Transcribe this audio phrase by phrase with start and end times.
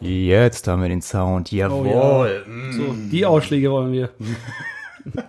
[0.00, 1.52] Jetzt haben wir den Sound.
[1.52, 1.86] Jawohl.
[1.86, 2.24] Oh,
[2.72, 4.08] So, die Ausschläge wollen wir.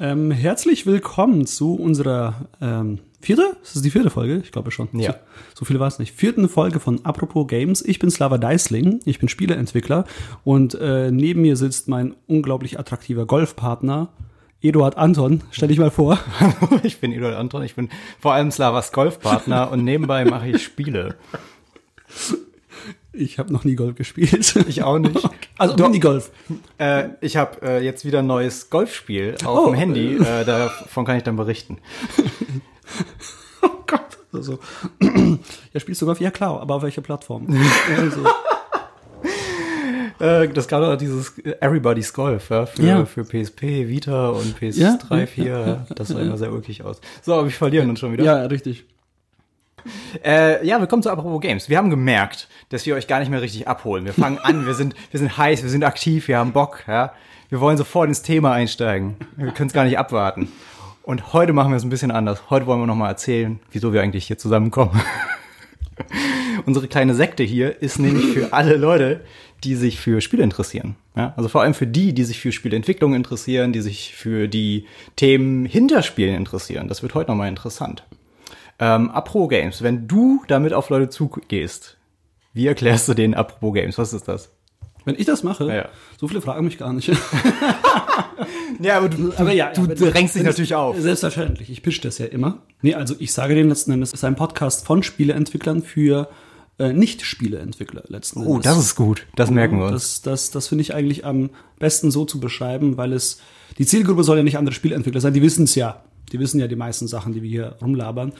[0.00, 3.56] ähm, herzlich willkommen zu unserer ähm, vierte?
[3.62, 4.38] Ist das die vierte Folge?
[4.42, 4.88] Ich glaube schon.
[4.94, 5.12] Ja.
[5.12, 5.18] So,
[5.60, 6.16] so viel war es nicht.
[6.16, 7.82] Vierten Folge von Apropos Games.
[7.82, 8.98] Ich bin Slava Deisling.
[9.04, 10.06] Ich bin Spieleentwickler
[10.42, 14.08] und äh, neben mir sitzt mein unglaublich attraktiver Golfpartner.
[14.62, 16.18] Eduard Anton, stell dich mal vor.
[16.82, 17.88] ich bin Eduard Anton, ich bin
[18.20, 21.16] vor allem Slavas Golfpartner und nebenbei mache ich Spiele.
[23.12, 24.54] Ich habe noch nie Golf gespielt.
[24.68, 25.18] Ich auch nicht.
[25.58, 25.88] Also Doch.
[25.88, 26.30] Minigolf.
[26.78, 29.66] Äh, ich habe äh, jetzt wieder ein neues Golfspiel auf Oh.
[29.66, 30.16] dem Handy.
[30.16, 31.78] Äh, davon kann ich dann berichten.
[33.62, 34.16] Oh Gott.
[34.32, 34.58] Also,
[35.74, 36.18] ja, spielst du Golf?
[36.18, 37.46] Ja, klar, aber auf welcher Plattform?
[37.94, 38.24] also,
[40.20, 43.04] Äh, das gab doch dieses Everybody's Golf ja, für, Ja.
[43.06, 45.44] für PSP, Vita und PS3, Ja, ja, 4.
[45.46, 47.00] Ja, Das sah immer sehr ulkig aus.
[47.22, 48.24] So, aber wir verlieren uns schon wieder.
[48.24, 48.84] ja, richtig.
[50.22, 51.70] Äh, ja, willkommen zu Apropos Games.
[51.70, 54.04] Wir haben gemerkt, dass wir euch gar nicht mehr richtig abholen.
[54.04, 57.14] Wir fangen an, wir sind, wir sind heiß, wir sind aktiv, wir haben Bock, ja.
[57.48, 59.16] Wir wollen sofort ins Thema einsteigen.
[59.36, 60.52] Wir können es gar nicht abwarten.
[61.02, 62.50] Und heute machen wir es ein bisschen anders.
[62.50, 65.00] Heute wollen wir nochmal erzählen, wieso wir eigentlich hier zusammenkommen.
[66.66, 69.22] Unsere kleine Sekte hier ist nämlich für alle Leute,
[69.64, 70.96] die sich für Spiele interessieren.
[71.16, 74.86] Ja, also vor allem für die, die sich für Spielentwicklung interessieren, die sich für die
[75.16, 76.88] Themen hinter Spielen interessieren.
[76.88, 78.04] Das wird heute nochmal interessant.
[78.78, 81.98] Ähm, Apro Games, wenn du damit auf Leute zugehst,
[82.54, 83.98] wie erklärst du denen Apropos Games?
[83.98, 84.50] Was ist das?
[85.04, 85.88] Wenn ich das mache, Ja.
[86.18, 87.10] so viele fragen mich gar nicht.
[88.82, 90.96] Ja, aber du, Aber ja, du wenn- drängst dich natürlich auf.
[90.98, 92.62] Selbstverständlich, ich pitch das ja immer.
[92.80, 96.28] Nee, also ich sage den letzten Endes, es ist ein Podcast von Spieleentwicklern für
[96.80, 98.64] äh, Nicht-Spieleentwickler letzten Oh, Endes.
[98.64, 99.26] das ist gut.
[99.36, 99.92] Das merken wir uns.
[99.92, 103.40] Das, das, das finde ich eigentlich am besten so zu beschreiben, weil es,
[103.78, 106.02] die Zielgruppe soll ja nicht andere Spielentwickler sein, die wissen es ja.
[106.32, 108.32] Die wissen ja die meisten Sachen, die wir hier rumlabern,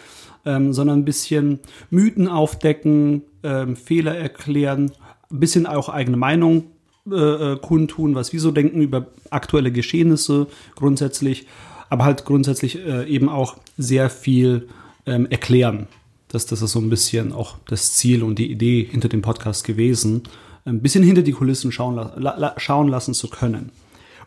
[0.45, 1.59] ähm, sondern ein bisschen
[1.91, 4.93] Mythen aufdecken, ähm, Fehler erklären,
[5.31, 6.65] ein bisschen auch eigene Meinung
[7.11, 11.47] äh, äh, kundtun, was wir so denken über aktuelle Geschehnisse grundsätzlich,
[11.89, 14.69] aber halt grundsätzlich äh, eben auch sehr viel
[15.07, 15.89] ähm, erklären.
[16.31, 19.65] Das, das ist so ein bisschen auch das Ziel und die Idee hinter dem Podcast
[19.65, 20.23] gewesen,
[20.65, 23.73] ein bisschen hinter die Kulissen schauen, la la schauen lassen zu können.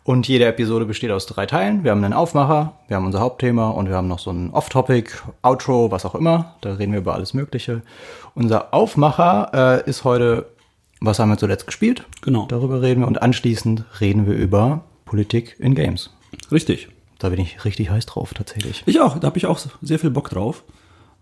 [0.03, 1.85] Und jede Episode besteht aus drei Teilen.
[1.85, 5.11] Wir haben einen Aufmacher, wir haben unser Hauptthema und wir haben noch so ein Off-Topic,
[5.43, 6.55] Outro, was auch immer.
[6.59, 7.83] Da reden wir über alles Mögliche.
[8.35, 10.47] Unser Aufmacher äh, ist heute,
[10.99, 12.03] was haben wir zuletzt gespielt?
[12.21, 12.47] Genau.
[12.47, 13.07] Darüber reden wir.
[13.07, 16.09] Und anschließend reden wir über Politik in Games.
[16.51, 16.89] Richtig.
[17.17, 18.83] Da bin ich richtig heiß drauf, tatsächlich.
[18.85, 20.65] Ich auch, da habe ich auch sehr viel Bock drauf.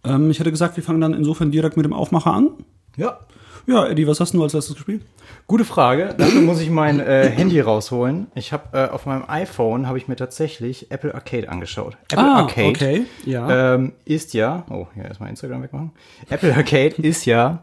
[0.04, 2.50] Ähm, ich hätte gesagt, wir fangen dann insofern direkt mit dem Aufmacher an.
[2.98, 3.20] Ja.
[3.68, 5.04] Ja, Eddie, was hast du als letztes gespielt?
[5.46, 6.16] Gute Frage.
[6.18, 8.28] Dafür muss ich mein äh, Handy rausholen.
[8.34, 11.96] Ich habe äh, auf meinem iPhone habe ich mir tatsächlich Apple Arcade angeschaut.
[12.12, 13.76] Apple Ah, Arcade okay, ja.
[13.76, 14.66] ähm, ist ja.
[14.70, 15.92] Oh, hier erstmal Instagram wegmachen.
[16.30, 17.62] Apple Arcade ist ja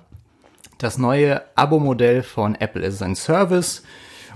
[0.78, 2.82] das neue Abo-Modell von Apple.
[2.84, 3.82] Es ist ein Service,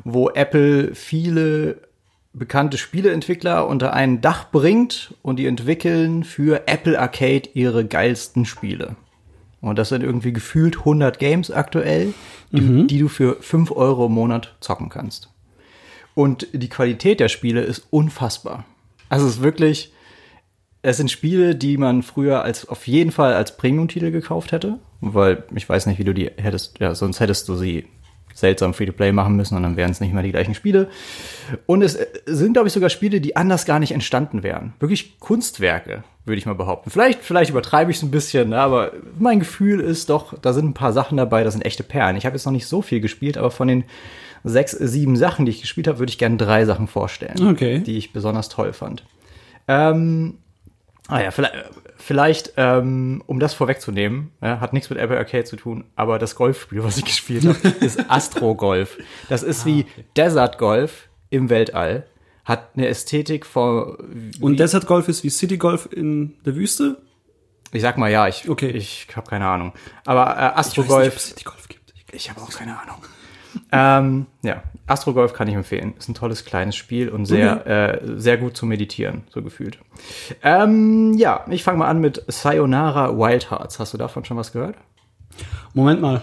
[0.02, 1.76] wo Apple viele
[2.32, 8.96] bekannte Spieleentwickler unter ein Dach bringt und die entwickeln für Apple Arcade ihre geilsten Spiele.
[9.60, 12.14] Und das sind irgendwie gefühlt 100 Games aktuell,
[12.50, 15.30] die, die du für 5 Euro im Monat zocken kannst.
[16.14, 18.64] Und die Qualität der Spiele ist unfassbar.
[19.08, 19.92] Also es ist wirklich,
[20.82, 25.44] es sind Spiele, die man früher als auf jeden Fall als Premium-Titel gekauft hätte, weil
[25.54, 27.86] ich weiß nicht, wie du die hättest, ja, sonst hättest du sie
[28.34, 30.88] seltsam Free-to-Play machen müssen und dann wären es nicht mehr die gleichen Spiele.
[31.66, 34.72] Und es sind, glaube ich, sogar Spiele, die anders gar nicht entstanden wären.
[34.80, 36.90] Wirklich Kunstwerke, würde ich mal behaupten.
[36.90, 40.66] Vielleicht, vielleicht übertreibe ich es ein bisschen, ne, aber mein Gefühl ist doch, da sind
[40.66, 42.16] ein paar Sachen dabei, das sind echte Perlen.
[42.16, 43.84] Ich habe jetzt noch nicht so viel gespielt, aber von den
[44.44, 47.78] sechs, sieben Sachen, die ich gespielt habe, würde ich gerne drei Sachen vorstellen, Okay.
[47.80, 49.04] die ich besonders toll fand.
[49.68, 50.38] Ähm,
[51.08, 51.54] Ah ja, vielleicht,
[52.04, 56.34] vielleicht ähm, um das vorwegzunehmen, ja, hat nichts mit Apple Arcade zu tun, aber das
[56.36, 58.98] Golfspiel, was ich gespielt habe, ist Astro Golf.
[59.28, 59.86] Das ist wie
[60.16, 62.06] Desert Golf im Weltall,
[62.44, 67.00] hat eine Ästhetik von, Und Desert Golf ist wie City Golf in der Wüste?
[67.74, 68.68] ich sag mal ja, ich, Okay.
[68.70, 69.72] ich habe keine Ahnung.
[70.04, 71.94] Aber äh, Astro Ich weiß nicht, ob Golf, es City Golf gibt.
[71.94, 72.96] Ich- ich habe auch keine Ahnung.
[73.70, 75.94] Ähm, ja, Astro Golf kann ich empfehlen.
[75.98, 79.78] Ist ein tolles kleines Spiel und sehr, äh, sehr gut zu meditieren, so gefühlt.
[80.42, 83.78] Ähm, ja, ich fange mal an mit Sayonara Wild Hearts.
[83.78, 84.76] Hast du davon schon was gehört?
[85.74, 86.22] Moment mal.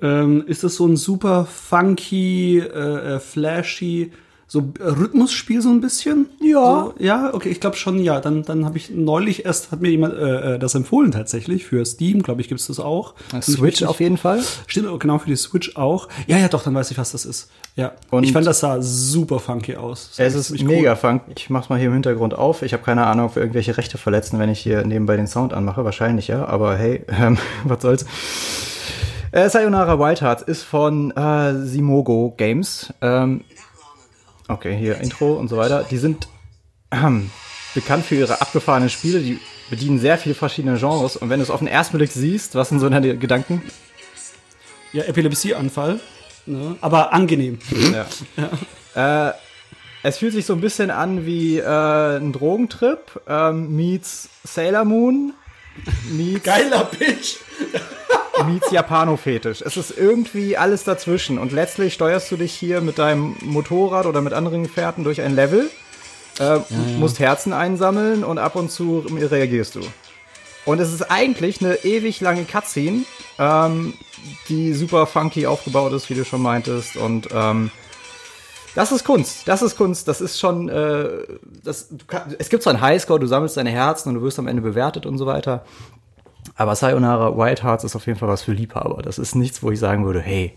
[0.00, 4.12] Ähm, ist das so ein super funky, äh, äh, flashy
[4.50, 6.30] so Rhythmusspiel so ein bisschen?
[6.40, 6.86] Ja.
[6.86, 8.18] So, ja, okay, ich glaube schon, ja.
[8.20, 11.66] Dann, dann habe ich neulich erst, hat mir jemand äh, äh das empfohlen tatsächlich.
[11.66, 13.14] Für Steam, glaube ich, gibt's das auch.
[13.42, 14.42] Switch auf jeden Fall.
[14.66, 16.08] Stimmt, genau, für die Switch auch.
[16.26, 17.50] Ja, ja, doch, dann weiß ich, was das ist.
[17.76, 17.92] Ja.
[18.10, 20.12] Und ich fand, das sah super funky aus.
[20.16, 20.96] Es ist mega cool.
[20.96, 21.32] funky.
[21.36, 22.62] Ich mach's mal hier im Hintergrund auf.
[22.62, 25.52] Ich habe keine Ahnung, ob wir irgendwelche Rechte verletzen, wenn ich hier nebenbei den Sound
[25.52, 25.84] anmache.
[25.84, 26.46] Wahrscheinlich, ja.
[26.46, 28.06] Aber hey, ähm, was soll's.
[29.30, 32.94] Äh, Sayonara Wild Hearts ist von äh, Simogo Games.
[33.02, 33.42] Ähm,
[34.48, 35.84] Okay, hier Intro und so weiter.
[35.90, 36.26] Die sind
[36.90, 37.30] ähm,
[37.74, 39.20] bekannt für ihre abgefahrenen Spiele.
[39.20, 41.16] Die bedienen sehr viele verschiedene Genres.
[41.16, 43.62] Und wenn du es auf den ersten Blick siehst, was sind so deine Gedanken?
[44.92, 46.00] Ja, Epilepsieanfall.
[46.46, 46.76] Ne?
[46.80, 47.58] Aber angenehm.
[47.92, 48.06] Ja.
[48.94, 49.28] ja.
[49.28, 49.32] Äh,
[50.02, 55.34] es fühlt sich so ein bisschen an wie äh, ein Drogentrip ähm, meets Sailor Moon
[56.10, 57.36] meets Geiler Pitch!
[58.44, 59.62] Meets Japano-Fetisch.
[59.62, 61.38] Es ist irgendwie alles dazwischen.
[61.38, 65.34] Und letztlich steuerst du dich hier mit deinem Motorrad oder mit anderen Gefährten durch ein
[65.34, 65.70] Level,
[66.38, 66.62] äh, ja, ja.
[66.98, 69.80] musst Herzen einsammeln und ab und zu reagierst du.
[70.64, 73.04] Und es ist eigentlich eine ewig lange Cutscene,
[73.38, 73.94] ähm,
[74.48, 76.96] die super funky aufgebaut ist, wie du schon meintest.
[76.96, 77.70] Und ähm,
[78.74, 79.48] das ist Kunst.
[79.48, 80.08] Das ist Kunst.
[80.08, 80.68] Das ist schon.
[80.68, 81.08] Äh,
[81.64, 84.46] das, kann, es gibt so einen Highscore, du sammelst deine Herzen und du wirst am
[84.46, 85.64] Ende bewertet und so weiter.
[86.56, 89.02] Aber Sayonara Wild Hearts ist auf jeden Fall was für Liebhaber.
[89.02, 90.56] Das ist nichts, wo ich sagen würde, hey,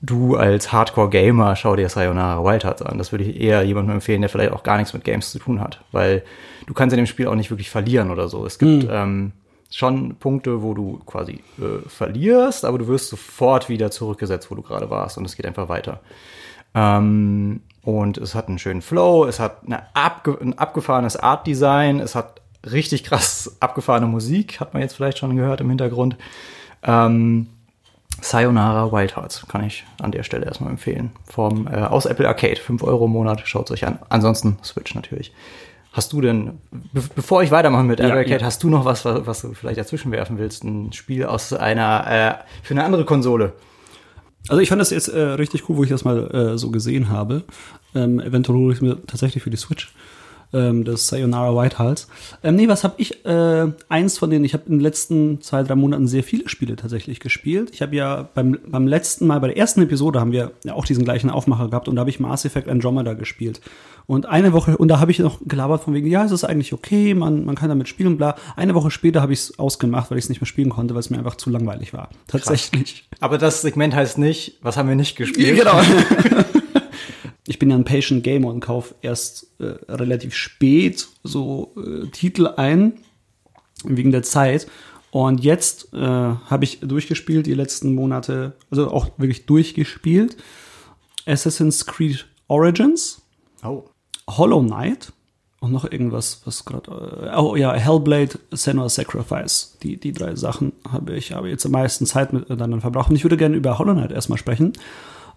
[0.00, 2.98] du als Hardcore-Gamer schau dir Sayonara Wild Hearts an.
[2.98, 5.60] Das würde ich eher jemandem empfehlen, der vielleicht auch gar nichts mit Games zu tun
[5.60, 5.82] hat.
[5.92, 6.22] Weil
[6.66, 8.44] du kannst in dem Spiel auch nicht wirklich verlieren oder so.
[8.44, 8.90] Es gibt mhm.
[8.90, 9.32] ähm,
[9.70, 14.62] schon Punkte, wo du quasi äh, verlierst, aber du wirst sofort wieder zurückgesetzt, wo du
[14.62, 15.18] gerade warst.
[15.18, 16.00] Und es geht einfach weiter.
[16.74, 22.14] Ähm, und es hat einen schönen Flow, es hat eine abge ein abgefahrenes Art-Design, es
[22.14, 26.16] hat richtig krass abgefahrene Musik, hat man jetzt vielleicht schon gehört im Hintergrund.
[26.82, 27.48] Ähm,
[28.20, 31.10] Sayonara Wild Hearts kann ich an der Stelle erstmal empfehlen.
[31.24, 33.98] Vom, äh, aus Apple Arcade, 5 Euro im Monat, schaut es euch an.
[34.08, 35.32] Ansonsten Switch natürlich.
[35.92, 38.46] Hast du denn, be bevor ich weitermache mit Apple ja, Arcade, ja.
[38.46, 40.64] hast du noch was, was, was, du vielleicht dazwischen werfen willst?
[40.64, 42.06] Ein Spiel aus einer,
[42.40, 43.52] äh, für eine andere Konsole?
[44.48, 47.10] Also ich fand das jetzt äh, richtig cool, wo ich das mal äh, so gesehen
[47.10, 47.44] habe.
[47.94, 49.92] Ähm, eventuell hole ich mir tatsächlich für die Switch
[50.52, 52.08] ähm, das Sayonara Whitehals.
[52.42, 53.24] Ähm, nee, was habe ich?
[53.24, 56.76] Äh, eins von denen, ich habe in den letzten zwei, drei Monaten sehr viele Spiele
[56.76, 57.70] tatsächlich gespielt.
[57.72, 60.84] Ich habe ja beim, beim letzten Mal, bei der ersten Episode, haben wir ja auch
[60.84, 63.60] diesen gleichen Aufmacher gehabt und da habe ich Mass Effect Andromeda gespielt.
[64.06, 66.72] Und eine Woche, und da habe ich noch gelabert von wegen, ja, es ist eigentlich
[66.72, 68.34] okay, man, man kann damit spielen, bla.
[68.56, 71.00] Eine Woche später habe ich es ausgemacht, weil ich es nicht mehr spielen konnte, weil
[71.00, 72.10] es mir einfach zu langweilig war.
[72.26, 73.06] Tatsächlich.
[73.08, 73.22] Krass.
[73.22, 75.52] Aber das Segment heißt nicht, was haben wir nicht gespielt?
[75.62, 75.80] Genau.
[77.46, 82.46] ich bin ja ein Patient Gamer und kaufe erst äh, relativ spät so äh, Titel
[82.56, 82.94] ein,
[83.84, 84.68] wegen der Zeit.
[85.10, 90.36] Und jetzt äh, habe ich durchgespielt die letzten Monate, also auch wirklich durchgespielt.
[91.26, 93.22] Assassin's Creed Origins.
[93.64, 93.84] Oh.
[94.28, 95.12] Hollow Knight.
[95.60, 97.30] Und noch irgendwas, was gerade.
[97.32, 99.78] Äh, oh ja, Hellblade, Senua Sacrifice.
[99.82, 103.10] Die, die drei Sachen habe ich aber jetzt am meisten Zeit miteinander verbracht.
[103.10, 104.72] Und ich würde gerne über Hollow Knight erstmal sprechen.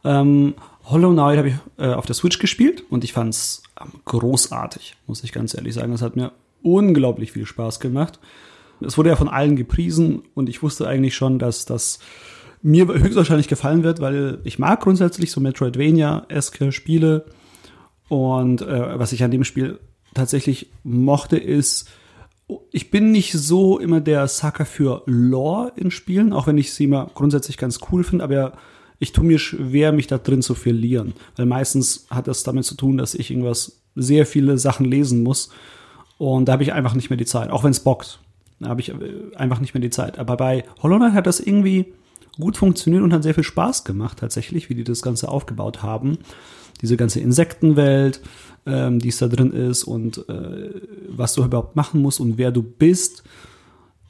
[0.06, 0.54] Ähm,
[0.86, 4.96] Hollow Knight habe ich äh, auf der Switch gespielt und ich fand es ähm, großartig,
[5.08, 5.92] muss ich ganz ehrlich sagen.
[5.94, 6.32] Es hat mir
[6.62, 8.20] unglaublich viel Spaß gemacht.
[8.82, 12.00] Es wurde ja von allen gepriesen und ich wusste eigentlich schon, dass das
[12.62, 17.26] mir höchstwahrscheinlich gefallen wird, weil ich mag grundsätzlich so Metroidvania-eske Spiele.
[18.08, 19.80] Und äh, was ich an dem Spiel
[20.14, 21.90] tatsächlich mochte, ist,
[22.72, 26.84] ich bin nicht so immer der Sucker für Lore in Spielen, auch wenn ich sie
[26.84, 28.54] immer grundsätzlich ganz cool finde, aber
[29.00, 31.14] ich tue mir schwer, mich da drin zu verlieren.
[31.36, 35.50] Weil meistens hat das damit zu tun, dass ich irgendwas, sehr viele Sachen lesen muss.
[36.18, 37.50] Und da habe ich einfach nicht mehr die Zeit.
[37.50, 38.20] Auch wenn es bockt.
[38.60, 38.96] Da habe ich äh,
[39.36, 40.20] einfach nicht mehr die Zeit.
[40.20, 41.94] Aber bei Hollow Knight hat das irgendwie
[42.38, 46.18] gut funktioniert und hat sehr viel Spaß gemacht, tatsächlich, wie die das Ganze aufgebaut haben.
[46.82, 48.22] Diese ganze Insektenwelt,
[48.66, 50.72] ähm, die es da drin ist und äh,
[51.08, 53.24] was du überhaupt machen musst und wer du bist.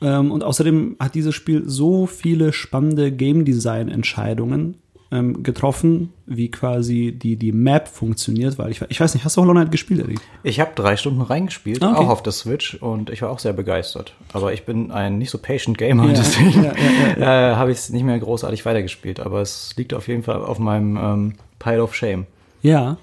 [0.01, 4.75] Ähm, und außerdem hat dieses Spiel so viele spannende Game Design Entscheidungen
[5.11, 9.41] ähm, getroffen, wie quasi die, die Map funktioniert, weil ich, ich weiß nicht, hast du
[9.41, 10.19] Hollow Knight gespielt, Eddie?
[10.43, 11.99] Ich habe drei Stunden reingespielt, ah, okay.
[11.99, 14.13] auch auf der Switch und ich war auch sehr begeistert.
[14.33, 16.73] Aber ich bin ein nicht so patient Gamer, ja, deswegen ja,
[17.17, 19.19] ja, äh, habe ich es nicht mehr großartig weitergespielt.
[19.19, 22.25] Aber es liegt auf jeden Fall auf meinem ähm, Pile of Shame.
[22.61, 22.97] Ja,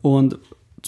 [0.00, 0.38] und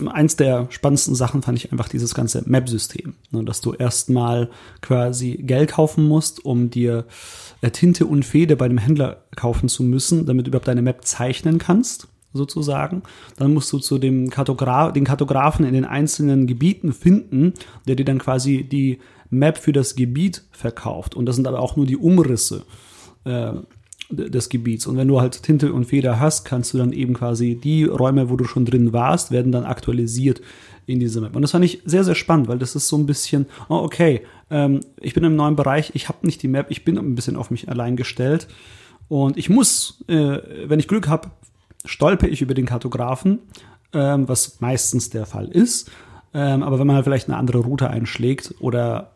[0.09, 3.15] eins der spannendsten Sachen fand ich einfach dieses ganze Map-System.
[3.31, 7.05] Ne, dass du erstmal quasi Geld kaufen musst, um dir
[7.61, 11.05] äh, Tinte und Feder bei dem Händler kaufen zu müssen, damit du überhaupt deine Map
[11.05, 13.03] zeichnen kannst, sozusagen.
[13.37, 17.55] Dann musst du zu dem Kartograf, den Kartografen in den einzelnen Gebieten finden,
[17.87, 18.99] der dir dann quasi die
[19.31, 21.15] Map für das Gebiet verkauft.
[21.15, 22.65] Und das sind aber auch nur die Umrisse.
[23.25, 23.53] Äh,
[24.11, 24.87] des Gebiets.
[24.87, 28.31] Und wenn du halt Tinte und Feder hast, kannst du dann eben quasi die Räume,
[28.31, 30.41] wo du schon drin warst, werden dann aktualisiert
[30.87, 31.35] in diese Map.
[31.35, 34.23] Und das fand ich sehr, sehr spannend, weil das ist so ein bisschen, oh, okay,
[34.51, 37.37] ähm, ich bin im neuen Bereich, ich habe nicht die Map, ich bin ein bisschen
[37.37, 38.49] auf mich allein gestellt.
[39.09, 41.31] Und ich muss, äh, wenn ich Glück habe,
[41.85, 43.41] stolpe ich über den Kartografen,
[43.93, 45.91] ähm, was meistens der Fall ist.
[46.33, 49.15] Ähm, aber wenn man halt vielleicht eine andere Route einschlägt oder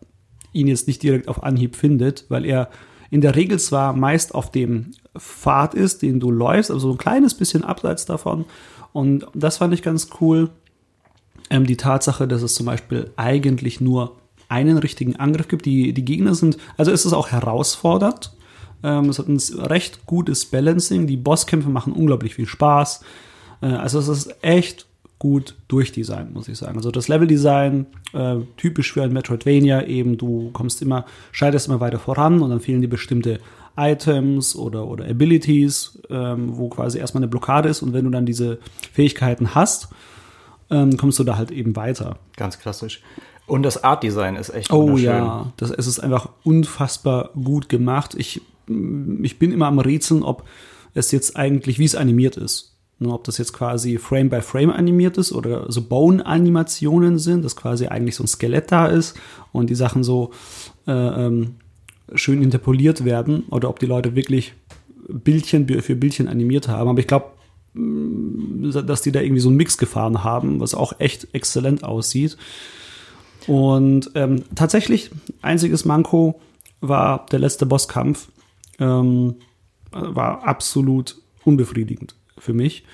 [0.53, 2.71] ihn jetzt nicht direkt auf Anhieb findet, weil er
[3.11, 6.99] in der Regel zwar meist auf dem Pfad ist, den du läufst, also so ein
[6.99, 8.45] kleines bisschen abseits davon.
[8.93, 10.51] Und das fand ich ganz cool.
[11.51, 14.17] Ähm, die Tatsache, dass es zum Beispiel eigentlich nur
[14.49, 15.67] einen richtigen Angriff gibt.
[15.67, 18.33] Die, die Gegner sind, also ist es auch herausfordernd.
[18.83, 21.07] Ähm, es hat ein recht gutes Balancing.
[21.07, 23.03] Die Bosskämpfe machen unglaublich viel Spaß.
[23.63, 24.88] Äh, also es ist echt
[25.19, 26.77] gut durchdesignt, muss ich sagen.
[26.77, 31.99] Also das Leveldesign, äh, typisch für ein Metroidvania, eben du kommst immer, scheidest immer weiter
[31.99, 33.41] voran und dann fehlen dir bestimmte
[33.77, 38.27] Items oder, oder Abilities, ähm, wo quasi erstmal eine Blockade ist und wenn du dann
[38.27, 38.59] diese
[38.93, 39.89] Fähigkeiten hast,
[40.71, 42.19] ähm, kommst du da halt eben weiter.
[42.37, 43.03] Ganz klassisch.
[43.47, 48.15] Und das Art Design ist echt Oh ja, das, es ist einfach unfassbar gut gemacht.
[48.17, 48.43] Ich,
[49.23, 50.45] ich bin immer am Rätseln, ob
[50.95, 52.78] es jetzt eigentlich, wie es animiert ist.
[53.05, 57.87] Ob das jetzt quasi Frame by Frame animiert ist oder so Bone-Animationen sind, dass quasi
[57.87, 59.17] eigentlich so ein Skelett da ist
[59.53, 60.33] und die Sachen so
[60.89, 61.57] äh, ähm,
[62.15, 64.55] schön interpoliert werden oder ob die Leute wirklich
[65.07, 66.91] Bildchen für Bildchen animiert haben.
[66.91, 67.27] Aber ich glaube,
[67.75, 72.37] dass die da irgendwie so einen Mix gefahren haben, was auch echt exzellent aussieht.
[73.47, 76.41] Und ähm, tatsächlich, einziges Manko
[76.81, 78.29] war der letzte Bosskampf.
[78.81, 79.37] Ähm,
[79.93, 82.85] war absolut unbefriedigend für mich,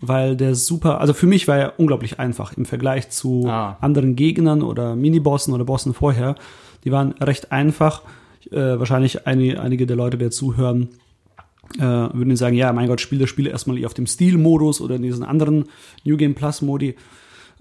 [0.00, 3.76] weil der super, also für mich war er unglaublich einfach im Vergleich zu Ah.
[3.80, 6.34] anderen Gegnern oder Minibossen oder Bossen vorher.
[6.84, 8.02] Die waren recht einfach.
[8.50, 10.88] Äh, wahrscheinlich einige, einige der Leute, die zuhören,
[11.76, 15.02] äh, würden sagen, ja, mein Gott, spiel das Spiel erstmal auf dem Stil-Modus oder in
[15.02, 15.66] diesen anderen
[16.04, 16.94] New Game Plus-Modi.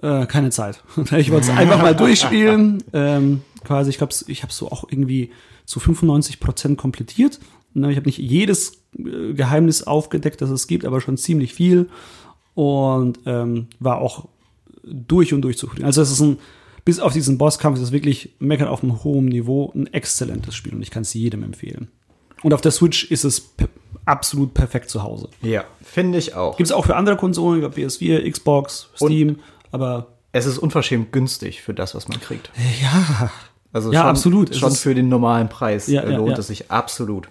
[0.02, 0.84] Äh, keine Zeit.
[1.18, 2.84] Ich wollte es einfach mal durchspielen.
[2.94, 5.32] Ähm, quasi, ich glaube, ich habe so auch irgendwie
[5.66, 7.40] zu 95 Prozent komplettiert.
[7.78, 11.90] Ne, Ich habe nicht jedes äh, Geheimnis aufgedeckt, das es gibt, aber schon ziemlich viel.
[12.56, 14.28] Und ähm, war auch
[14.84, 15.86] durch und durch zufrieden.
[15.86, 16.40] Also es ist ein,
[16.86, 20.74] bis auf diesen Bosskampf ist es wirklich meckern auf einem hohen Niveau ein exzellentes Spiel
[20.74, 21.90] und ich kann es jedem empfehlen.
[22.44, 23.68] Und auf der Switch ist es pe
[24.06, 25.30] absolut perfekt zu Hause.
[25.42, 26.56] Ja, finde ich auch.
[26.56, 29.40] Gibt es auch für andere Konsolen, ich glaube PS4, Xbox, Steam,
[29.72, 32.50] aber Es ist unverschämt günstig für das, was man kriegt.
[32.82, 33.32] ja,
[33.74, 34.56] Also Ja, schon, absolut.
[34.56, 36.38] Schon für den normalen Preis Ja, äh, ja, lohnt ja.
[36.38, 37.28] es sich absolut.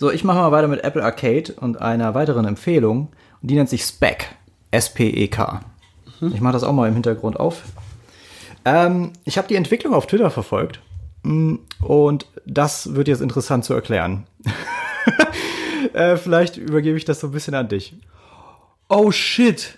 [0.00, 3.08] So, ich mache mal weiter mit Apple Arcade und einer weiteren Empfehlung.
[3.42, 4.34] Und die nennt sich Spec.
[4.70, 5.60] S-P-E-K.
[6.20, 6.32] Mhm.
[6.34, 7.64] Ich mache das auch mal im Hintergrund auf.
[8.64, 10.80] Ähm, ich habe die Entwicklung auf Twitter verfolgt.
[11.22, 14.26] Mm, Und das wird jetzt interessant zu erklären.
[15.92, 17.94] äh, vielleicht übergebe ich das so ein bisschen an dich.
[18.88, 19.76] oh shit,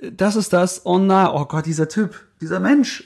[0.00, 3.04] das ist das, oh nein, oh Gott, dieser Typ, dieser Mensch.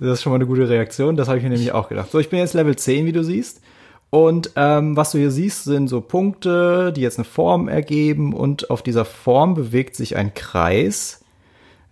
[0.00, 1.16] Das ist schon mal eine gute Reaktion.
[1.16, 2.10] Das habe ich mir nämlich auch gedacht.
[2.10, 3.62] So, ich bin jetzt Level 10, wie du siehst.
[4.10, 8.34] Und ähm, was du hier siehst, sind so Punkte, die jetzt eine Form ergeben.
[8.34, 11.24] Und auf dieser Form bewegt sich ein Kreis.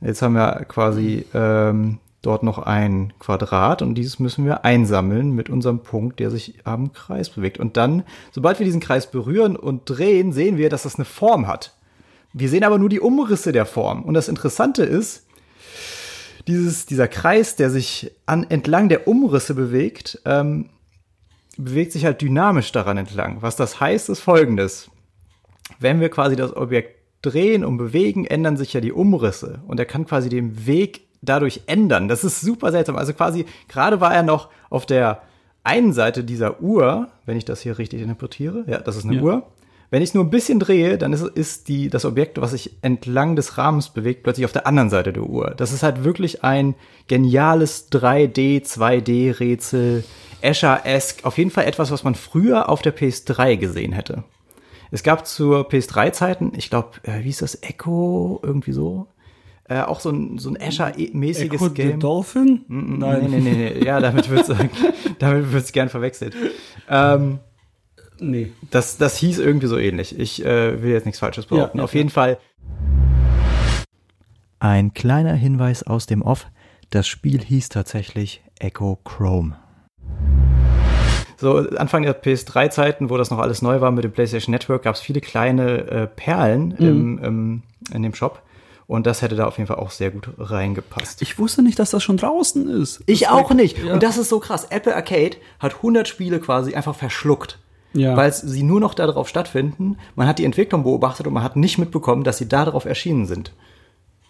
[0.01, 3.83] Jetzt haben wir quasi ähm, dort noch ein Quadrat.
[3.83, 7.59] Und dieses müssen wir einsammeln mit unserem Punkt, der sich am Kreis bewegt.
[7.59, 11.47] Und dann, sobald wir diesen Kreis berühren und drehen, sehen wir, dass das eine Form
[11.47, 11.75] hat.
[12.33, 14.03] Wir sehen aber nur die Umrisse der Form.
[14.03, 15.25] Und das Interessante ist,
[16.49, 20.71] dieses, dieser Kreis, der sich an, entlang der Umrisse bewegt, ähm,
[21.59, 23.43] bewegt sich halt dynamisch daran entlang.
[23.43, 24.91] Was das heißt, ist folgendes.
[25.79, 29.61] Wenn wir quasi das Objekt drehen und bewegen, ändern sich ja die Umrisse.
[29.67, 32.09] Und er kann quasi den Weg dadurch ändern.
[32.09, 32.97] Das ist super seltsam.
[32.97, 35.23] Also quasi, gerade war er noch auf der
[35.65, 38.65] einen Seite dieser Uhr, wenn ich das hier richtig interpretiere.
[38.67, 39.23] Ja, das ist eine Ja.
[39.23, 39.47] Uhr.
[39.91, 43.37] Wenn ich nur ein bisschen drehe, dann ist, ist die, das Objekt, was sich entlang
[43.37, 45.55] des Rahmens bewegt, plötzlich auf der anderen Seite der Uhr.
[45.57, 46.75] Das ist halt wirklich ein
[47.07, 50.05] geniales 3D, 2D-Rätsel,
[50.41, 51.25] Escher-esque.
[51.25, 54.25] Auf jeden Fall etwas, was man früher auf der PS3 gesehen hätte.
[54.91, 59.09] Es gab zur PS3-Zeiten, ich glaube, äh, wie hieß das, Echo, irgendwie so?
[59.69, 62.01] Äh, auch so ein, so ein Escher-mäßiges Echo the Game.
[62.01, 62.65] Dolphin?
[62.69, 64.51] Nein, nee, nee, nee, ja, damit wird's,
[65.19, 66.35] damit wird's gern verwechselt.
[66.89, 67.41] Ähm,
[68.21, 68.51] Nee.
[68.71, 70.19] das, das hieß irgendwie so ähnlich.
[70.19, 71.79] Ich äh, will jetzt nichts Falsches behaupten.
[71.79, 72.39] Ja, Auf jeden Fall.
[74.59, 76.49] Ein kleiner Hinweis aus dem Off.
[76.91, 79.57] Das Spiel hieß tatsächlich Echo Chrome.
[81.41, 84.95] So, Anfang der PS3-Zeiten, wo das noch alles neu war mit dem PlayStation Network, gab
[84.97, 86.87] es viele kleine äh, Perlen Mhm.
[86.87, 87.63] im, im,
[87.95, 88.43] in dem Shop.
[88.89, 91.21] Und das hätte da auf jeden Fall auch sehr gut reingepasst.
[91.23, 93.03] Ich wusste nicht, dass das schon draußen ist.
[93.07, 93.79] Ich auch nicht.
[93.85, 93.93] Ja.
[93.93, 94.67] Und das ist so krass.
[94.71, 97.59] Apple Arcade hat 100 Spiele quasi einfach verschluckt.
[97.95, 98.15] Ja.
[98.19, 99.97] weil sie nur noch darauf stattfinden.
[100.15, 103.53] Man hat die Entwicklung beobachtet und man hat nicht mitbekommen, dass sie darauf erschienen sind.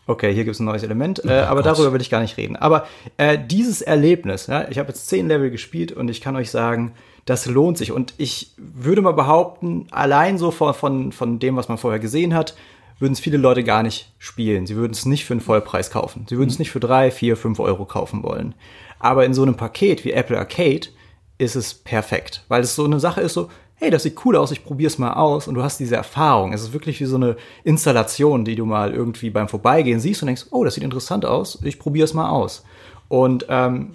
[0.09, 2.57] Okay, hier gibt es ein neues Element, äh, aber darüber will ich gar nicht reden.
[2.57, 2.87] Aber
[3.19, 6.95] äh, dieses Erlebnis, ja, ich habe jetzt zehn Level gespielt und ich kann euch sagen,
[7.27, 7.93] das lohnt sich.
[7.93, 12.35] Und ich würde mal behaupten, allein so von, von, von dem, was man vorher gesehen
[12.35, 12.57] hat,
[12.99, 14.67] würden es viele Leute gar nicht spielen.
[14.67, 16.25] Sie würden es nicht für einen Vollpreis kaufen.
[16.27, 18.55] Sie würden es nicht für drei, vier, fünf Euro kaufen wollen.
[18.99, 20.88] Aber in so einem Paket wie Apple Arcade
[21.37, 24.50] ist es perfekt, weil es so eine Sache ist, so, hey, das sieht cool aus,
[24.50, 26.52] ich probier's mal aus und du hast diese Erfahrung.
[26.52, 30.26] Es ist wirklich wie so eine Installation, die du mal irgendwie beim Vorbeigehen siehst und
[30.26, 32.64] denkst, oh, das sieht interessant aus, ich probier's mal aus.
[33.08, 33.92] Und ähm,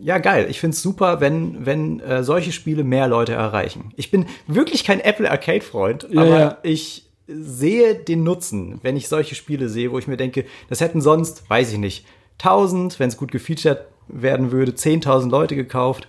[0.00, 0.46] ja, geil.
[0.48, 3.92] Ich find's super, wenn, wenn äh, solche Spiele mehr Leute erreichen.
[3.96, 6.58] Ich bin wirklich kein Apple Arcade-Freund, Ja, aber ja.
[6.62, 11.00] ich sehe den Nutzen, wenn ich solche Spiele sehe, wo ich mir denke, das hätten
[11.00, 12.06] sonst, weiß ich nicht,
[12.38, 16.08] 1000, wenn es gut gefeatured werden würde, 10.000 Leute gekauft.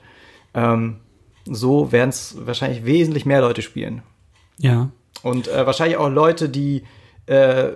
[0.53, 0.97] Ähm,
[1.50, 4.01] so werden es wahrscheinlich wesentlich mehr Leute spielen.
[4.58, 4.89] Ja.
[5.24, 6.84] Und äh, wahrscheinlich auch Leute, die
[7.25, 7.70] äh,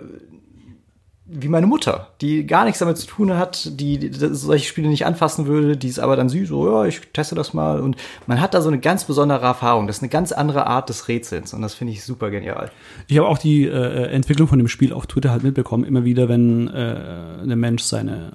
[1.25, 5.05] wie meine Mutter, die gar nichts damit zu tun hat, die, die solche Spiele nicht
[5.05, 7.79] anfassen würde, die ist aber dann süß, so, ja, ich teste das mal.
[7.79, 7.95] Und
[8.27, 9.87] man hat da so eine ganz besondere Erfahrung.
[9.87, 12.71] Das ist eine ganz andere Art des Rätsels und das finde ich super genial.
[13.07, 16.27] Ich habe auch die äh, Entwicklung von dem Spiel auf Twitter halt mitbekommen, immer wieder,
[16.27, 18.33] wenn äh, ein Mensch seine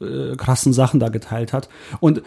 [0.00, 1.68] äh, krassen Sachen da geteilt hat.
[2.00, 2.22] Und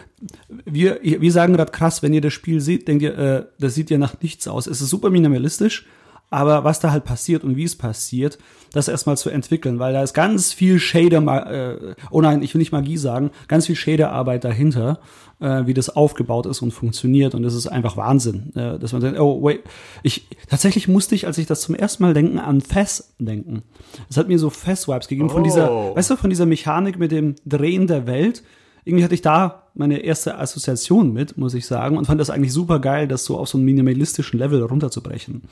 [0.66, 3.90] wir, wir sagen gerade krass, wenn ihr das Spiel seht, denkt ihr, äh, das sieht
[3.90, 4.68] ja nach nichts aus.
[4.68, 5.86] Es ist super minimalistisch,
[6.30, 8.38] aber was da halt passiert und wie es passiert,
[8.72, 11.20] das erstmal zu entwickeln, weil da ist ganz viel Shader,
[11.52, 15.00] äh, oh nein, ich will nicht Magie sagen, ganz viel Shaderarbeit dahinter,
[15.40, 19.02] äh, wie das aufgebaut ist und funktioniert und das ist einfach Wahnsinn, äh, dass man
[19.02, 19.62] denkt, oh wait,
[20.04, 23.64] ich tatsächlich musste ich, als ich das zum ersten Mal denken, an Fess denken.
[24.10, 25.44] Es hat mir so Fess-Vibes gegeben von Oh.
[25.44, 28.44] dieser, weißt du, von dieser Mechanik mit dem Drehen der Welt.
[28.86, 32.54] Irgendwie hatte ich da meine erste Assoziation mit, muss ich sagen, und fand das eigentlich
[32.54, 35.44] super geil, das so auf so einen minimalistischen Level runterzubrechen.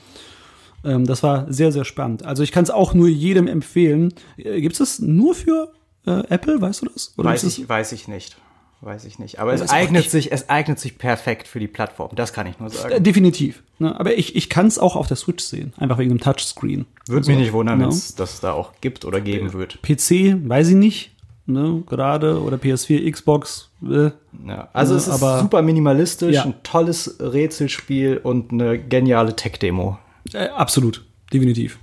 [0.84, 2.24] Ähm, das war sehr, sehr spannend.
[2.24, 4.14] Also ich kann es auch nur jedem empfehlen.
[4.36, 5.72] Äh, Gibt es das nur für
[6.06, 7.12] äh, Apple, weißt du das?
[7.16, 8.36] Oder Weiß ich, weiß ich nicht.
[8.80, 9.40] Weiß ich nicht.
[9.40, 12.10] Aber es eignet nicht- sich, es eignet sich perfekt für die Plattform.
[12.14, 13.02] Das kann ich nur Äh, sagen.
[13.02, 13.64] definitiv.
[13.80, 13.98] Ne?
[13.98, 16.86] Aber ich, ich kann es auch auf der Switch sehen, einfach wegen dem Touchscreen.
[17.08, 17.84] Würde Also, mich nicht wundern, ne?
[17.84, 19.80] wenn es das da auch gibt oder geben wird.
[19.82, 21.10] PC, weiß ich nicht,
[21.46, 24.10] ne, gerade, oder PS4, Xbox, äh,
[24.46, 26.44] Ja, also Ja, es ist aber- super minimalistisch, Ja.
[26.44, 29.98] ein tolles Rätselspiel und eine geniale Tech-Demo.
[30.32, 31.78] Äh, absolut, definitiv.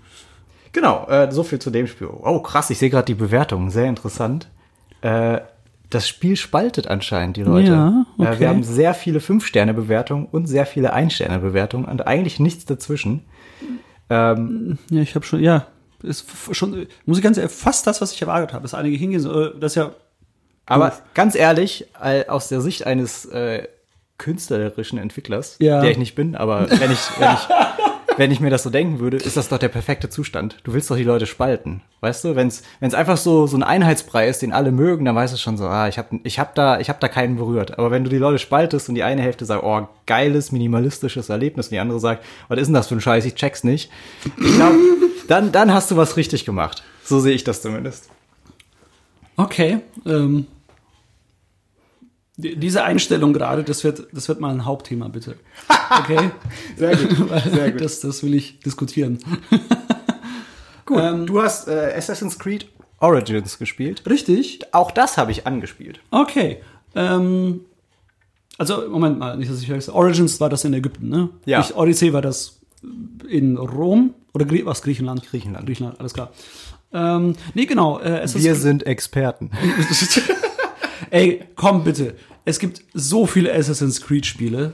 [0.71, 2.07] Genau, äh, so viel zu dem Spiel.
[2.07, 4.49] Oh, krass, ich sehe gerade die Bewertungen, sehr interessant.
[5.01, 5.39] Äh,
[5.89, 7.71] das Spiel spaltet anscheinend die Leute.
[7.71, 8.39] Ja, äh, okay.
[8.39, 13.23] wir haben sehr viele 5-Sterne-Bewertungen und sehr viele 1-Sterne-Bewertungen und eigentlich nichts dazwischen.
[14.09, 15.67] Ähm, Ja, ich habe schon, ja,
[16.03, 18.63] ist schon, muss ich ganz ehrlich, fast das, was ich erwartet habe.
[18.63, 19.91] Dass einige hingehen, äh, das ist ja,
[20.65, 21.01] aber Doof.
[21.13, 21.85] ganz ehrlich,
[22.27, 23.67] aus der Sicht eines äh,
[24.17, 25.81] künstlerischen Entwicklers, Ja.
[25.81, 27.39] der ich nicht bin, aber wenn ich, wenn ich
[28.17, 30.57] wenn ich mir das so denken würde, ist das doch der perfekte Zustand.
[30.63, 32.35] Du willst doch die Leute spalten, weißt du?
[32.35, 35.57] Wenn es einfach so so ein Einheitsbrei ist, den alle mögen, dann weißt du schon
[35.57, 37.77] so, ah, ich habe ich hab da habe da keinen berührt.
[37.77, 41.67] Aber wenn du die Leute spaltest und die eine Hälfte sagt, oh, geiles minimalistisches Erlebnis,
[41.67, 43.91] und die andere sagt, was ist denn das für ein Scheiß, ich check's nicht.
[44.25, 44.77] Ich glaube,
[45.27, 46.83] dann dann hast du was richtig gemacht.
[47.03, 48.09] So sehe ich das zumindest.
[49.37, 50.47] okay, ähm,
[52.37, 55.35] diese Einstellung gerade, das wird, das wird mal ein Hauptthema, bitte.
[56.01, 56.31] Okay?
[56.77, 57.29] Sehr gut.
[57.53, 57.81] Sehr gut.
[57.81, 59.19] Das, das will ich diskutieren.
[60.85, 62.67] Gut, Ähm, du hast äh, Assassin's Creed
[62.99, 64.03] Origins gespielt.
[64.07, 64.59] Richtig?
[64.71, 65.99] Auch das habe ich angespielt.
[66.11, 66.57] Okay.
[66.95, 67.61] Ähm,
[68.57, 69.93] also, Moment mal, nicht, dass ich verwechsel.
[69.93, 71.29] Origins war das in Ägypten, ne?
[71.45, 71.59] Ja.
[71.61, 72.59] Ich, Odyssey war das
[73.27, 75.27] in Rom oder Grie was Griechenland?
[75.29, 75.65] Griechenland.
[75.65, 76.31] Griechenland, alles klar.
[76.93, 77.99] Ähm, nee, genau.
[77.99, 79.51] Äh, Wir sind Experten.
[81.09, 82.15] Ey, komm bitte.
[82.45, 84.73] Es gibt so viele Assassin's Creed Spiele.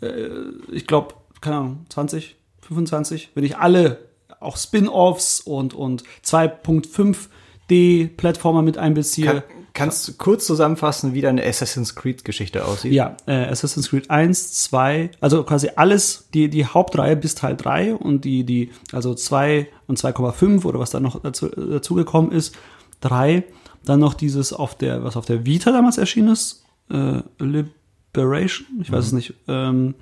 [0.00, 0.28] Äh,
[0.70, 4.06] ich glaube, keine Ahnung, 20, 25, wenn ich alle
[4.40, 9.26] auch Spin-offs und und 2.5D Plattformer mit einbeziehe.
[9.26, 12.92] Kann, kannst du kurz zusammenfassen, wie deine Assassin's Creed Geschichte aussieht?
[12.92, 17.94] Ja, äh, Assassin's Creed 1, 2, also quasi alles, die, die Hauptreihe bis Teil 3
[17.94, 22.54] und die, die, also 2 und 2,5 oder was da noch dazu, dazu gekommen ist,
[23.00, 23.44] 3.
[23.86, 28.92] Dann noch dieses auf der, was auf der Vita damals erschienen ist, äh, Liberation, ich
[28.92, 29.32] weiß es nicht.
[29.48, 29.94] Ähm,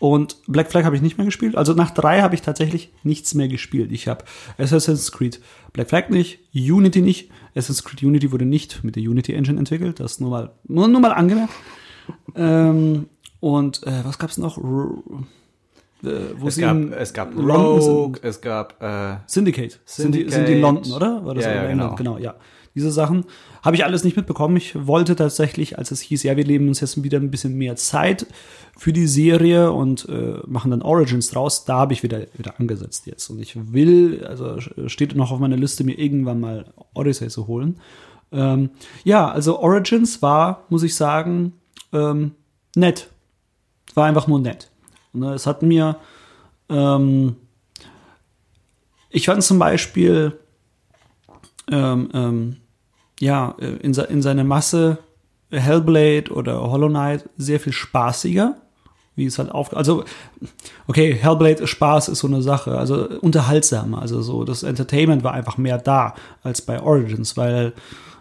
[0.00, 1.54] und Black Flag habe ich nicht mehr gespielt.
[1.56, 3.92] Also nach 3 habe ich tatsächlich nichts mehr gespielt.
[3.92, 4.24] Ich habe
[4.56, 5.40] Assassin's Creed
[5.74, 7.30] Black Flag nicht, Unity nicht.
[7.54, 10.00] Assassin's Creed Unity wurde nicht mit der Unity Engine entwickelt.
[10.00, 11.52] Das nur mal, nur, nur mal angemerkt.
[12.34, 13.06] ähm,
[13.40, 14.56] und äh, was gab's noch?
[14.56, 14.88] R
[16.02, 18.24] äh, Es gab, es gab London Rogue, sind.
[18.24, 19.78] es gab äh, Syndicate.
[19.84, 20.62] Sind die, sind die in Syndicate.
[20.62, 21.24] London, oder?
[21.26, 21.94] War das Ja, in ja, genau.
[21.94, 22.34] genau, ja.
[22.74, 23.24] Diese Sachen.
[23.62, 24.56] Habe ich alles nicht mitbekommen.
[24.56, 27.76] Ich wollte tatsächlich, als es hieß, ja, wir leben uns jetzt wieder ein bisschen mehr
[27.76, 28.26] Zeit
[28.76, 33.06] für die Serie und äh, machen dann Origins draus, da habe ich wieder, wieder angesetzt
[33.06, 33.28] jetzt.
[33.28, 37.78] Und ich will, also steht noch auf meiner Liste, mir irgendwann mal Odyssey zu holen.
[38.32, 38.70] Ähm,
[39.04, 41.52] ja, also Origins war, muss ich sagen,
[41.92, 42.32] ähm,
[42.76, 43.10] nett.
[43.94, 44.70] War einfach nur nett.
[45.14, 45.96] Äh, es hat mir,
[46.68, 47.36] ähm,
[49.10, 50.39] ich fand zum Beispiel,
[51.70, 52.56] ähm, ähm,
[53.20, 54.98] ja, äh, in, in seiner Masse
[55.50, 58.56] Hellblade oder Hollow Knight sehr viel spaßiger,
[59.16, 60.04] wie es halt auf, also,
[60.86, 65.58] okay, Hellblade Spaß ist so eine Sache, also unterhaltsamer, also so, das Entertainment war einfach
[65.58, 67.72] mehr da als bei Origins, weil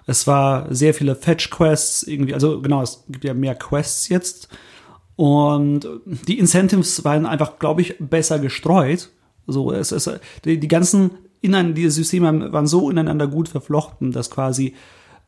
[0.08, 4.50] es war sehr viele Fetch-Quests irgendwie, also genau, es gibt ja mehr Quests jetzt
[5.20, 9.10] und die Incentives waren einfach, glaube ich, besser gestreut.
[9.48, 10.10] So, es ist,
[10.46, 14.76] die, die ganzen innen, diese Systeme waren so ineinander gut verflochten, dass quasi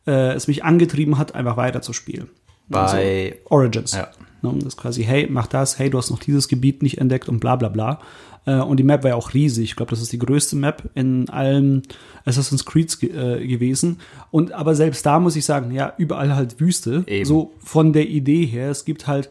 [0.06, 2.28] äh, es mich angetrieben hat, einfach weiterzuspielen.
[2.68, 3.92] Bei also, Origins.
[3.92, 4.08] Ja.
[4.42, 7.28] Ne, das ist quasi, hey, mach das, hey, du hast noch dieses Gebiet nicht entdeckt
[7.28, 8.00] und bla bla bla.
[8.44, 9.64] Äh, und die Map war ja auch riesig.
[9.64, 11.82] Ich glaube, das ist die größte Map in allen
[12.24, 14.00] Assassin's Creeds ge äh, gewesen.
[14.30, 17.04] Und aber selbst da muss ich sagen, ja, überall halt Wüste.
[17.06, 17.24] Eben.
[17.24, 18.70] So von der Idee her.
[18.70, 19.30] Es gibt halt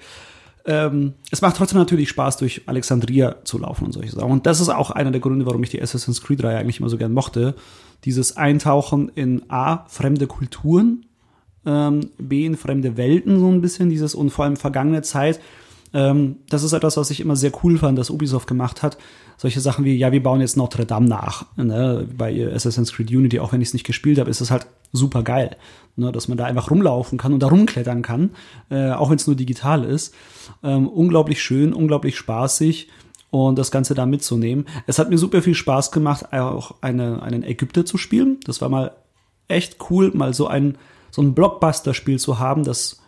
[0.65, 4.31] ähm, es macht trotzdem natürlich Spaß, durch Alexandria zu laufen und solche Sachen.
[4.31, 6.97] Und das ist auch einer der Gründe, warum ich die Assassin's Creed-Reihe eigentlich immer so
[6.97, 7.55] gern mochte.
[8.05, 11.05] Dieses Eintauchen in A, fremde Kulturen,
[11.65, 15.39] ähm, B, in fremde Welten so ein bisschen, dieses und vor allem vergangene Zeit.
[15.93, 18.97] Ähm, das ist etwas, was ich immer sehr cool fand, dass Ubisoft gemacht hat.
[19.37, 21.45] Solche Sachen wie, ja, wir bauen jetzt Notre Dame nach.
[21.57, 22.07] Ne?
[22.15, 25.23] Bei Assassin's Creed Unity, auch wenn ich es nicht gespielt habe, ist es halt super
[25.23, 25.57] geil.
[25.95, 26.11] Ne?
[26.11, 28.31] Dass man da einfach rumlaufen kann und da rumklettern kann,
[28.69, 30.13] äh, auch wenn es nur digital ist.
[30.63, 32.89] Ähm, unglaublich schön, unglaublich spaßig
[33.29, 34.65] und das Ganze da mitzunehmen.
[34.87, 38.39] Es hat mir super viel Spaß gemacht, auch eine, einen Ägypter zu spielen.
[38.45, 38.91] Das war mal
[39.47, 40.77] echt cool, mal so ein,
[41.09, 43.00] so ein Blockbuster-Spiel zu haben, das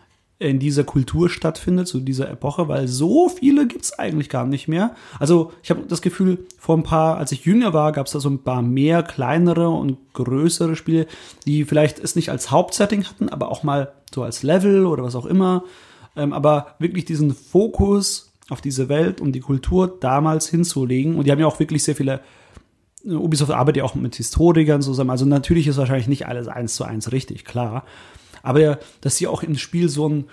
[0.50, 4.94] in dieser Kultur stattfindet, zu dieser Epoche, weil so viele gibt's eigentlich gar nicht mehr.
[5.18, 8.28] Also ich habe das Gefühl, vor ein paar, als ich jünger war, gab's da so
[8.28, 11.06] ein paar mehr kleinere und größere Spiele,
[11.46, 15.14] die vielleicht es nicht als Hauptsetting hatten, aber auch mal so als Level oder was
[15.14, 15.64] auch immer.
[16.16, 21.16] Ähm, aber wirklich diesen Fokus auf diese Welt und die Kultur damals hinzulegen.
[21.16, 22.20] Und die haben ja auch wirklich sehr viele
[23.06, 25.10] Ubisoft arbeitet ja auch mit Historikern zusammen.
[25.10, 27.84] Also natürlich ist wahrscheinlich nicht alles eins zu eins richtig, klar.
[28.44, 30.24] Aber dass sie auch ins Spiel so einen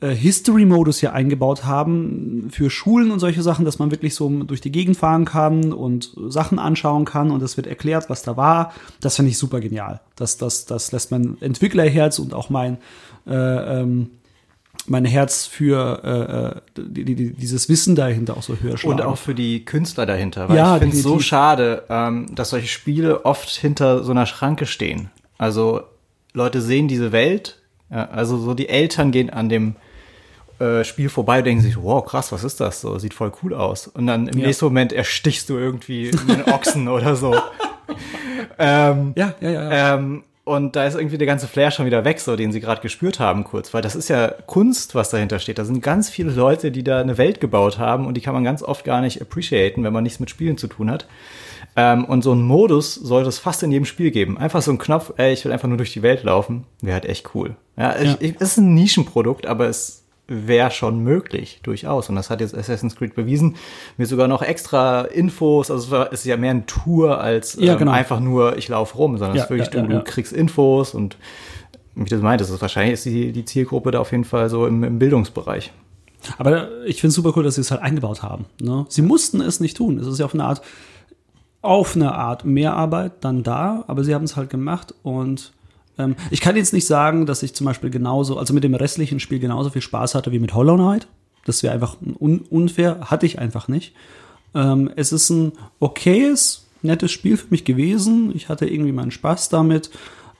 [0.00, 4.60] äh, History-Modus hier eingebaut haben für Schulen und solche Sachen, dass man wirklich so durch
[4.60, 8.72] die Gegend fahren kann und Sachen anschauen kann und es wird erklärt, was da war.
[9.00, 10.00] Das finde ich super genial.
[10.16, 12.78] Das, das, das lässt mein Entwicklerherz und auch mein
[13.26, 13.34] äh,
[13.80, 14.10] ähm,
[14.86, 19.00] mein Herz für äh, äh die, die, dieses Wissen dahinter auch so höher schlagen.
[19.00, 20.48] Und auch für die Künstler dahinter.
[20.48, 24.26] Weil Ja, ich finde es so schade, ähm, dass solche Spiele oft hinter so einer
[24.26, 25.10] Schranke stehen.
[25.36, 25.82] Also
[26.32, 27.59] Leute sehen diese Welt,
[27.90, 29.76] ja, also so die Eltern gehen an dem
[30.60, 32.80] äh, Spiel vorbei und denken sich, wow, krass, was ist das?
[32.82, 33.86] So, sieht voll cool aus.
[33.88, 34.46] Und dann im Ja.
[34.46, 37.34] nächsten Moment erstichst du irgendwie einen Ochsen oder so.
[38.58, 39.72] ähm, ja, ja, ja.
[39.72, 39.94] ja.
[39.96, 42.80] ähm, und da ist irgendwie der ganze Flair schon wieder weg, so den sie gerade
[42.80, 45.58] gespürt haben kurz, weil das ist ja Kunst, was dahinter steht.
[45.58, 48.42] Da sind ganz viele Leute, die da eine Welt gebaut haben und die kann man
[48.42, 51.06] ganz oft gar nicht appreciaten, wenn man nichts mit Spielen zu tun hat.
[51.76, 54.36] Ähm, und so einen Modus sollte es fast in jedem Spiel geben.
[54.38, 57.04] Einfach so ein Knopf, ey, ich will einfach nur durch die Welt laufen, wäre halt
[57.06, 57.56] echt cool.
[57.76, 58.12] Ja, Ja.
[58.18, 62.08] Ich, ich, es ist ein Nischenprodukt, aber es wäre schon möglich, durchaus.
[62.08, 63.56] Und das hat jetzt Assassin's Creed bewiesen.
[63.96, 67.54] Mir sogar noch extra Infos, also es war- es ist ja mehr ein Tour als
[67.58, 67.92] Ja, ähm, genau.
[67.92, 71.16] einfach nur, ich laufe rum, sondern es ist wirklich, du, du kriegst Infos und
[71.96, 74.48] wie ich das meinte, das ist wahrscheinlich ist die, die Zielgruppe da auf jeden Fall
[74.48, 75.72] so im, im Bildungsbereich.
[76.38, 78.44] Aber ich finde es super cool, dass sie es halt eingebaut haben.
[78.60, 78.86] Ne?
[78.88, 79.98] Sie mussten es nicht tun.
[79.98, 80.62] Es ist ja auf eine Art,
[81.62, 85.52] auf eine Art Mehrarbeit dann da, aber sie haben es halt gemacht und
[85.98, 89.20] ähm, ich kann jetzt nicht sagen, dass ich zum Beispiel genauso, also mit dem restlichen
[89.20, 91.06] Spiel genauso viel Spaß hatte wie mit Hollow Knight.
[91.44, 93.94] Das wäre einfach un unfair, hatte ich einfach nicht.
[94.54, 98.34] Ähm, es ist ein okayes, nettes Spiel für mich gewesen.
[98.34, 99.90] Ich hatte irgendwie meinen Spaß damit.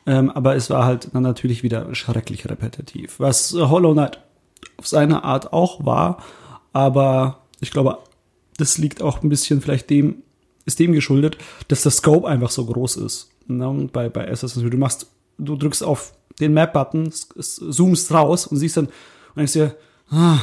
[0.06, 3.20] Ähm, aber es war halt dann natürlich wieder schrecklich repetitiv.
[3.20, 4.18] Was Hollow Knight
[4.76, 6.22] auf seine Art auch war.
[6.72, 7.98] Aber ich glaube,
[8.56, 10.22] das liegt auch ein bisschen vielleicht dem,
[10.70, 11.36] ist dem geschuldet,
[11.68, 13.30] dass der Scope einfach so groß ist.
[13.46, 13.88] Ne?
[13.92, 15.06] Bei, bei Assassin's Creed, du machst,
[15.38, 19.76] du drückst auf den Map-Button, zoomst raus und siehst dann, und denkst dir,
[20.10, 20.38] ah,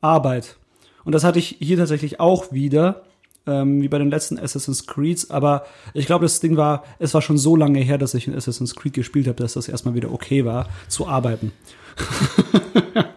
[0.00, 0.56] Arbeit.
[1.04, 3.02] Und das hatte ich hier tatsächlich auch wieder,
[3.46, 5.64] ähm, wie bei den letzten Assassin's Creeds, aber
[5.94, 8.76] ich glaube, das Ding war, es war schon so lange her, dass ich in Assassin's
[8.76, 11.52] Creed gespielt habe, dass das erstmal wieder okay war, zu arbeiten.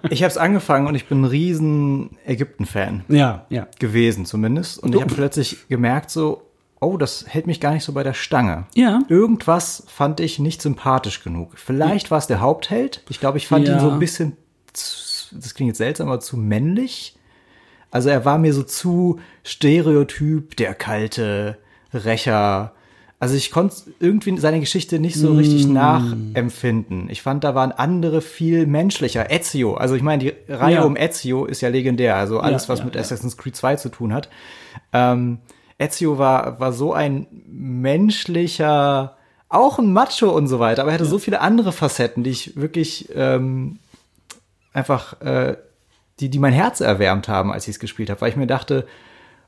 [0.10, 3.68] Ich habe es angefangen und ich bin ein riesen Ägypten-Fan Ja, ja.
[3.80, 4.80] gewesen zumindest.
[4.80, 6.44] Und ich habe plötzlich gemerkt so,
[6.82, 8.66] oh, das hält mich gar nicht so bei der Stange.
[8.76, 9.00] Ja.
[9.10, 11.52] Irgendwas fand ich nicht sympathisch genug.
[11.56, 13.02] Vielleicht war es der Hauptheld.
[13.10, 13.76] Ich glaube, ich fand Ja.
[13.76, 14.38] ihn so ein bisschen,
[14.74, 17.16] zu, das klingt jetzt seltsam, aber zu männlich.
[17.92, 21.58] Also er war mir so zu Stereotyp, der kalte
[21.94, 22.74] Rächer.
[23.20, 27.10] Also ich konnte irgendwie seine Geschichte nicht so richtig nachempfinden.
[27.10, 29.32] Ich fand, da waren andere viel menschlicher.
[29.32, 30.84] Ezio, also ich meine, die Reihe Ja.
[30.84, 32.18] um Ezio ist ja legendär.
[32.18, 32.98] Also alles, Ja, was mit.
[32.98, 34.30] Assassin's Creed 2 zu tun hat.
[34.94, 35.40] Ähm,
[35.78, 39.18] Ezio war, war so ein menschlicher,
[39.50, 42.56] auch ein Macho und so weiter, aber er hatte so viele andere Facetten, die ich
[42.56, 43.80] wirklich ähm,
[44.74, 45.58] einfach, äh,
[46.20, 48.88] die, die mein Herz erwärmt haben, als ich es gespielt habe, weil ich mir dachte,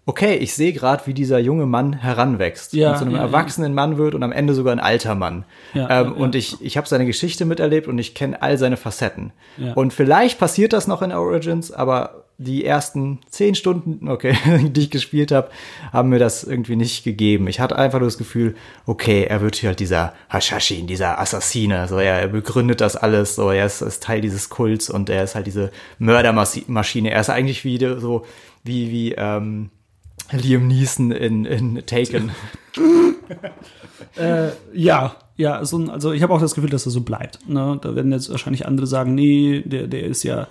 [0.06, 3.26] okay, ich sehe gerade, wie dieser junge Mann heranwächst Ja, und zu einem ja, ja.
[3.26, 5.44] erwachsenen Mann wird und am Ende sogar ein alter Mann.
[5.74, 6.40] Ja, ähm, ja, und ja.
[6.40, 9.34] ich, ich habe seine Geschichte miterlebt und ich kenne all seine Facetten.
[9.58, 9.74] Ja.
[9.74, 14.38] Und vielleicht passiert das noch in Origins, aber die ersten zehn Stunden, okay,
[14.70, 15.50] die ich gespielt habe,
[15.92, 17.48] haben mir das irgendwie nicht gegeben.
[17.48, 21.88] Ich hatte einfach nur das Gefühl, okay, er wird hier halt dieser Hashashin, dieser Assassine,
[21.88, 25.36] so er begründet das alles, so er ist, ist Teil dieses Kults und er ist
[25.36, 27.12] halt diese Mördermaschine.
[27.12, 28.26] Er ist eigentlich wie so
[28.64, 29.72] wie wie ähm,
[30.32, 32.32] Liam Neeson in, in Taken.
[34.16, 37.48] Äh, ja, ja, so ein, also ich habe auch das Gefühl, dass er so bleibt.
[37.48, 37.78] Ne?
[37.82, 40.48] Da werden jetzt wahrscheinlich andere sagen, nee, der, der ist ja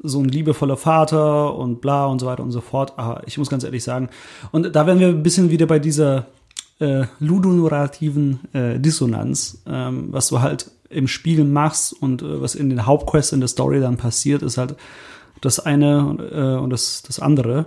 [0.00, 2.94] so ein liebevoller Vater und bla und so weiter und so fort.
[2.96, 4.08] Aber ich muss ganz ehrlich sagen,
[4.52, 6.26] und da werden wir ein bisschen wieder bei dieser
[6.80, 12.70] äh, ludonarrativen äh, Dissonanz, ähm, was du halt im Spiel machst und äh, was in
[12.70, 14.76] den Hauptquests in der Story dann passiert, ist halt
[15.40, 17.66] das eine äh, und das, das andere.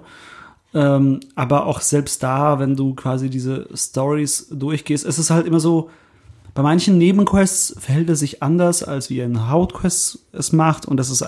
[0.73, 5.59] Ähm, aber auch selbst da, wenn du quasi diese Stories durchgehst, es ist halt immer
[5.59, 5.89] so,
[6.53, 11.09] bei manchen Nebenquests verhält er sich anders, als wie ein Hauptquest es macht und das
[11.09, 11.23] ist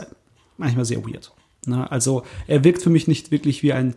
[0.58, 1.32] manchmal sehr weird.
[1.66, 1.90] Ne?
[1.92, 3.96] Also er wirkt für mich nicht wirklich wie ein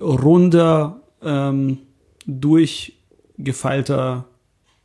[0.00, 1.78] runder, ähm,
[2.26, 4.24] durchgefeilter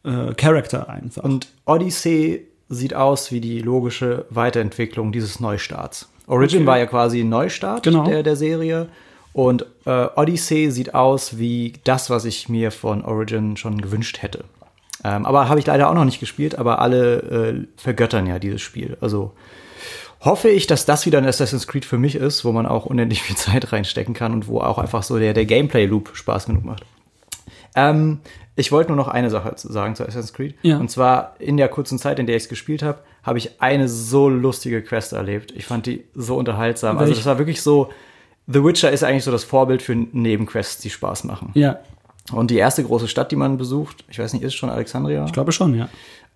[0.04, 1.24] äh, Charakter einfach.
[1.24, 6.10] Und Odyssey sieht aus wie die logische Weiterentwicklung dieses Neustarts.
[6.28, 6.68] Origin Okay.
[6.68, 8.06] war ja quasi ein Neustart Genau.
[8.06, 8.90] der, der Serie.
[9.34, 14.44] Und äh, Odyssey sieht aus wie das, was ich mir von Origin schon gewünscht hätte.
[15.04, 18.62] Ähm, aber habe ich leider auch noch nicht gespielt, aber alle äh, vergöttern ja dieses
[18.62, 18.98] Spiel.
[19.00, 19.32] Also
[20.22, 23.22] hoffe ich, dass das wieder ein Assassin's Creed für mich ist, wo man auch unendlich
[23.24, 26.84] viel Zeit reinstecken kann und wo auch einfach so der, der Gameplay-Loop Spaß genug macht.
[27.76, 28.20] Ähm,
[28.56, 30.56] ich wollte nur noch eine Sache zu- sagen zu Assassin's Creed.
[30.64, 30.78] Ja.
[30.80, 33.88] Und zwar in der kurzen Zeit, in der ich es gespielt habe, habe ich eine
[33.88, 35.52] so lustige Quest erlebt.
[35.56, 36.98] Ich fand die so unterhaltsam.
[36.98, 37.20] Also Welche?
[37.20, 37.90] das war wirklich so.
[38.48, 41.52] The Witcher ist eigentlich so das Vorbild für Nebenquests, die Spaß machen.
[41.54, 41.80] ja,
[42.32, 45.26] Und die erste große Stadt, die man besucht, ich weiß nicht, ist schon Alexandria?
[45.26, 45.90] ich glaube schon, ja.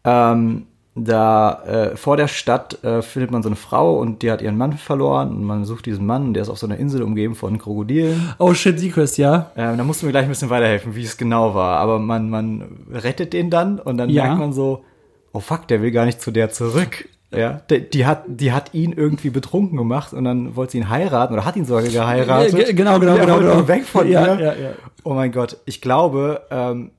[0.03, 4.41] Ähm, da äh, vor der Stadt äh, findet man so eine Frau und die hat
[4.41, 7.01] ihren Mann verloren und man sucht diesen Mann und der ist auf so einer Insel
[7.01, 8.33] umgeben von Krokodilen.
[8.39, 9.51] Oh shit, die Quest, ja.
[9.55, 11.77] Ähm, da musst du mir gleich ein bisschen weiterhelfen, wie es genau war.
[11.79, 14.23] Aber man, man rettet den dann und dann Ja.
[14.25, 14.83] merkt man so,
[15.31, 17.07] oh fuck, der will gar nicht zu der zurück.
[17.33, 20.89] Ja, die, die hat, die hat ihn irgendwie betrunken gemacht und dann wollte sie ihn
[20.89, 22.51] heiraten oder hat ihn sogar geheiratet.
[22.51, 23.59] Ja, ge- genau, genau, Der genau, wollte genau.
[23.59, 24.41] nur weg von Ja, ihr.
[24.41, 24.69] ja, ja.
[25.05, 26.91] Oh mein Gott, ich glaube, ähm,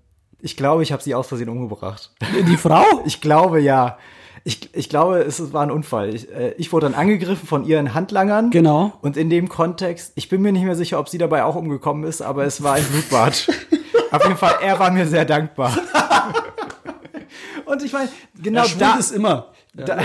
[0.43, 2.11] ich glaube, ich habe sie aus Versehen umgebracht.
[2.47, 2.85] Die Frau?
[3.05, 3.97] Ich glaube ja.
[4.45, 6.13] Ich, ich glaube, es war ein Unfall.
[6.15, 8.51] Ich, äh, ich wurde dann angegriffen von ihren Handlangern.
[8.51, 8.93] Genau.
[9.01, 12.03] Und in dem Kontext, ich bin mir nicht mehr sicher, ob sie dabei auch umgekommen
[12.05, 13.49] ist, aber es war ein Blutbad.
[14.11, 15.77] Auf jeden Fall, er war mir sehr dankbar.
[17.67, 18.09] Und ich meine,
[18.43, 19.47] genau Genau da, ist immer.
[19.75, 19.97] da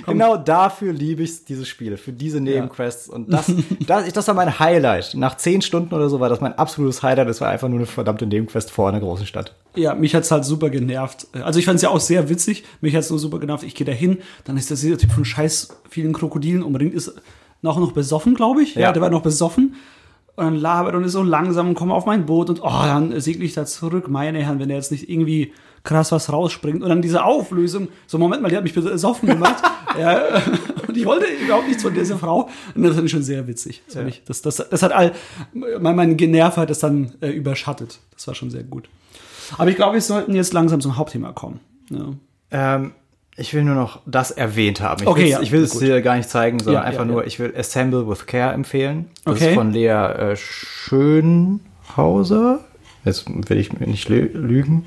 [0.06, 3.08] genau dafür liebe ich diese Spiele, für diese Nebenquests.
[3.08, 3.52] Und das,
[3.86, 5.14] das, das war mein Highlight.
[5.14, 7.28] Nach zehn Stunden oder so war das mein absolutes Highlight.
[7.28, 9.54] Es war einfach nur eine verdammte Nebenquest vor einer großen Stadt.
[9.74, 11.26] Ja, mich hat's halt super genervt.
[11.32, 12.64] Also ich fand's ja auch sehr witzig.
[12.80, 13.64] Mich hat's nur super genervt.
[13.64, 17.14] Ich gehe da hin, dann ist das dieser Typ von scheiß vielen Krokodilen umringt, ist
[17.62, 18.74] noch, noch besoffen, glaube ich.
[18.74, 18.82] Ja.
[18.82, 18.92] Ja.
[18.92, 19.76] der war noch besoffen.
[20.36, 23.20] Und dann labert und ist so langsam und kommt auf mein Boot und oh, dann
[23.20, 24.08] segle ich da zurück.
[24.08, 25.52] Meine Herren, wenn der jetzt nicht irgendwie
[25.84, 26.82] krass was rausspringt.
[26.82, 27.88] Und dann diese Auflösung.
[28.06, 29.62] So, Moment mal, die hat mich besoffen gemacht.
[29.98, 30.20] ja,
[30.86, 32.48] und ich wollte überhaupt nichts von dieser Frau.
[32.74, 33.82] Und das fand ich schon sehr witzig.
[33.92, 35.12] Das, ich, das, das, das hat all,
[35.52, 37.98] mein, mein Generv hat das dann äh, überschattet.
[38.14, 38.88] Das war schon sehr gut.
[39.58, 41.60] Aber ich glaube, wir sollten jetzt langsam zum Hauptthema kommen.
[41.90, 42.06] Ja.
[42.52, 42.92] Ähm,
[43.36, 45.02] ich will nur noch das erwähnt haben.
[45.02, 47.22] Ich Okay, ja, ich will es dir gar nicht zeigen, sondern Ja, einfach ja, nur,
[47.22, 47.26] ja.
[47.26, 49.08] ich will Assemble with Care empfehlen.
[49.24, 49.48] Das Okay.
[49.50, 51.60] ist von Lea äh, Schönhauser.
[53.04, 54.84] Jetzt will ich mir nicht lü- lügen.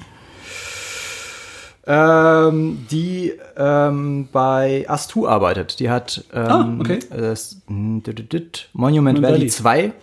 [1.85, 5.79] Ähm, die ähm, bei Astu arbeitet.
[5.79, 6.99] Die hat ähm, Ah, okay.
[7.09, 9.33] das, dit, dit, Monument Valley.
[9.33, 9.93] Valley 2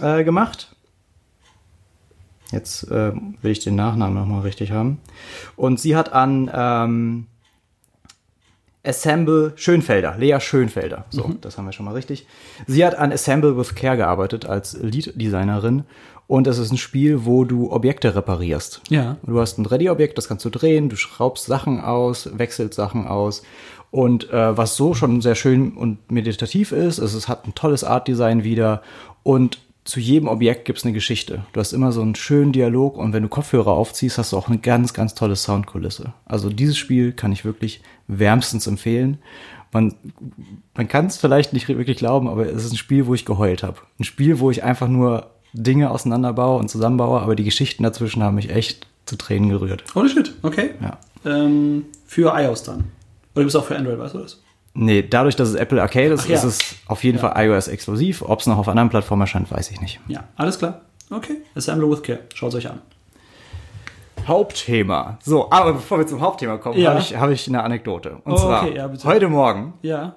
[0.00, 0.74] äh, gemacht.
[2.50, 3.12] Jetzt äh,
[3.42, 5.00] will ich den Nachnamen nochmal richtig haben.
[5.54, 7.26] Und sie hat an ähm,
[8.82, 11.04] Assemble Schönfelder, Lea Schönfelder.
[11.10, 12.26] So, das haben wir schon mal richtig.
[12.66, 15.84] Sie hat an Assemble with Care gearbeitet als Lead-Designerin.
[16.28, 18.82] Und das ist ein Spiel, wo du Objekte reparierst.
[18.90, 19.16] Ja.
[19.24, 23.42] Du hast ein Ready-Objekt, das kannst du drehen, du schraubst Sachen aus, wechselst Sachen aus.
[23.90, 27.82] Und äh, was so schon sehr schön und meditativ ist, ist, es hat ein tolles
[27.82, 28.82] Art-Design wieder.
[29.22, 31.46] Und zu jedem Objekt gibt's eine Geschichte.
[31.54, 34.48] Du hast immer so einen schönen Dialog und wenn du Kopfhörer aufziehst, hast du auch
[34.48, 36.12] eine ganz, ganz tolle Soundkulisse.
[36.26, 39.16] Also dieses Spiel kann ich wirklich wärmstens empfehlen.
[39.72, 39.94] Man,
[40.74, 43.62] man kann es vielleicht nicht wirklich glauben, aber es ist ein Spiel, wo ich geheult
[43.62, 43.78] habe.
[43.98, 48.34] Ein Spiel, wo ich einfach nur Dinge auseinanderbaue und zusammenbaue, aber die Geschichten dazwischen haben
[48.34, 49.84] mich echt zu Tränen gerührt.
[49.94, 50.70] Holy shit, okay.
[50.82, 50.98] Ja.
[51.24, 52.78] Ähm, für iOS dann.
[53.34, 54.42] Oder gibt es auch für Android, weißt du das?
[54.74, 56.34] Nee, dadurch, dass es Apple Arcade ist, ja.
[56.36, 58.22] ist es auf jeden Fall iOS-exklusiv.
[58.22, 59.98] Ob es noch auf anderen Plattformen erscheint, weiß ich nicht.
[60.08, 60.82] Ja, alles klar.
[61.10, 61.38] Okay.
[61.54, 62.20] Assembly with Care.
[62.34, 62.80] Schaut euch an.
[64.26, 65.18] Hauptthema.
[65.22, 66.90] So, aber bevor wir zum Hauptthema kommen, Ja.
[66.90, 68.18] habe ich, hab ich eine Anekdote.
[68.24, 70.14] Und Oh, zwar, okay, ja, heute Morgen, Ja.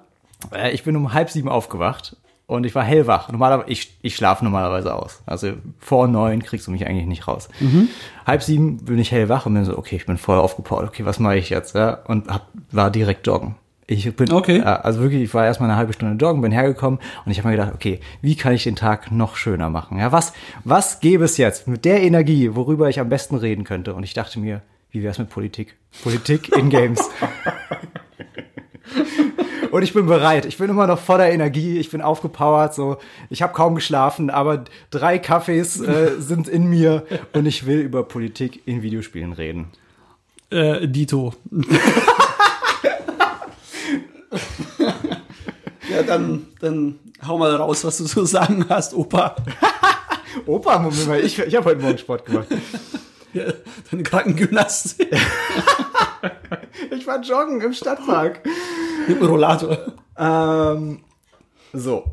[0.54, 2.16] äh, ich bin um halb sieben aufgewacht
[2.52, 3.30] und ich war hellwach.
[3.30, 5.22] Normalerweise, ich, ich schlafe normalerweise aus.
[5.26, 7.48] Also vor neun kriegst du mich eigentlich nicht raus.
[7.60, 7.88] Mhm.
[8.26, 10.88] Halb sieben bin ich hellwach und bin so, okay, ich bin voll aufgepowert.
[10.88, 11.74] Okay, was mache ich jetzt?
[11.74, 12.00] Ja?
[12.06, 13.56] Und hab, war direkt joggen.
[13.88, 14.58] Ich bin, Okay.
[14.58, 17.48] äh, also wirklich, ich war erstmal eine halbe Stunde joggen, bin hergekommen und ich habe
[17.48, 19.98] mir gedacht, okay, wie kann ich den Tag noch schöner machen?
[19.98, 20.32] Ja, was,
[20.64, 23.94] was gäbe es jetzt mit der Energie, worüber ich am besten reden könnte?
[23.94, 24.62] Und ich dachte mir,
[24.92, 25.76] wie wär's mit Politik?
[26.02, 27.10] Politik in Games.
[29.72, 30.44] Und ich bin bereit.
[30.44, 31.78] Ich bin immer noch voller Energie.
[31.78, 32.74] Ich bin aufgepowert.
[32.74, 32.98] So,
[33.30, 38.02] ich habe kaum geschlafen, aber drei Kaffees äh, sind in mir und ich will über
[38.02, 39.70] Politik in Videospielen reden.
[40.50, 41.32] Äh, Dito.
[45.90, 49.36] ja, dann, dann hau mal raus, was du zu sagen hast, Opa.
[50.46, 52.48] Opa, Moment mal, ich, ich habe heute Morgen Sport gemacht.
[53.32, 53.44] Ja,
[53.90, 55.08] deine Krankengymnastik
[56.90, 58.40] Ich war joggen im Stadtpark.
[59.08, 59.78] mit dem Rollator.
[60.16, 61.00] Ähm,
[61.72, 62.04] so.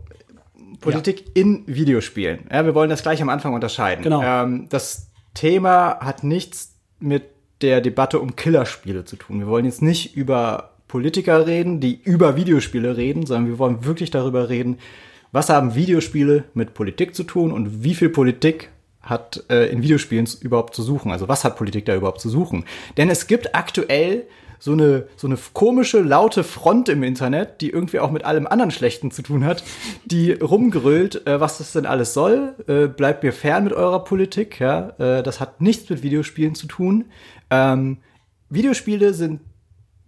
[0.81, 2.47] Politik in Videospielen.
[2.51, 4.03] Ja, wir wollen das gleich am Anfang unterscheiden.
[4.03, 4.21] Genau.
[4.23, 7.23] Ähm, das Thema hat nichts mit
[7.61, 9.39] der Debatte um Killerspiele zu tun.
[9.39, 14.11] Wir wollen jetzt nicht über Politiker reden, die über Videospiele reden, sondern wir wollen wirklich
[14.11, 14.79] darüber reden,
[15.31, 18.69] was haben Videospiele mit Politik zu tun und wie viel Politik
[19.09, 21.11] hat äh, in Videospielen überhaupt zu suchen?
[21.11, 22.65] Also was hat Politik da überhaupt zu suchen?
[22.97, 24.27] Denn es gibt aktuell
[24.59, 28.71] so eine, so eine komische, laute Front im Internet, die irgendwie auch mit allem anderen
[28.71, 29.63] Schlechten zu tun hat,
[30.05, 32.55] die rumgrölt, äh, was das denn alles soll.
[32.67, 34.89] Äh, bleibt mir fern mit eurer Politik, ja.
[34.99, 37.05] Äh, das hat nichts mit Videospielen zu tun.
[37.49, 37.97] Ähm,
[38.49, 39.41] Videospiele sind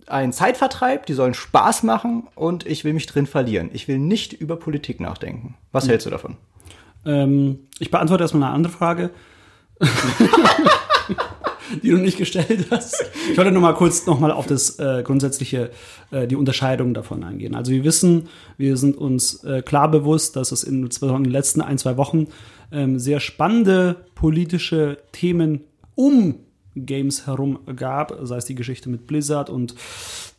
[0.08, 3.70] ein Zeitvertreib, die sollen Spaß machen und ich will mich drin verlieren.
[3.72, 5.56] Ich will nicht über Politik nachdenken.
[5.72, 6.36] Was hältst du davon?
[7.06, 9.12] Ähm, ich beantworte erstmal eine andere Frage,
[11.84, 13.04] die du nicht gestellt hast.
[13.32, 15.72] Ich wollte nur mal kurz noch mal auf das äh, grundsätzliche,
[16.12, 17.56] äh, die Unterscheidung davon eingehen.
[17.56, 21.62] Also wir wissen, wir sind uns äh, klar bewusst, dass es in, in den letzten
[21.62, 22.28] ein, zwei Wochen
[22.72, 25.62] ähm, sehr spannende politische Themen
[25.96, 26.36] um
[26.76, 29.76] Games herum gab, sei es die Geschichte mit Blizzard und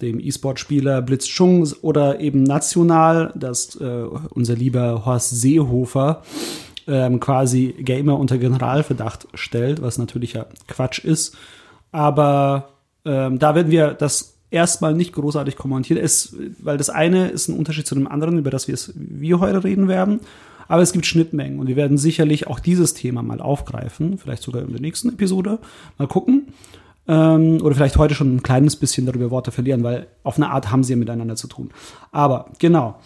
[0.02, 6.22] dem E-Sport-Spieler Blitz Chung oder eben national, dass äh, unser lieber Horst Seehofer
[6.86, 11.36] ähm, quasi Gamer unter Generalverdacht stellt, was natürlich ja Quatsch ist.
[11.92, 12.70] Aber
[13.04, 17.56] ähm, da werden wir das erstmal nicht großartig kommentieren, es, weil das eine ist ein
[17.56, 20.20] Unterschied zu dem anderen, über das wir, es, wir heute reden werden.
[20.68, 24.62] Aber es gibt Schnittmengen und wir werden sicherlich auch dieses Thema mal aufgreifen, vielleicht sogar
[24.62, 25.58] in der nächsten Episode.
[25.98, 26.48] Mal gucken.
[27.12, 30.70] Ähm, oder vielleicht heute schon ein kleines bisschen darüber Worte verlieren, weil auf eine Art
[30.70, 31.70] haben sie ja miteinander zu tun.
[32.10, 32.98] Aber genau.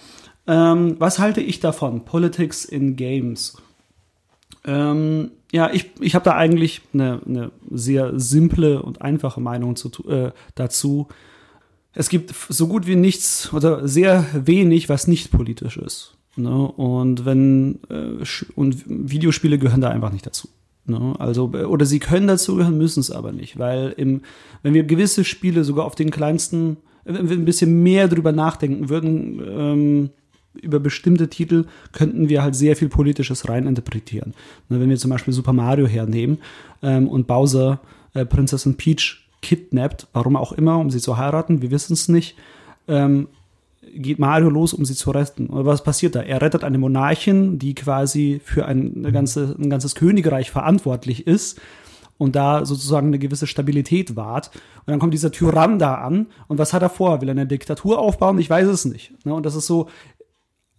[0.46, 2.04] Ähm, was halte ich davon?
[2.04, 3.56] Politics in Games.
[4.64, 9.90] Ähm, ja, ich, ich habe da eigentlich eine, eine sehr simple und einfache Meinung zu,
[10.08, 11.08] äh, dazu.
[11.92, 16.14] Es gibt so gut wie nichts oder sehr wenig, was nicht politisch ist.
[16.36, 16.54] Ne?
[16.54, 20.48] Und wenn äh, und Videospiele gehören da einfach nicht dazu.
[20.86, 21.14] Ne?
[21.18, 24.22] Also oder sie können dazu gehören, müssen es aber nicht, weil im,
[24.62, 28.88] wenn wir gewisse Spiele sogar auf den kleinsten, wenn wir ein bisschen mehr drüber nachdenken
[28.88, 30.10] würden, ähm,
[30.62, 34.34] über bestimmte Titel könnten wir halt sehr viel Politisches reininterpretieren.
[34.68, 36.38] Ne, wenn wir zum Beispiel Super Mario hernehmen
[36.82, 37.80] ähm, und Bowser
[38.14, 42.36] äh, Prinzessin Peach kidnappt, warum auch immer, um sie zu heiraten, wir wissen es nicht,
[42.88, 43.28] ähm,
[43.82, 45.46] geht Mario los, um sie zu retten.
[45.46, 46.22] Und was passiert da?
[46.22, 51.60] Er rettet eine Monarchin, die quasi für ein, ganze, ein ganzes Königreich verantwortlich ist
[52.18, 54.50] und da sozusagen eine gewisse Stabilität wahrt.
[54.86, 57.20] Und dann kommt dieser Tyrann da an und was hat er vor?
[57.20, 58.38] Will er eine Diktatur aufbauen?
[58.38, 59.12] Ich weiß es nicht.
[59.24, 59.34] Ne?
[59.34, 59.88] Und das ist so,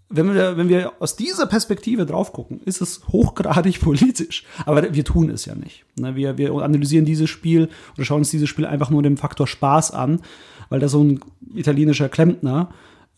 [0.10, 4.46] wenn wir, wenn wir aus dieser Perspektive drauf gucken, ist es hochgradig politisch.
[4.66, 5.86] Aber wir tun es ja nicht.
[5.98, 6.16] Ne?
[6.16, 9.92] Wir, wir analysieren dieses Spiel oder schauen uns dieses Spiel einfach nur dem Faktor Spaß
[9.92, 10.22] an,
[10.70, 11.20] weil da so ein
[11.54, 12.70] italienischer Klempner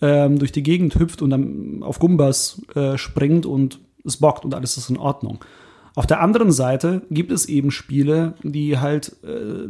[0.01, 4.53] ähm, durch die Gegend hüpft und dann auf Gumbas äh, springt und es bockt und
[4.53, 5.43] alles ist in Ordnung.
[5.95, 9.67] Auf der anderen Seite gibt es eben Spiele, die halt äh,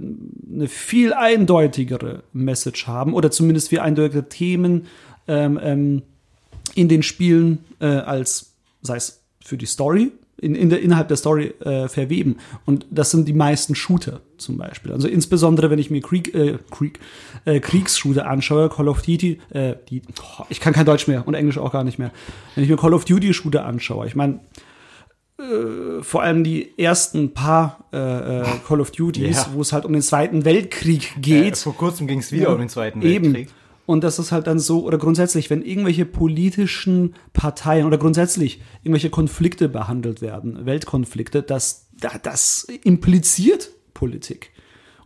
[0.54, 4.86] eine viel eindeutigere Message haben oder zumindest viel eindeutige Themen
[5.28, 6.02] ähm, ähm,
[6.76, 10.12] in den Spielen äh, als, sei es für die Story,
[10.42, 12.38] in, in der, innerhalb der Story äh, verweben.
[12.66, 14.92] Und das sind die meisten Shooter zum Beispiel.
[14.92, 17.00] Also insbesondere, wenn ich mir Krieg, äh, Krieg,
[17.46, 21.34] äh, Kriegsshooter anschaue, Call of Duty, äh, die, oh, ich kann kein Deutsch mehr und
[21.34, 22.12] Englisch auch gar nicht mehr.
[22.56, 24.40] Wenn ich mir Call of Duty Shooter anschaue, ich meine,
[25.40, 29.50] äh, vor allem die ersten paar äh, äh Call of Duties, ja.
[29.54, 31.58] wo es halt um den Zweiten Weltkrieg geht.
[31.58, 33.48] vor kurzem ging es wieder um den Zweiten Weltkrieg.
[33.48, 33.59] Eben.
[33.90, 39.10] Und das ist halt dann so, oder grundsätzlich, wenn irgendwelche politischen Parteien oder grundsätzlich irgendwelche
[39.10, 41.88] Konflikte behandelt werden, Weltkonflikte, das,
[42.22, 44.52] das impliziert Politik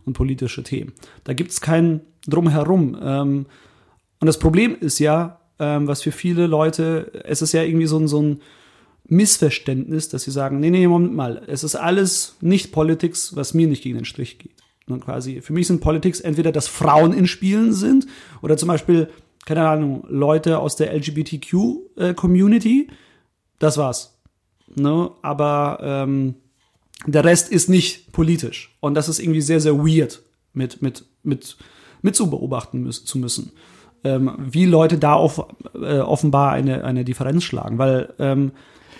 [0.04, 0.92] und politische Themen.
[1.24, 2.94] Da gibt es kein Drumherum.
[3.00, 3.46] Ähm,
[4.20, 7.98] und das Problem ist ja, ähm, was für viele Leute, es ist ja irgendwie so
[7.98, 8.42] ein, so ein
[9.08, 13.66] Missverständnis, dass sie sagen, nee, nee, Moment mal, es ist alles nicht Politics, was mir
[13.66, 14.63] nicht gegen den Strich geht.
[14.88, 18.06] Und quasi, für mich sind Politics entweder, dass Frauen in Spielen sind
[18.42, 19.08] oder zum Beispiel,
[19.46, 22.88] keine Ahnung, Leute aus der LGBTQ-Community.
[22.90, 22.94] Äh,
[23.58, 24.18] das war's.
[24.74, 25.10] Ne?
[25.22, 26.34] Aber ähm,
[27.06, 28.76] der Rest ist nicht politisch.
[28.80, 30.22] Und das ist irgendwie sehr, sehr weird
[30.52, 31.56] mit, mit, mit,
[32.02, 33.52] mit zu beobachten müssen, zu müssen.
[34.04, 37.78] Ähm, wie Leute da auf, äh, offenbar eine, eine Differenz schlagen.
[37.78, 38.52] Weil ähm,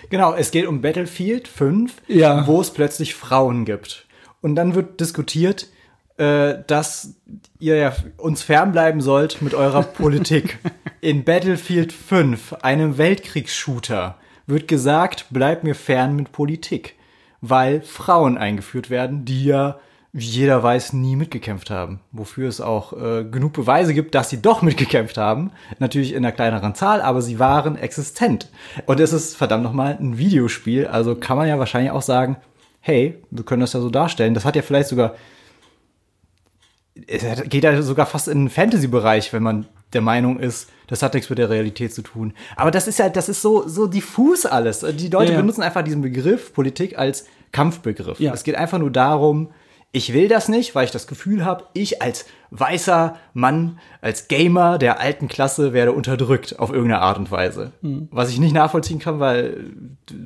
[0.09, 2.45] Genau, es geht um Battlefield 5, ja.
[2.47, 4.05] wo es plötzlich Frauen gibt.
[4.41, 5.67] Und dann wird diskutiert,
[6.17, 7.15] äh, dass
[7.59, 10.59] ihr ja uns fernbleiben sollt mit eurer Politik.
[11.01, 14.15] In Battlefield 5, einem Weltkriegsshooter,
[14.47, 16.95] wird gesagt, bleibt mir fern mit Politik,
[17.41, 19.79] weil Frauen eingeführt werden, die ja,
[20.13, 21.99] wie jeder weiß, nie mitgekämpft haben.
[22.11, 25.51] Wofür es auch äh, genug Beweise gibt, dass sie doch mitgekämpft haben.
[25.79, 28.49] Natürlich in einer kleineren Zahl, aber sie waren existent.
[28.85, 32.37] Und es ist verdammt nochmal ein Videospiel, also kann man ja wahrscheinlich auch sagen,
[32.79, 34.33] hey, wir können das ja so darstellen.
[34.33, 35.15] Das hat ja vielleicht sogar
[37.07, 41.13] es geht ja sogar fast in den Fantasy-Bereich, wenn man der Meinung ist, das hat
[41.13, 42.33] nichts mit der Realität zu tun.
[42.55, 44.79] Aber das ist ja, das ist so, so diffus alles.
[44.79, 45.41] Die Leute ja, ja.
[45.41, 48.19] benutzen einfach diesen Begriff Politik als Kampfbegriff.
[48.19, 48.33] Ja.
[48.33, 49.49] Es geht einfach nur darum,
[49.91, 54.77] ich will das nicht, weil ich das Gefühl habe, ich als weißer Mann, als Gamer
[54.77, 57.71] der alten Klasse werde unterdrückt auf irgendeine Art und Weise.
[57.81, 58.09] Mhm.
[58.11, 59.71] Was ich nicht nachvollziehen kann, weil.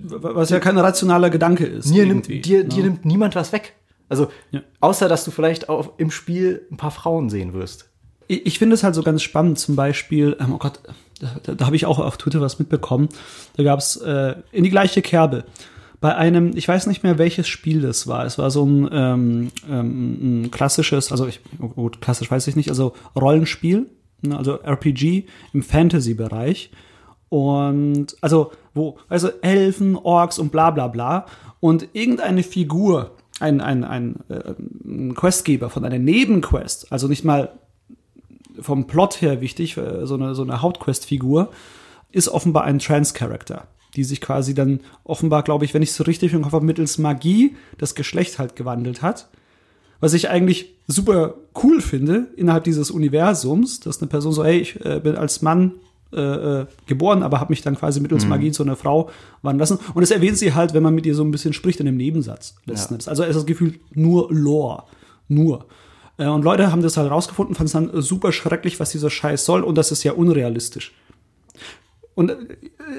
[0.09, 1.93] Was ja kein rationaler Gedanke ist.
[1.93, 3.76] Dir, nimmt, dir, dir nimmt niemand was weg.
[4.10, 4.62] Also, ja.
[4.80, 7.89] außer dass du vielleicht auch im Spiel ein paar Frauen sehen wirst.
[8.28, 10.80] Ich, ich finde es halt so ganz spannend, zum Beispiel, ähm, oh Gott,
[11.20, 13.10] da, da habe ich auch auf Twitter was mitbekommen.
[13.55, 15.45] Da gab es äh, in die gleiche Kerbe.
[16.01, 18.26] Bei einem, ich weiß nicht mehr, welches Spiel das war.
[18.26, 22.55] Es war so ein, ähm, ähm, ein klassisches, also ich, oh gut, klassisch weiß ich
[22.55, 23.88] nicht, also Rollenspiel,
[24.22, 26.72] ne, also RPG im Fantasy-Bereich.
[27.28, 31.26] Und also, wo, also Elfen, Orks und bla bla bla.
[31.60, 34.54] Und irgendeine Figur ein, ein, ein, äh,
[34.86, 37.54] ein Questgeber von einer Nebenquest, also nicht mal
[38.60, 41.52] vom Plot her wichtig, äh, so eine, so eine Hauptquest-Figur,
[42.12, 46.04] ist offenbar ein Trans-Character, die sich quasi dann offenbar, glaube ich, wenn ich es so
[46.04, 49.30] richtig im Kopf habe, mittels Magie das Geschlecht halt gewandelt hat.
[50.00, 54.84] Was ich eigentlich super cool finde innerhalb dieses Universums, dass eine Person so, hey, ich
[54.86, 55.74] äh, bin als Mann
[56.12, 58.30] äh, äh, geboren, aber habe mich dann quasi mittels mhm.
[58.30, 59.10] Magie zu einer Frau
[59.41, 59.80] wandeln lassen.
[59.93, 61.97] Und das erwähnt sie halt, wenn man mit ihr so ein bisschen spricht in dem
[61.97, 62.55] Nebensatz.
[62.66, 62.74] Ja.
[62.74, 64.84] Also es ist das Gefühl nur Lore.
[65.28, 65.68] Nur.
[66.18, 69.45] Äh, und Leute haben das halt rausgefunden, fanden es dann super schrecklich, was dieser Scheiß
[69.45, 69.64] soll.
[69.64, 70.93] Und das ist ja unrealistisch.
[72.16, 72.36] Und äh,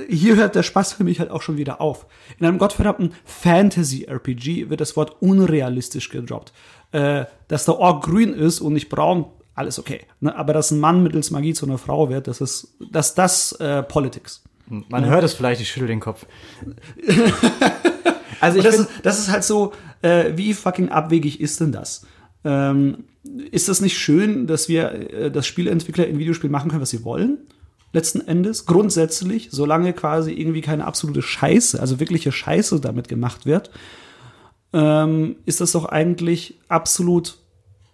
[0.08, 2.06] hier hört der Spaß für mich halt auch schon wieder auf.
[2.38, 6.52] In einem gottverdammten Fantasy-RPG wird das Wort unrealistisch gedroppt.
[6.92, 9.26] Äh, dass der Ork grün ist und nicht braun,
[9.60, 10.00] alles okay.
[10.20, 10.34] Ne?
[10.34, 13.82] Aber dass ein Mann mittels Magie zu einer Frau wird, das ist, das, das äh,
[13.82, 14.42] Politics.
[14.88, 16.26] Man hört es vielleicht, ich schüttel den Kopf.
[18.40, 22.06] also das, find, das ist halt so, äh, wie fucking abwegig ist denn das?
[22.44, 23.04] Ähm,
[23.50, 27.04] ist das nicht schön, dass wir, äh, dass Spielentwickler in Videospielen machen können, was sie
[27.04, 27.38] wollen?
[27.92, 33.70] Letzten Endes, grundsätzlich, solange quasi irgendwie keine absolute Scheiße, also wirkliche Scheiße damit gemacht wird,
[34.72, 37.38] ähm, ist das doch eigentlich absolut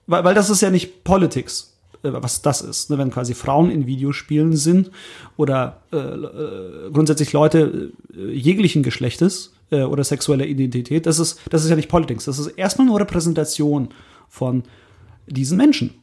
[0.07, 2.99] weil, weil das ist ja nicht Politics, äh, was das ist, ne?
[2.99, 4.91] wenn quasi Frauen in Videospielen sind
[5.37, 11.65] oder äh, äh, grundsätzlich Leute äh, jeglichen Geschlechtes äh, oder sexueller Identität, das ist, das
[11.65, 13.89] ist ja nicht Politics, das ist erstmal nur Repräsentation
[14.29, 14.65] von
[15.27, 15.95] diesen Menschen.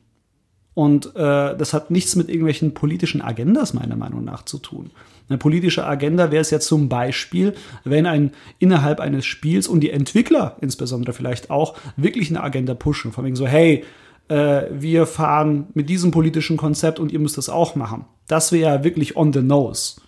[0.76, 4.89] Und äh, das hat nichts mit irgendwelchen politischen Agendas meiner Meinung nach zu tun.
[5.30, 7.53] Eine politische Agenda wäre es ja zum Beispiel,
[7.84, 13.11] wenn ein innerhalb eines Spiels und die Entwickler insbesondere vielleicht auch wirklich eine Agenda pushen,
[13.11, 13.84] von wegen so, hey,
[14.28, 18.05] äh, wir fahren mit diesem politischen Konzept und ihr müsst das auch machen.
[18.28, 20.01] Das wäre ja wirklich on the nose.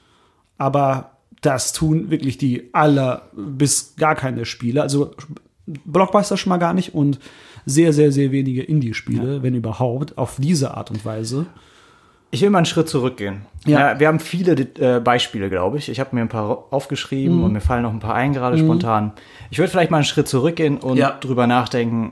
[0.58, 1.12] Aber
[1.42, 4.82] das tun wirklich die aller bis gar keine Spiele.
[4.82, 5.12] Also
[5.68, 7.20] Blockbuster schon mal gar nicht und
[7.66, 9.44] sehr, sehr, sehr wenige Indie-Spiele, ja.
[9.44, 11.48] wenn überhaupt, auf diese Art und Weise.
[12.36, 13.46] Ich will mal einen Schritt zurückgehen.
[13.66, 13.80] Ja.
[13.94, 15.88] ja wir haben viele äh, Beispiele, glaube ich.
[15.88, 17.44] Ich habe mir ein paar aufgeschrieben mhm.
[17.46, 18.66] und mir fallen noch ein paar ein, gerade mhm.
[18.66, 19.14] spontan.
[19.52, 21.12] Ich würde vielleicht mal einen Schritt zurückgehen und ja.
[21.22, 22.12] drüber nachdenken,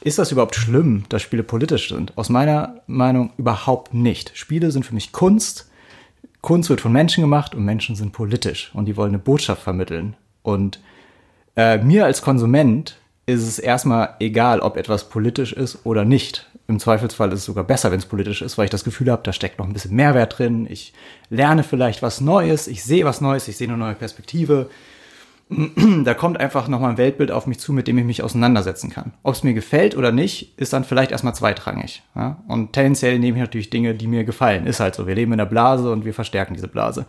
[0.00, 2.18] ist das überhaupt schlimm, dass Spiele politisch sind?
[2.18, 4.32] Aus meiner Meinung überhaupt nicht.
[4.36, 5.70] Spiele sind für mich Kunst.
[6.40, 10.16] Kunst wird von Menschen gemacht und Menschen sind politisch und die wollen eine Botschaft vermitteln.
[10.42, 10.80] Und
[11.54, 12.96] äh, mir als Konsument
[13.26, 16.50] ist es erstmal egal, ob etwas politisch ist oder nicht.
[16.66, 19.22] Im Zweifelsfall ist es sogar besser, wenn es politisch ist, weil ich das Gefühl habe,
[19.22, 20.66] da steckt noch ein bisschen Mehrwert drin.
[20.68, 20.94] Ich
[21.28, 24.70] lerne vielleicht was Neues, ich sehe was Neues, ich sehe eine neue Perspektive.
[25.50, 29.12] Da kommt einfach nochmal ein Weltbild auf mich zu, mit dem ich mich auseinandersetzen kann.
[29.22, 32.02] Ob es mir gefällt oder nicht, ist dann vielleicht erstmal zweitrangig.
[32.14, 32.42] Ja?
[32.48, 34.66] Und tendenziell nehme ich natürlich Dinge, die mir gefallen.
[34.66, 35.06] Ist halt so.
[35.06, 37.04] Wir leben in der Blase und wir verstärken diese Blase.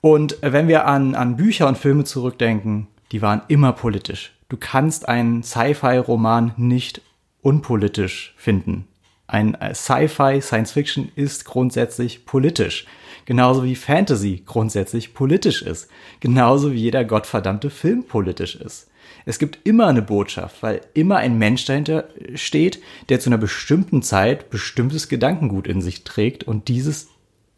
[0.00, 4.32] Und wenn wir an, an Bücher und Filme zurückdenken, die waren immer politisch.
[4.48, 7.00] Du kannst einen Sci-Fi-Roman nicht
[7.44, 8.88] unpolitisch finden.
[9.26, 12.86] Ein äh, Sci-Fi, Science Fiction ist grundsätzlich politisch.
[13.26, 15.88] Genauso wie Fantasy grundsätzlich politisch ist.
[16.20, 18.90] Genauso wie jeder gottverdammte Film politisch ist.
[19.26, 24.02] Es gibt immer eine Botschaft, weil immer ein Mensch dahinter steht, der zu einer bestimmten
[24.02, 27.08] Zeit bestimmtes Gedankengut in sich trägt und dieses,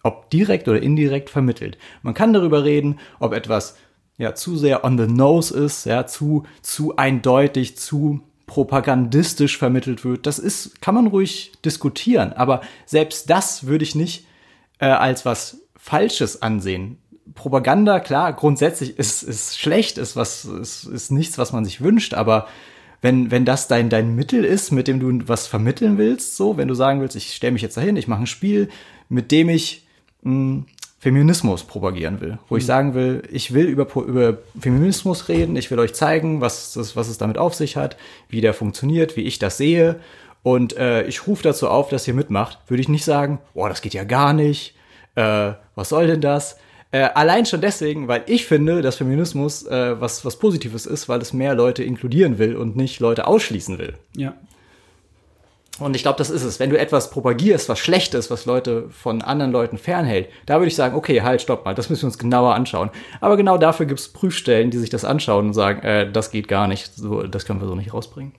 [0.03, 1.79] ob direkt oder indirekt, vermittelt.
[2.03, 3.77] Man kann darüber reden, ob etwas
[4.19, 10.27] ja zu sehr on the nose ist, ja, zu, zu eindeutig, zu propagandistisch vermittelt wird.
[10.27, 14.27] Das ist, kann man ruhig diskutieren, aber selbst das würde ich nicht
[14.79, 16.99] äh, als was Falsches ansehen.
[17.35, 22.15] Propaganda, klar, grundsätzlich ist, ist schlecht, ist was, ist, ist nichts, was man sich wünscht,
[22.15, 22.47] aber
[23.03, 26.69] wenn, wenn das dein, dein Mittel ist, mit dem du was vermitteln willst, so, wenn
[26.69, 28.69] du sagen willst, ich stelle mich jetzt dahin, ich mache ein Spiel,
[29.09, 29.87] mit dem ich
[30.23, 30.67] mh, hm,
[30.99, 32.59] Feminismus propagieren will, wo mhm.
[32.59, 36.97] ich sagen will, ich will über, über Feminismus reden, ich will euch zeigen, was, das,
[36.97, 37.97] was es damit auf sich hat,
[38.29, 40.01] wie der funktioniert, wie ich das sehe
[40.47, 43.83] und äh, ich rufe dazu auf, dass ihr mitmacht, würde ich nicht sagen, boah, das
[43.83, 44.77] geht ja gar nicht,
[45.17, 46.57] äh, was soll denn das?
[46.93, 51.21] Äh, allein schon deswegen, weil ich finde, dass Feminismus äh, was, was Positives ist, weil
[51.21, 53.95] es mehr Leute inkludieren will und nicht Leute ausschließen will.
[54.17, 54.35] Ja.
[55.79, 56.59] Und ich glaube, das ist es.
[56.59, 60.69] Wenn du etwas propagierst, was schlecht ist, was Leute von anderen Leuten fernhält, da würde
[60.69, 62.91] ich sagen, okay, halt, stopp mal, das müssen wir uns genauer anschauen.
[63.21, 66.49] Aber genau dafür gibt es Prüfstellen, die sich das anschauen und sagen, äh, das geht
[66.49, 68.33] gar nicht, so, das können wir so nicht rausbringen.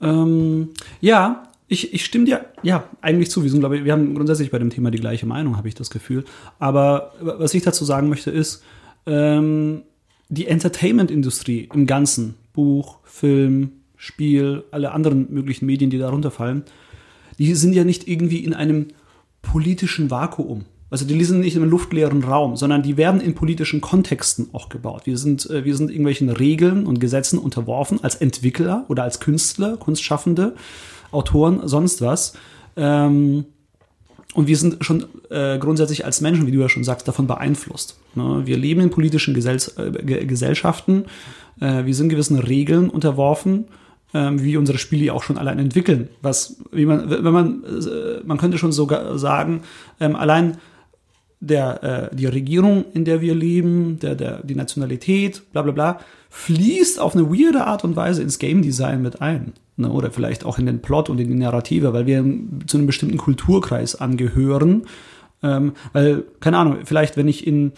[0.00, 0.70] Ähm,
[1.00, 3.42] ja, ich, ich stimme dir ja eigentlich zu.
[3.42, 5.74] Wir sind, glaube ich, wir haben grundsätzlich bei dem Thema die gleiche Meinung, habe ich
[5.74, 6.24] das Gefühl.
[6.60, 8.62] Aber was ich dazu sagen möchte, ist,
[9.06, 9.82] ähm,
[10.28, 16.62] die Entertainment-Industrie im Ganzen, Buch, Film, Spiel, alle anderen möglichen Medien, die darunter fallen,
[17.38, 18.86] die sind ja nicht irgendwie in einem
[19.42, 20.64] politischen Vakuum.
[20.90, 24.68] Also die sind nicht in einem luftleeren Raum, sondern die werden in politischen Kontexten auch
[24.70, 25.02] gebaut.
[25.04, 29.76] Wir sind, äh, wir sind irgendwelchen Regeln und Gesetzen unterworfen als Entwickler oder als Künstler,
[29.76, 30.54] Kunstschaffende,
[31.10, 32.34] Autoren, sonst was.
[32.76, 33.44] Ähm,
[34.34, 37.98] und wir sind schon äh, grundsätzlich als Menschen, wie du ja schon sagst, davon beeinflusst.
[38.14, 38.42] Ne?
[38.44, 41.04] Wir leben in politischen äh, Gesellschaften,
[41.60, 43.64] wir sind gewissen Regeln unterworfen
[44.14, 46.08] ähm, wie unsere Spiele auch schon allein entwickeln.
[46.22, 49.62] Was, wie man, wenn man, äh, man könnte schon sogar sagen,
[50.00, 50.58] ähm, allein
[51.40, 56.00] der, äh, die Regierung, in der wir leben, der, der, die Nationalität, bla bla bla,
[56.30, 59.52] fließt auf eine weirde Art und Weise ins Game Design mit ein.
[59.76, 59.90] Ne?
[59.90, 62.24] Oder vielleicht auch in den Plot und in die Narrative, weil wir
[62.66, 64.82] zu einem bestimmten Kulturkreis angehören.
[65.42, 67.72] Ähm, weil, keine Ahnung, vielleicht wenn ich in,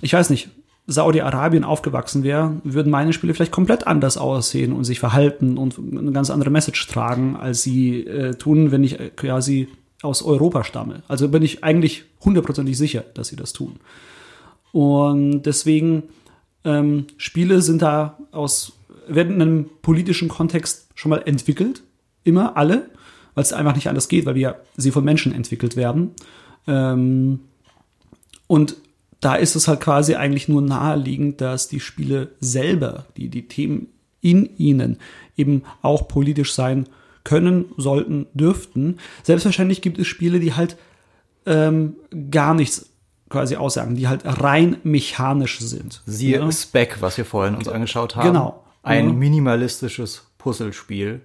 [0.00, 0.48] ich weiß nicht,
[0.86, 6.12] Saudi-Arabien aufgewachsen wäre, würden meine Spiele vielleicht komplett anders aussehen und sich verhalten und eine
[6.12, 9.68] ganz andere Message tragen, als sie äh, tun, wenn ich äh, quasi
[10.02, 11.02] aus Europa stamme.
[11.08, 13.76] Also bin ich eigentlich hundertprozentig sicher, dass sie das tun.
[14.70, 16.04] Und deswegen
[16.64, 18.74] ähm, Spiele sind da aus
[19.08, 21.82] werden in einem politischen Kontext schon mal entwickelt,
[22.24, 22.90] immer alle,
[23.34, 26.12] weil es einfach nicht anders geht, weil wir sie von Menschen entwickelt werden.
[26.66, 27.40] Ähm,
[28.46, 28.76] und
[29.20, 33.88] da ist es halt quasi eigentlich nur naheliegend, dass die Spiele selber, die, die Themen
[34.20, 34.98] in ihnen
[35.36, 36.88] eben auch politisch sein
[37.24, 38.98] können, sollten, dürften.
[39.22, 40.76] Selbstverständlich gibt es Spiele, die halt
[41.44, 41.96] ähm,
[42.30, 42.90] gar nichts
[43.28, 46.02] quasi aussagen, die halt rein mechanisch sind.
[46.06, 46.52] Siehe ja?
[46.52, 48.28] Spec, was wir vorhin uns angeschaut haben.
[48.28, 48.64] Genau.
[48.82, 49.18] Ein mhm.
[49.18, 51.22] minimalistisches Puzzlespiel.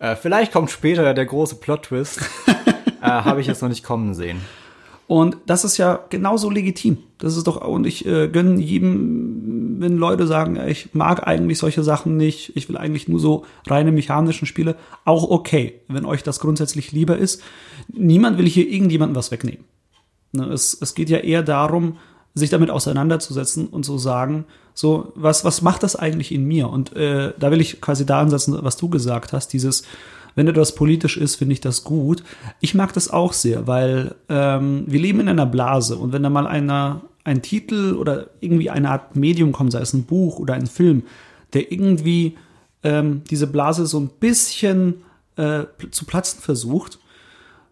[0.00, 2.20] Äh, vielleicht kommt später der große Plot-Twist.
[3.00, 4.40] äh, habe ich jetzt noch nicht kommen sehen.
[5.14, 6.98] Und das ist ja genauso legitim.
[7.18, 11.84] Das ist doch, und ich äh, gönne jedem, wenn Leute sagen, ich mag eigentlich solche
[11.84, 16.40] Sachen nicht, ich will eigentlich nur so reine mechanischen Spiele, auch okay, wenn euch das
[16.40, 17.40] grundsätzlich lieber ist.
[17.86, 19.62] Niemand will hier irgendjemandem was wegnehmen.
[20.32, 21.98] Ne, es, es geht ja eher darum,
[22.34, 26.68] sich damit auseinanderzusetzen und zu sagen, so, was, was macht das eigentlich in mir?
[26.70, 29.84] Und äh, da will ich quasi da ansetzen, was du gesagt hast, dieses,
[30.34, 32.22] wenn etwas politisch ist, finde ich das gut.
[32.60, 36.30] Ich mag das auch sehr, weil ähm, wir leben in einer Blase und wenn da
[36.30, 40.54] mal einer ein Titel oder irgendwie eine Art Medium kommt, sei es ein Buch oder
[40.54, 41.04] ein Film,
[41.54, 42.36] der irgendwie
[42.82, 45.02] ähm, diese Blase so ein bisschen
[45.36, 46.98] äh, zu platzen versucht,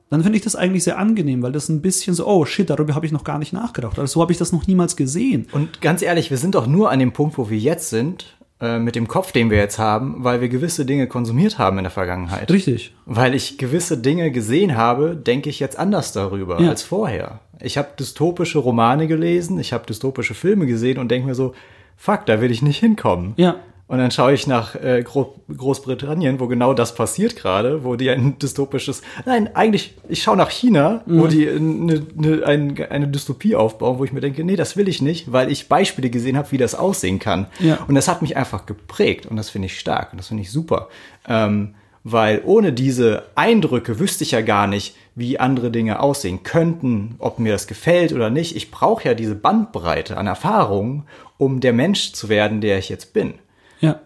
[0.09, 2.95] dann finde ich das eigentlich sehr angenehm, weil das ein bisschen so, oh shit, darüber
[2.95, 3.99] habe ich noch gar nicht nachgedacht.
[3.99, 5.47] Also so habe ich das noch niemals gesehen.
[5.53, 8.37] Und ganz ehrlich, wir sind doch nur an dem Punkt, wo wir jetzt sind,
[8.79, 11.91] mit dem Kopf, den wir jetzt haben, weil wir gewisse Dinge konsumiert haben in der
[11.91, 12.51] Vergangenheit.
[12.51, 12.95] Richtig.
[13.07, 16.69] Weil ich gewisse Dinge gesehen habe, denke ich jetzt anders darüber Ja.
[16.71, 17.41] als vorher.
[17.61, 21.55] Ich habe dystopische Romane gelesen, ich habe dystopische Filme gesehen und denke mir so,
[21.97, 23.35] fuck, da will ich nicht hinkommen.
[23.37, 23.57] Ja.
[23.89, 28.09] Und dann schaue ich nach äh, Gro Großbritannien, wo genau das passiert gerade, wo die
[28.09, 33.55] ein dystopisches, nein, eigentlich, ich schaue nach China, wo die eine, eine, ein, eine Dystopie
[33.55, 36.53] aufbauen, wo ich mir denke, nee, das will ich nicht, weil ich Beispiele gesehen habe,
[36.53, 37.49] wie das aussehen kann.
[37.59, 37.81] Ja.
[37.87, 40.51] Und das hat mich einfach geprägt und das finde ich stark und das finde ich
[40.51, 40.89] super.
[41.29, 41.75] Ähm,
[42.05, 47.39] weil ohne diese Eindrücke wüsste ich ja gar nicht, wie andere Dinge aussehen könnten, ob
[47.39, 48.57] mir das gefällt oder nicht.
[48.57, 51.05] Ich brauche ja diese Bandbreite an Erfahrungen,
[51.39, 53.35] um der Mensch zu werden, der ich jetzt bin.
[53.83, 54.01] Ja.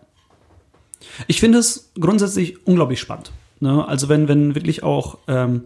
[1.29, 3.31] Ich finde es grundsätzlich unglaublich spannend.
[3.61, 3.87] Ne?
[3.87, 5.63] Also wenn, wenn wirklich auch ähm,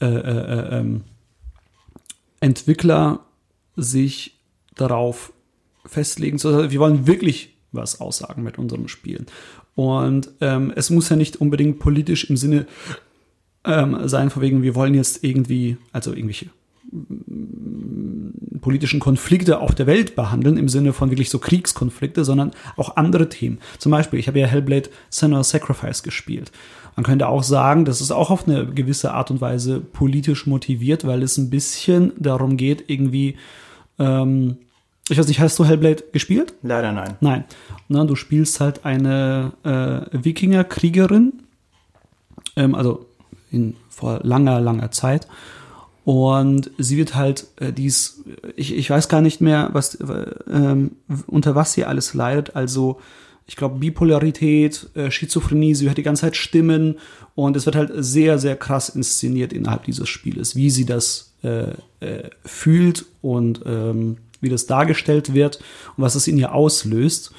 [0.00, 1.02] äh, äh, ähm,
[2.40, 3.20] Entwickler
[3.76, 4.38] sich
[4.74, 5.32] darauf
[5.84, 9.26] festlegen, so, wir wollen wirklich was aussagen mit unserem Spielen.
[9.74, 12.66] Und ähm, es muss ja nicht unbedingt politisch im Sinne
[13.64, 16.50] ähm, sein, von wegen, wir wollen jetzt irgendwie, also irgendwelche
[18.60, 23.28] politischen Konflikte auf der Welt behandeln, im Sinne von wirklich so Kriegskonflikte, sondern auch andere
[23.28, 23.58] Themen.
[23.78, 26.52] Zum Beispiel, ich habe ja Hellblade Senua's Sacrifice gespielt.
[26.96, 31.06] Man könnte auch sagen, das ist auch auf eine gewisse Art und Weise politisch motiviert,
[31.06, 33.36] weil es ein bisschen darum geht, irgendwie,
[33.98, 34.58] ähm,
[35.08, 36.54] ich weiß nicht, hast du Hellblade gespielt?
[36.62, 37.16] Leider nein.
[37.20, 37.44] Nein.
[37.88, 41.32] Na, du spielst halt eine äh, Wikinger-Kriegerin,
[42.56, 43.06] ähm, also
[43.50, 45.26] in, vor langer, langer Zeit.
[46.04, 48.22] Und sie wird halt, äh, dies,
[48.56, 50.92] ich, ich weiß gar nicht mehr, was, äh, ähm,
[51.26, 52.54] unter was sie alles leidet.
[52.54, 53.00] Also,
[53.46, 56.98] ich glaube, Bipolarität, äh, Schizophrenie, sie hört die ganze Zeit Stimmen
[57.34, 61.72] und es wird halt sehr, sehr krass inszeniert innerhalb dieses Spieles, wie sie das äh,
[62.00, 65.56] äh, fühlt und ähm, wie das dargestellt wird
[65.96, 67.32] und was es in ihr auslöst,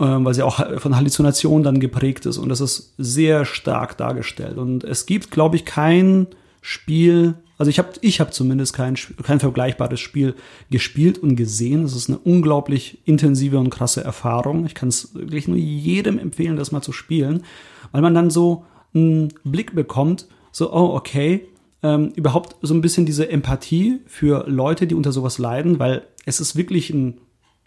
[0.00, 4.58] ähm, weil sie auch von Halluzinationen dann geprägt ist und das ist sehr stark dargestellt.
[4.58, 6.28] Und es gibt, glaube ich, kein
[6.60, 10.34] Spiel, also ich habe ich hab zumindest kein, kein vergleichbares Spiel
[10.70, 11.84] gespielt und gesehen.
[11.84, 14.66] Es ist eine unglaublich intensive und krasse Erfahrung.
[14.66, 17.44] Ich kann es wirklich nur jedem empfehlen, das mal zu spielen,
[17.92, 21.46] weil man dann so einen Blick bekommt, so, oh, okay,
[21.82, 26.40] ähm, überhaupt so ein bisschen diese Empathie für Leute, die unter sowas leiden, weil es
[26.40, 27.18] ist wirklich ein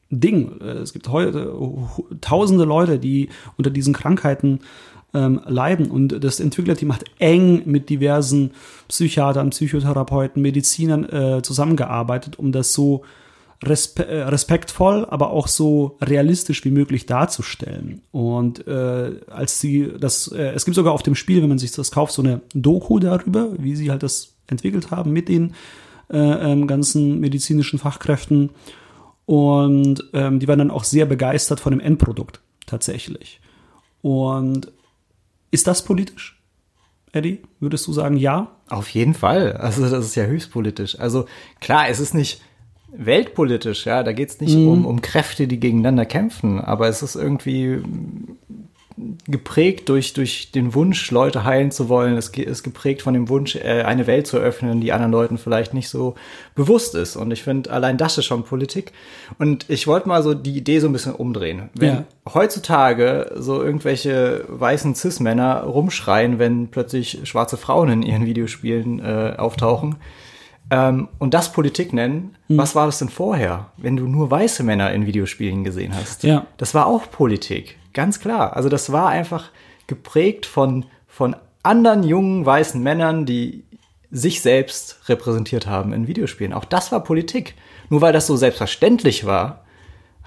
[0.09, 0.61] Ding.
[0.61, 1.53] Es gibt heute
[2.21, 4.59] tausende Leute, die unter diesen Krankheiten
[5.13, 5.89] ähm, leiden.
[5.89, 8.51] Und das Entwicklerteam hat eng mit diversen
[8.87, 13.03] Psychiatern, Psychotherapeuten, Medizinern äh, zusammengearbeitet, um das so
[13.63, 18.01] respe äh, respektvoll, aber auch so realistisch wie möglich darzustellen.
[18.11, 21.71] Und äh, als sie das, äh, es gibt sogar auf dem Spiel, wenn man sich
[21.71, 25.55] das kauft, so eine Doku darüber, wie sie halt das entwickelt haben mit den
[26.09, 28.51] äh, ähm, ganzen medizinischen Fachkräften.
[29.25, 33.41] Und ähm, die waren dann auch sehr begeistert von dem Endprodukt tatsächlich.
[34.01, 34.71] Und
[35.51, 36.41] ist das politisch?
[37.13, 38.51] Eddie, würdest du sagen ja?
[38.67, 39.53] Auf jeden Fall.
[39.53, 40.99] Also das ist ja höchst politisch.
[40.99, 41.25] Also
[41.59, 42.41] klar, es ist nicht
[42.89, 47.15] weltpolitisch, ja, da geht es nicht um, um Kräfte, die gegeneinander kämpfen, aber es ist
[47.15, 47.81] irgendwie
[49.27, 52.17] geprägt durch, durch den Wunsch, Leute heilen zu wollen.
[52.17, 55.73] Es ist geprägt von dem Wunsch, äh, eine Welt zu öffnen, die anderen Leuten vielleicht
[55.73, 56.15] nicht so
[56.55, 57.15] bewusst ist.
[57.15, 58.91] Und ich finde, allein das ist schon Politik.
[59.37, 61.69] Und ich wollte mal so die Idee so ein bisschen umdrehen.
[61.75, 62.03] Wenn Ja.
[62.33, 69.97] heutzutage so irgendwelche weißen Cis-Männer rumschreien, wenn plötzlich schwarze Frauen in ihren Videospielen äh, auftauchen,
[70.69, 72.57] ähm, und das Politik nennen, Hm.
[72.57, 76.23] was war das denn vorher, wenn du nur weiße Männer in Videospielen gesehen hast?
[76.23, 76.45] Ja.
[76.57, 78.55] Das war auch Politik, ganz klar.
[78.55, 79.51] Also das war einfach
[79.87, 83.63] geprägt von, von anderen jungen weißen Männern, die
[84.09, 86.53] sich selbst repräsentiert haben in Videospielen.
[86.53, 87.55] Auch das war Politik.
[87.89, 89.63] Nur weil das so selbstverständlich war,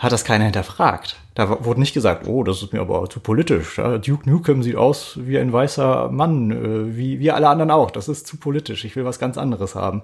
[0.00, 1.16] hat das keiner hinterfragt.
[1.34, 3.76] Da wurde nicht gesagt, oh, das ist mir aber zu politisch.
[3.76, 7.90] Duke Nukem sieht aus wie ein weißer Mann, äh, wie, wie alle anderen auch.
[7.90, 8.84] Das ist zu politisch.
[8.86, 10.02] Ich will was ganz anderes haben.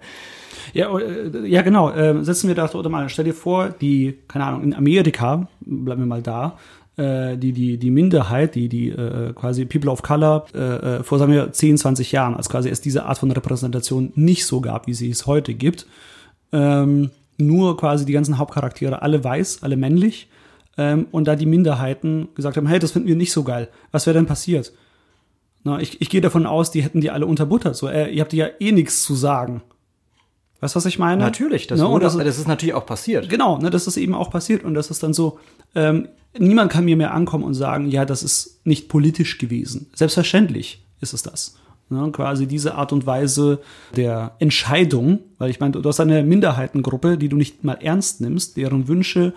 [0.75, 1.91] Ja, äh, ja genau.
[1.91, 6.03] Äh, setzen wir da oder mal, stell dir vor, die, keine Ahnung, in Amerika, bleiben
[6.03, 6.59] wir mal da,
[6.99, 11.19] äh, die, die, die Minderheit, die, die äh, quasi People of Color äh, äh vor,
[11.19, 14.87] sagen wir, 10, 20 Jahren, als quasi es diese Art von Repräsentation nicht so gab,
[14.87, 15.87] wie sie es heute gibt.
[16.53, 20.29] Ähm, nur quasi die ganzen Hauptcharaktere alle weiß, alle männlich.
[20.79, 23.69] Ähm, und da die Minderheiten gesagt haben, hey, das finden wir nicht so geil.
[23.93, 24.73] Was wäre denn passiert?
[25.65, 27.77] Na, ich, ich gehe davon aus, die hätten die alle unterbuttert.
[27.77, 29.63] So, äh, ihr habt ja eh nichts zu sagen.
[30.61, 31.23] Weißt du, was ich meine?
[31.23, 31.89] Natürlich, das, ne?
[31.89, 33.29] wurde, das, das, ist natürlich auch passiert.
[33.29, 34.65] Genau, ne, das ist eben auch passiert.
[34.65, 35.39] Und das ist dann so,
[35.75, 36.09] ähm,
[36.39, 39.91] niemand kann mir mehr ankommen und sagen, ja, das ist nicht politisch gewesen.
[39.95, 41.57] Selbstverständlich ist es das.
[41.89, 43.61] Ne, quasi diese Art und Weise
[43.95, 48.57] der Entscheidung, weil ich meine, du hast eine Minderheitengruppe, die du nicht mal ernst nimmst,
[48.57, 49.35] deren Wünsche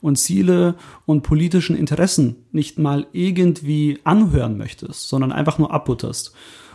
[0.00, 6.32] und Ziele und politischen Interessen nicht mal irgendwie anhören möchtest, sondern einfach nur abbutterst.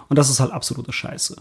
[0.09, 1.37] Und das ist halt absolute Scheiße.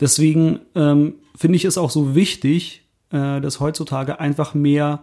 [0.00, 5.02] Deswegen ähm, finde ich es auch so wichtig, äh, dass heutzutage einfach mehr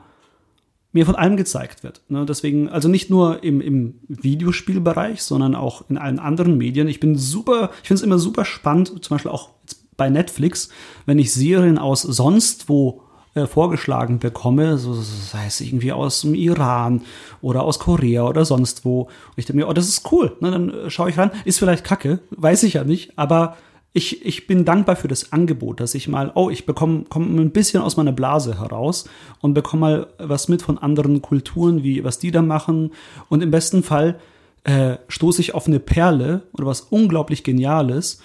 [0.94, 2.02] mir von allem gezeigt wird.
[2.08, 2.26] Ne?
[2.26, 6.88] Deswegen, also nicht nur im, im Videospielbereich, sondern auch in allen anderen Medien.
[6.88, 9.50] Ich bin super, ich finde es immer super spannend, zum Beispiel auch
[9.98, 10.70] bei Netflix,
[11.06, 13.02] wenn ich Serien aus sonst wo
[13.36, 17.02] äh, vorgeschlagen bekomme, so sei es irgendwie aus dem Iran
[17.42, 19.02] oder aus Korea oder sonst wo.
[19.02, 20.38] Und ich denke mir, oh, das ist cool.
[20.40, 20.52] Ne?
[20.52, 21.32] Dann äh, schaue ich ran.
[21.44, 23.58] Ist vielleicht kacke, weiß ich ja nicht, aber
[23.94, 27.52] ich, ich bin dankbar für das Angebot, dass ich mal, oh, ich bekomme komm ein
[27.52, 29.08] bisschen aus meiner Blase heraus
[29.40, 32.92] und bekomme mal was mit von anderen Kulturen, wie was die da machen.
[33.30, 34.20] Und im besten Fall
[34.64, 38.20] äh, stoße ich auf eine Perle oder was unglaublich Geniales.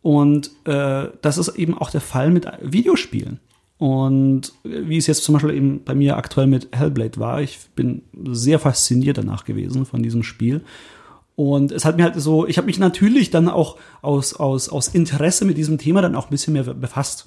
[0.00, 3.40] Und äh, das ist eben auch der Fall mit Videospielen.
[3.76, 8.02] Und wie es jetzt zum Beispiel eben bei mir aktuell mit Hellblade war, ich bin
[8.30, 10.62] sehr fasziniert danach gewesen von diesem Spiel
[11.40, 14.88] und es hat mir halt so, ich habe mich natürlich dann auch aus, aus, aus
[14.88, 17.24] Interesse mit diesem Thema dann auch ein bisschen mehr befasst.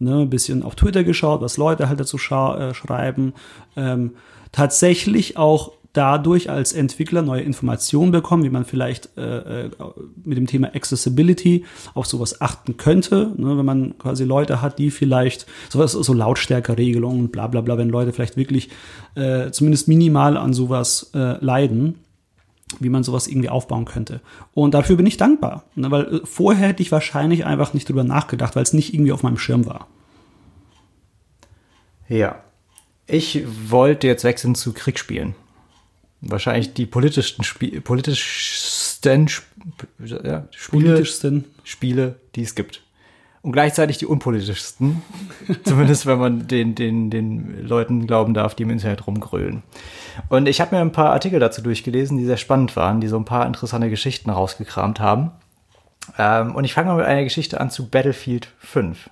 [0.00, 3.34] Ne, ein bisschen auf Twitter geschaut, was Leute halt dazu äh, schreiben.
[3.76, 4.14] Ähm,
[4.50, 9.70] tatsächlich auch dadurch als Entwickler neue Informationen bekommen, wie man vielleicht äh, äh,
[10.24, 14.90] mit dem Thema Accessibility auf sowas achten könnte, ne, wenn man quasi Leute hat, die
[14.90, 18.70] vielleicht sowas, so Lautstärkeregelungen, bla bla bla, wenn Leute vielleicht wirklich
[19.14, 22.00] äh, zumindest minimal an sowas äh, leiden
[22.80, 24.20] wie man sowas irgendwie aufbauen könnte.
[24.54, 28.04] Und dafür bin ich dankbar, ne, weil äh, vorher hätte ich wahrscheinlich einfach nicht drüber
[28.04, 29.88] nachgedacht, weil es nicht irgendwie auf meinem Schirm war.
[32.08, 32.42] Ja.
[33.06, 35.34] Ich wollte jetzt wechseln zu Kriegsspielen.
[36.20, 39.44] Wahrscheinlich die politischsten, Spie politischsten, Sp
[39.98, 42.82] ja, Spiele, politischsten Spiele, die es gibt
[43.42, 45.02] und gleichzeitig die unpolitischsten.
[45.64, 49.62] Zumindest wenn man den, den, den Leuten glauben darf, die im Internet rumgrölen.
[50.28, 53.16] Und ich habe mir ein paar Artikel dazu durchgelesen, die sehr spannend waren, die so
[53.16, 55.32] ein paar interessante Geschichten rausgekramt haben.
[56.18, 59.10] Ähm, und ich fange mal mit einer Geschichte an zu Battlefield 5.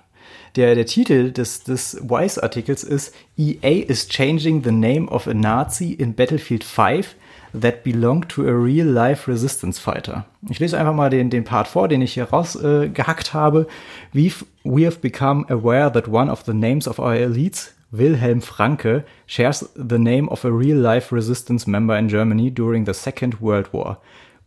[0.55, 5.93] Der, der Titel des, des Wise-Artikels ist EA is changing the name of a Nazi
[5.93, 7.15] in Battlefield 5
[7.53, 10.25] that belong to a real-life resistance fighter.
[10.49, 13.67] Ich lese einfach mal den, den Part vor, den ich hier rausgehackt äh, habe.
[14.13, 19.03] We've, we have become aware that one of the names of our elites, Wilhelm Franke,
[19.27, 23.97] shares the name of a real-life resistance member in Germany during the Second World War.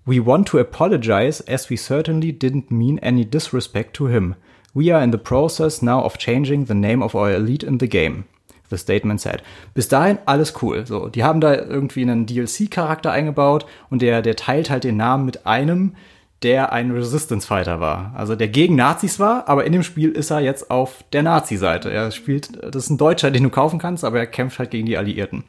[0.06, 4.34] We want to apologize as we certainly didn't mean any disrespect to him.
[4.74, 7.86] We are in the process now of changing the name of our elite in the
[7.86, 8.24] game.
[8.70, 9.42] The Statement Said.
[9.74, 10.86] Bis dahin alles cool.
[10.86, 15.24] So, die haben da irgendwie einen DLC-Charakter eingebaut und der, der teilt halt den Namen
[15.24, 15.94] mit einem,
[16.42, 18.12] der ein Resistance Fighter war.
[18.14, 21.90] Also der gegen Nazis war, aber in dem Spiel ist er jetzt auf der Nazi-Seite.
[21.90, 24.86] Er spielt, das ist ein Deutscher, den du kaufen kannst, aber er kämpft halt gegen
[24.86, 25.44] die Alliierten.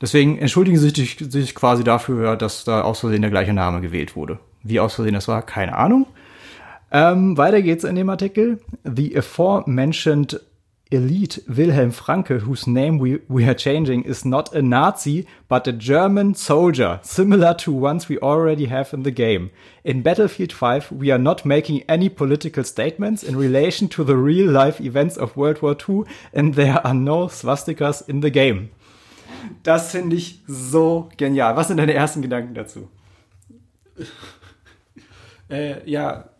[0.00, 4.16] Deswegen entschuldigen sie sich, sich quasi dafür, dass da aus Versehen der gleiche Name gewählt
[4.16, 4.38] wurde.
[4.62, 6.06] Wie aus Versehen das war, keine Ahnung.
[6.90, 8.58] Ähm, weiter geht's in dem Artikel.
[8.84, 10.40] The aforementioned
[10.92, 15.72] elite Wilhelm Franke, whose name we, we are changing, is not a Nazi, but a
[15.72, 19.50] German soldier, similar to ones we already have in the game.
[19.84, 24.50] In Battlefield 5, we are not making any political statements in relation to the real
[24.50, 28.70] life events of World War II, and there are no swastikas in the game.
[29.62, 31.56] Das finde ich so genial.
[31.56, 32.88] Was sind deine ersten Gedanken dazu?
[35.50, 36.31] Äh, ja,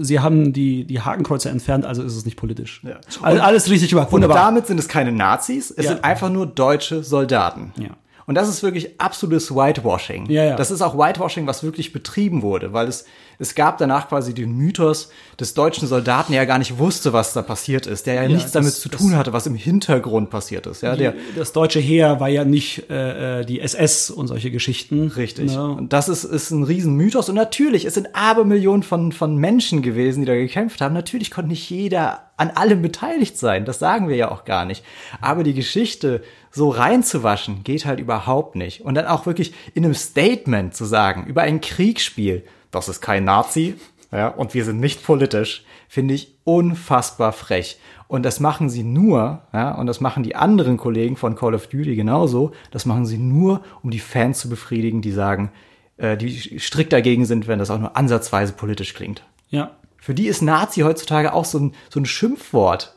[0.00, 2.82] sie haben die, die Hakenkreuze entfernt, also ist es nicht politisch.
[2.84, 2.96] Ja.
[3.22, 4.12] Also alles richtig gemacht.
[4.12, 4.36] Wunderbar.
[4.36, 5.92] Und damit sind es keine Nazis, es ja.
[5.92, 7.72] sind einfach nur deutsche Soldaten.
[7.76, 7.90] Ja.
[8.26, 10.30] Und das ist wirklich absolutes Whitewashing.
[10.30, 10.56] Ja, ja.
[10.56, 13.04] Das ist auch Whitewashing, was wirklich betrieben wurde, weil es
[13.38, 17.32] es gab danach quasi den Mythos des deutschen Soldaten, der ja gar nicht wusste, was
[17.32, 20.66] da passiert ist, der ja, nichts das- damit zu tun hatte, was im Hintergrund passiert
[20.66, 20.82] ist.
[20.82, 25.08] Ja, der, das deutsche Heer war ja nicht äh, äh, die SS und solche Geschichten.
[25.08, 25.52] Richtig.
[25.54, 25.68] Ne?
[25.72, 27.28] Und das ist, ist ein Riesenmythos.
[27.28, 30.94] Und natürlich, es sind Abermillionen von, von Menschen gewesen, die da gekämpft haben.
[30.94, 33.64] Natürlich konnte nicht jeder an allem beteiligt sein.
[33.64, 34.84] Das sagen wir ja auch gar nicht.
[35.20, 36.22] Aber die Geschichte
[36.54, 38.82] so reinzuwaschen, geht halt überhaupt nicht.
[38.82, 43.24] Und dann auch wirklich in einem Statement zu sagen, über ein Kriegsspiel, das ist kein
[43.24, 43.74] Nazi,
[44.12, 47.80] ja, und wir sind nicht politisch, finde ich unfassbar frech.
[48.06, 51.66] Und das machen sie nur, ja, und das machen die anderen Kollegen von Call of
[51.66, 55.50] Duty genauso, das machen sie nur, um die Fans zu befriedigen, die sagen,
[55.96, 59.24] äh, die strikt dagegen sind, wenn das auch nur ansatzweise politisch klingt.
[59.50, 59.72] Ja.
[59.96, 62.94] Für die ist Nazi heutzutage auch so ein, so ein Schimpfwort.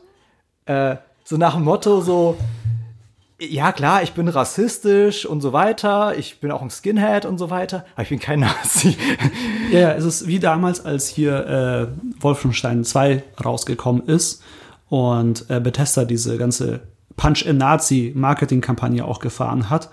[0.66, 2.36] Äh, so nach dem Motto so,
[3.40, 7.50] ja klar, ich bin rassistisch und so weiter, ich bin auch ein Skinhead und so
[7.50, 8.96] weiter, aber ich bin kein Nazi.
[9.72, 11.86] Ja, ja, es ist wie damals, als hier äh,
[12.22, 14.42] Wolfenstein 2 rausgekommen ist
[14.88, 16.80] und äh, Bethesda diese ganze
[17.16, 19.90] Punch-in-Nazi-Marketing-Kampagne auch gefahren hat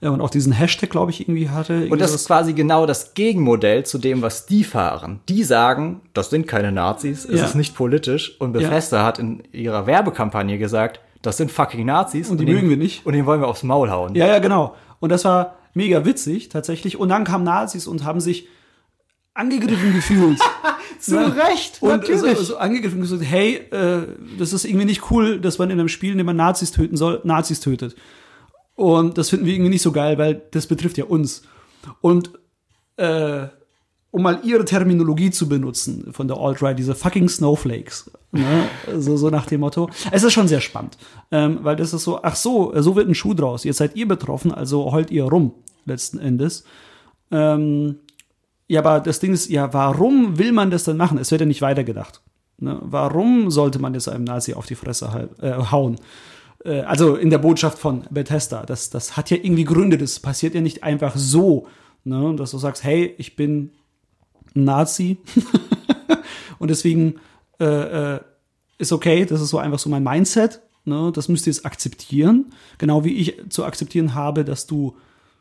[0.00, 1.86] äh, und auch diesen Hashtag, glaube ich, irgendwie hatte.
[1.88, 5.20] Und das ist quasi genau das Gegenmodell zu dem, was die fahren.
[5.28, 7.46] Die sagen, das sind keine Nazis, es Ja.
[7.46, 8.38] ist nicht politisch.
[8.40, 12.28] Und Bethesda hat in ihrer Werbekampagne gesagt, das sind fucking Nazis.
[12.30, 13.04] Und die den- mögen wir nicht.
[13.06, 14.14] Und den wollen wir aufs Maul hauen.
[14.14, 14.74] Ja, ja, genau.
[15.00, 16.98] Und das war mega witzig, tatsächlich.
[16.98, 18.48] Und dann kamen Nazis und haben sich
[19.34, 20.38] angegriffen gefühlt.
[21.00, 21.36] Zu Ne?
[21.36, 22.38] Recht, und natürlich.
[22.38, 24.06] So, so angegriffen und gesagt, hey, äh,
[24.38, 26.96] das ist irgendwie nicht cool, dass man in einem Spiel, in dem man Nazis töten
[26.96, 27.94] soll, Nazis tötet.
[28.74, 31.42] Und das finden wir irgendwie nicht so geil, weil das betrifft ja uns.
[32.00, 32.30] Und
[32.96, 33.46] äh,
[34.14, 38.12] um mal ihre Terminologie zu benutzen von der Alt-Right, diese fucking Snowflakes.
[38.30, 38.68] Ne?
[38.96, 39.90] So, so nach dem Motto.
[40.12, 40.96] Es ist schon sehr spannend,
[41.32, 43.64] ähm, weil das ist so, ach so, so wird ein Schuh draus.
[43.64, 45.52] Jetzt seid ihr betroffen, also heult ihr rum,
[45.84, 46.62] letzten Endes.
[47.32, 47.96] Ähm,
[48.68, 51.18] ja, aber das Ding ist, ja, warum will man das denn machen?
[51.18, 52.22] Es wird ja nicht weitergedacht.
[52.58, 52.78] Ne?
[52.82, 55.96] Warum sollte man jetzt einem Nazi auf die Fresse äh, hauen?
[56.64, 58.62] Äh, also in der Botschaft von Bethesda.
[58.64, 59.98] Das, das hat ja irgendwie Gründe.
[59.98, 61.66] Das passiert ja nicht einfach so,
[62.04, 62.36] ne?
[62.36, 63.72] dass du sagst, hey, ich bin
[64.54, 65.18] Nazi
[66.58, 67.16] und deswegen
[67.60, 68.20] äh, äh,
[68.78, 70.60] ist okay, das ist so einfach so mein Mindset.
[70.84, 71.12] Ne?
[71.14, 72.52] Das müsst ihr jetzt akzeptieren.
[72.78, 74.96] Genau wie ich zu akzeptieren habe, dass du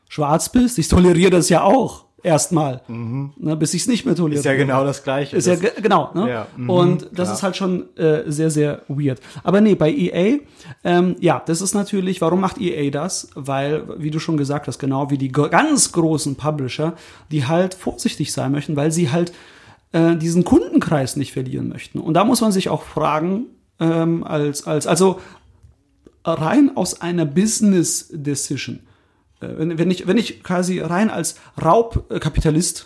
[0.10, 0.78] schwarz bist.
[0.78, 4.40] Ich toleriere das ja auch erstmal, ne, bis ich es nicht mehr toleriere.
[4.40, 5.36] Ist ja genau das Gleiche.
[5.36, 6.30] Ist ja Das- ge- genau, ne?
[6.30, 7.34] Ja, mhm, und das klar.
[7.34, 9.20] ist halt schon äh, sehr, sehr weird.
[9.44, 10.40] Aber nee, bei EA,
[10.84, 13.30] ähm, ja, das ist natürlich, warum macht EA das?
[13.36, 16.94] Weil, wie du schon gesagt hast, genau wie die ganz großen Publisher,
[17.32, 19.34] die halt vorsichtig sein möchten, weil sie halt
[19.92, 22.00] äh, diesen Kundenkreis nicht verlieren möchten.
[22.00, 23.46] Und da muss man sich auch fragen,
[23.80, 25.20] ähm, als, als, also
[26.26, 28.80] rein aus einer Business Decision.
[29.44, 32.86] Äh, Wenn, wenn, ich, wenn ich quasi rein als Raubkapitalist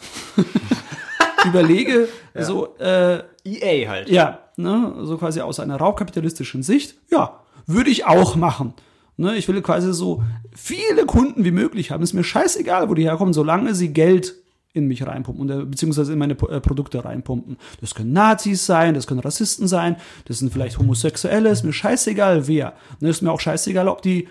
[1.45, 4.09] überlege, so, äh, EA halt.
[4.09, 8.73] ja, ne, so quasi aus einer raubkapitalistischen Sicht, ja, würde ich auch machen.
[9.17, 10.23] Ne, ich will quasi so
[10.55, 12.03] viele Kunden wie möglich haben.
[12.03, 14.35] Ist mir scheißegal, wo die herkommen, solange sie Geld
[14.73, 17.57] in mich reinpumpen, oder, beziehungsweise in meine äh, Produkte reinpumpen.
[17.81, 19.95] Das können Nazis sein, das können Rassisten sein,
[20.25, 22.73] das sind vielleicht Homosexuelle, ist mir scheißegal wer.
[22.99, 24.27] Ne, ist mir auch scheißegal, ob die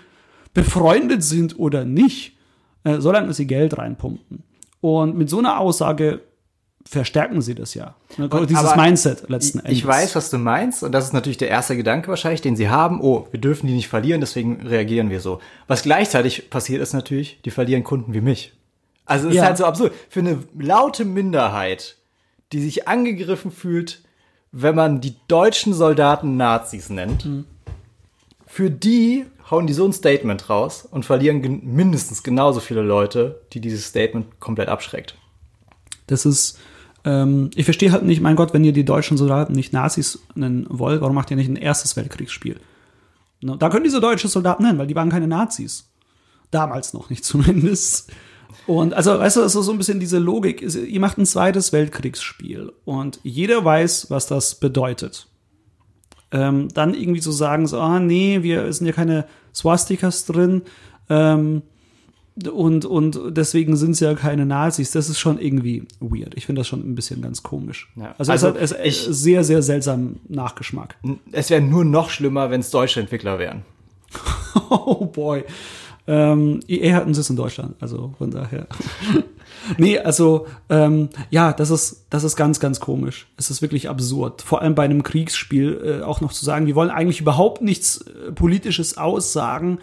[0.53, 2.35] befreundet sind oder nicht,
[2.83, 4.43] äh, solange sie Geld reinpumpen.
[4.81, 6.21] Und mit so einer Aussage
[6.85, 7.95] verstärken sie das ja.
[8.17, 9.73] Ne, Und- dieses aber Mindset letzten Endes.
[9.73, 12.69] Ich weiß, was du meinst, und das ist natürlich der erste Gedanke wahrscheinlich, den sie
[12.69, 13.01] haben.
[13.01, 15.39] Oh, wir dürfen die nicht verlieren, deswegen reagieren wir so.
[15.67, 18.53] Was gleichzeitig passiert ist natürlich, die verlieren Kunden wie mich.
[19.05, 19.41] Also es Ja.
[19.43, 19.93] ist halt so absurd.
[20.09, 21.97] Für eine laute Minderheit,
[22.53, 24.01] die sich angegriffen fühlt,
[24.53, 27.45] wenn man die deutschen Soldaten Nazis nennt, Mhm.
[28.45, 33.41] für die hauen die so ein Statement raus und verlieren gen mindestens genauso viele Leute,
[33.53, 35.15] die dieses Statement komplett abschreckt.
[36.07, 36.59] Das ist,
[37.05, 40.67] ähm, ich verstehe halt nicht, mein Gott, wenn ihr die deutschen Soldaten nicht Nazis nennen
[40.69, 42.59] wollt, warum macht ihr nicht ein erstes Weltkriegsspiel?
[43.41, 45.89] Ne, Da können diese deutsche Soldaten nennen, weil die waren keine Nazis.
[46.51, 48.11] Damals noch nicht zumindest.
[48.65, 50.61] Und also, weißt du, das ist so ein bisschen diese Logik.
[50.61, 55.27] Ihr macht ein zweites Weltkriegsspiel und jeder weiß, was das bedeutet.
[56.31, 59.25] Ähm, dann irgendwie zu sagen, so, ah, nee, wir sind ja keine
[59.55, 60.61] Swastikas drin,
[61.09, 61.61] ähm,
[62.53, 64.91] und, und deswegen sind es ja keine Nazis.
[64.91, 66.35] Das ist schon irgendwie weird.
[66.35, 67.91] Ich finde das schon ein bisschen ganz komisch.
[67.95, 68.13] Ja.
[68.19, 70.97] Also, Also es hat es ich- sehr, sehr seltsam Nachgeschmack.
[71.31, 73.63] Es wäre nur noch schlimmer, wenn es deutsche Entwickler wären.
[74.69, 75.45] Oh boy.
[76.07, 78.67] Ähm, EA hat einen Sitz in Deutschland, also von daher.
[79.77, 83.27] nee, also ähm, ja, das ist, das ist ganz, ganz komisch.
[83.35, 84.41] Es ist wirklich absurd.
[84.41, 88.01] Vor allem bei einem Kriegsspiel äh, auch noch zu sagen, wir wollen eigentlich überhaupt nichts
[88.01, 89.79] äh, Politisches aussagen,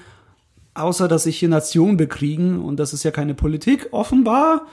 [0.72, 4.66] außer dass sich hier Nationen bekriegen und das ist ja keine Politik, offenbar.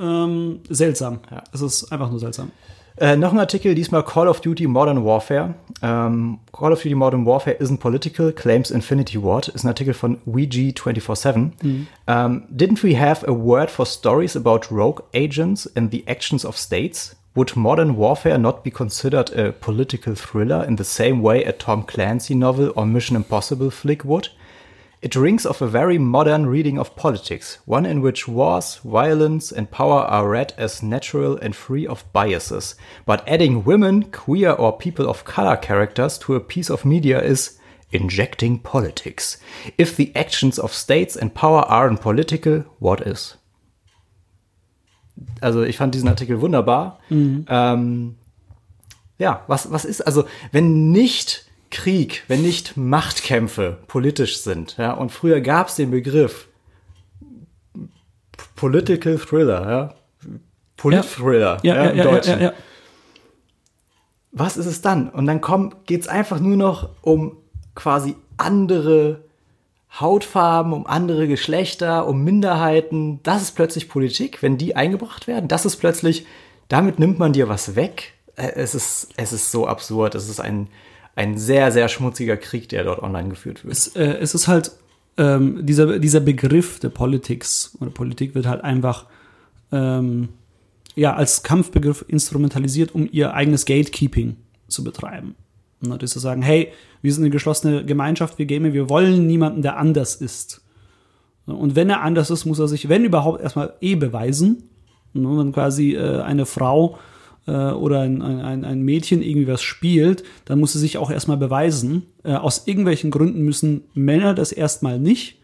[0.00, 1.20] ähm, seltsam.
[1.52, 2.50] Es ist einfach nur seltsam.
[2.98, 5.54] Äh, noch ein Artikel, diesmal Call of Duty Modern Warfare.
[5.82, 9.48] Ähm, Call of Duty Modern Warfare isn't political, claims Infinity Ward.
[9.48, 11.52] Ist ein Artikel von WeG247.
[11.62, 11.86] Mhm.
[12.06, 16.56] Um, didn't we have a word for stories about rogue agents and the actions of
[16.56, 17.16] states?
[17.34, 21.86] Would Modern Warfare not be considered a political thriller in the same way a Tom
[21.86, 24.28] Clancy novel or Mission Impossible flick would?
[25.02, 29.68] It rings of a very modern reading of politics, one in which wars, violence, and
[29.68, 32.76] power are read as natural and free of biases.
[33.04, 37.58] But adding women, queer, or people of color characters to a piece of media is
[37.90, 39.38] injecting politics.
[39.76, 43.36] If the actions of states and power aren't political, what is?
[45.42, 47.00] Also, ich fand diesen Artikel wunderbar.
[47.10, 47.46] Mhm.
[47.48, 48.16] Ähm,
[49.18, 54.76] ja, was, was ist, also, wenn nicht Krieg, wenn nicht Machtkämpfe politisch sind.
[54.78, 56.48] Ja, und früher gab es den Begriff
[58.54, 59.94] Political Thriller, ja,
[60.76, 61.74] Polit-Thriller ja.
[61.74, 62.50] Ja, ja, im Deutschen.
[64.30, 65.10] Was ist es dann?
[65.10, 65.40] Und dann
[65.86, 67.36] geht es einfach nur noch um
[67.74, 69.24] quasi andere
[70.00, 73.20] Hautfarben, um andere Geschlechter, um Minderheiten.
[73.22, 75.48] Das ist plötzlich Politik, wenn die eingebracht werden.
[75.48, 76.26] Das ist plötzlich,
[76.68, 78.14] damit nimmt man dir was weg.
[78.36, 80.14] Äh, es ist, es ist so absurd.
[80.14, 80.68] Es ist ein,
[81.14, 83.72] ein sehr, sehr schmutziger Krieg, der dort online geführt wird.
[83.72, 84.72] Es, äh, es ist halt
[85.18, 89.06] ähm, dieser, dieser Begriff der Politics oder Politik wird halt einfach
[89.70, 90.30] ähm,
[90.94, 94.36] ja, als Kampfbegriff instrumentalisiert, um ihr eigenes Gatekeeping
[94.68, 95.34] zu betreiben.
[95.82, 99.62] Und das zu sagen, hey, wir sind eine geschlossene Gemeinschaft, wir gamen, wir wollen niemanden,
[99.62, 100.62] der anders ist.
[101.46, 104.70] Und wenn er anders ist, muss er sich, wenn überhaupt, erstmal eh beweisen.
[105.12, 106.98] Und wenn quasi äh, eine Frau
[107.50, 112.06] oder ein, ein, ein Mädchen irgendwie was spielt, dann muss sie sich auch erstmal beweisen.
[112.22, 115.40] Äh, aus irgendwelchen Gründen müssen Männer das erstmal nicht.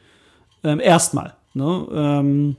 [0.62, 1.34] Ähm, erstmal.
[1.54, 1.86] Ne?
[1.92, 2.56] Ähm,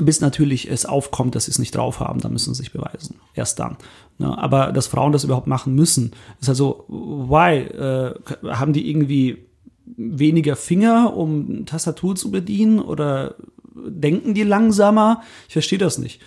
[0.00, 3.16] bis natürlich es aufkommt, dass sie es nicht drauf haben, dann müssen sie sich beweisen.
[3.34, 3.76] Erst dann.
[4.18, 4.36] Ne?
[4.38, 7.58] Aber dass Frauen das überhaupt machen müssen, ist also, why?
[7.58, 8.14] Äh,
[8.48, 9.44] haben die irgendwie
[9.84, 12.80] weniger Finger, um Tastatur zu bedienen?
[12.80, 13.34] Oder
[13.74, 15.22] denken die langsamer?
[15.46, 16.20] Ich verstehe das nicht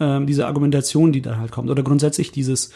[0.00, 1.70] ähm, diese Argumentation, die da halt kommt.
[1.70, 2.72] Oder grundsätzlich dieses,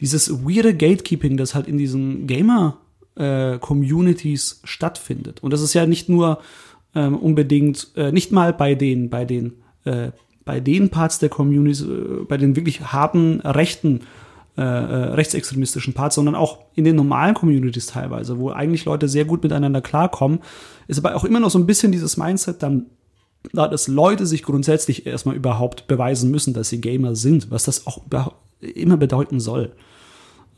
[0.00, 5.42] dieses weirde Gatekeeping, das halt in diesen Gamer-Communities äh, stattfindet.
[5.42, 6.40] Und das ist ja nicht nur
[6.94, 9.54] ähm, unbedingt, äh, nicht mal bei den, bei den,
[9.84, 10.10] äh,
[10.44, 14.00] bei den Parts der Communities, äh, bei den wirklich harten rechten
[14.60, 19.24] äh, äh, rechtsextremistischen Parts, sondern auch in den normalen Communities teilweise, wo eigentlich Leute sehr
[19.24, 20.40] gut miteinander klarkommen,
[20.86, 22.86] ist aber auch immer noch so ein bisschen dieses Mindset dann
[23.52, 28.02] dass Leute sich grundsätzlich erstmal überhaupt beweisen müssen, dass sie Gamer sind, was das auch
[28.60, 29.72] immer bedeuten soll,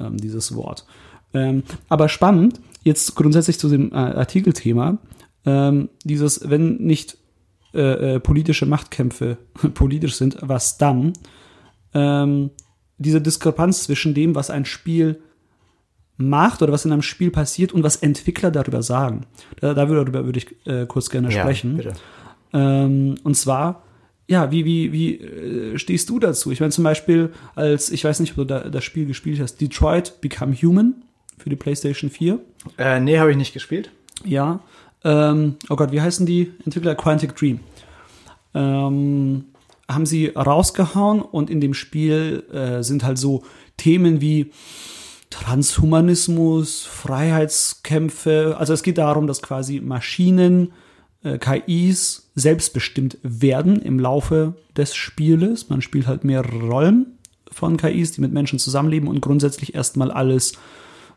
[0.00, 0.86] ähm, dieses Wort.
[1.34, 4.98] Ähm, aber spannend, jetzt grundsätzlich zu dem äh, Artikelthema,
[5.44, 7.16] ähm, dieses, wenn nicht
[7.74, 9.38] äh, äh, politische Machtkämpfe
[9.74, 11.12] politisch sind, was dann?
[11.94, 12.50] Ähm,
[12.98, 15.20] diese Diskrepanz zwischen dem, was ein Spiel
[16.16, 19.26] macht oder was in einem Spiel passiert und was Entwickler darüber sagen.
[19.60, 21.78] Da, darüber würde ich äh, kurz gerne ja, sprechen.
[21.78, 21.94] Bitte.
[22.52, 23.82] Ähm, und zwar,
[24.28, 26.50] ja, wie, wie, wie äh, stehst du dazu?
[26.50, 29.60] Ich meine zum Beispiel, als, ich weiß nicht, ob du da, das Spiel gespielt hast,
[29.60, 31.02] Detroit Become Human
[31.38, 32.38] für die PlayStation 4.
[32.78, 33.90] Äh, nee, habe ich nicht gespielt.
[34.24, 34.60] Ja.
[35.04, 36.94] Ähm, oh Gott, wie heißen die Entwickler?
[36.94, 37.60] Quantic Dream.
[38.54, 39.46] Ähm,
[39.88, 43.42] haben sie rausgehauen und in dem Spiel äh, sind halt so
[43.76, 44.52] Themen wie
[45.30, 48.56] Transhumanismus, Freiheitskämpfe.
[48.58, 50.72] Also es geht darum, dass quasi Maschinen
[51.24, 55.68] äh, KIs selbstbestimmt werden im Laufe des Spieles.
[55.68, 57.18] Man spielt halt mehrere Rollen
[57.50, 60.52] von KIs, die mit Menschen zusammenleben und grundsätzlich erstmal alles,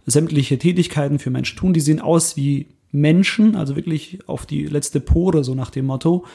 [0.05, 1.73] sämtliche Tätigkeiten für Menschen tun.
[1.73, 6.25] Die sehen aus wie Menschen, also wirklich auf die letzte Pore, so nach dem Motto,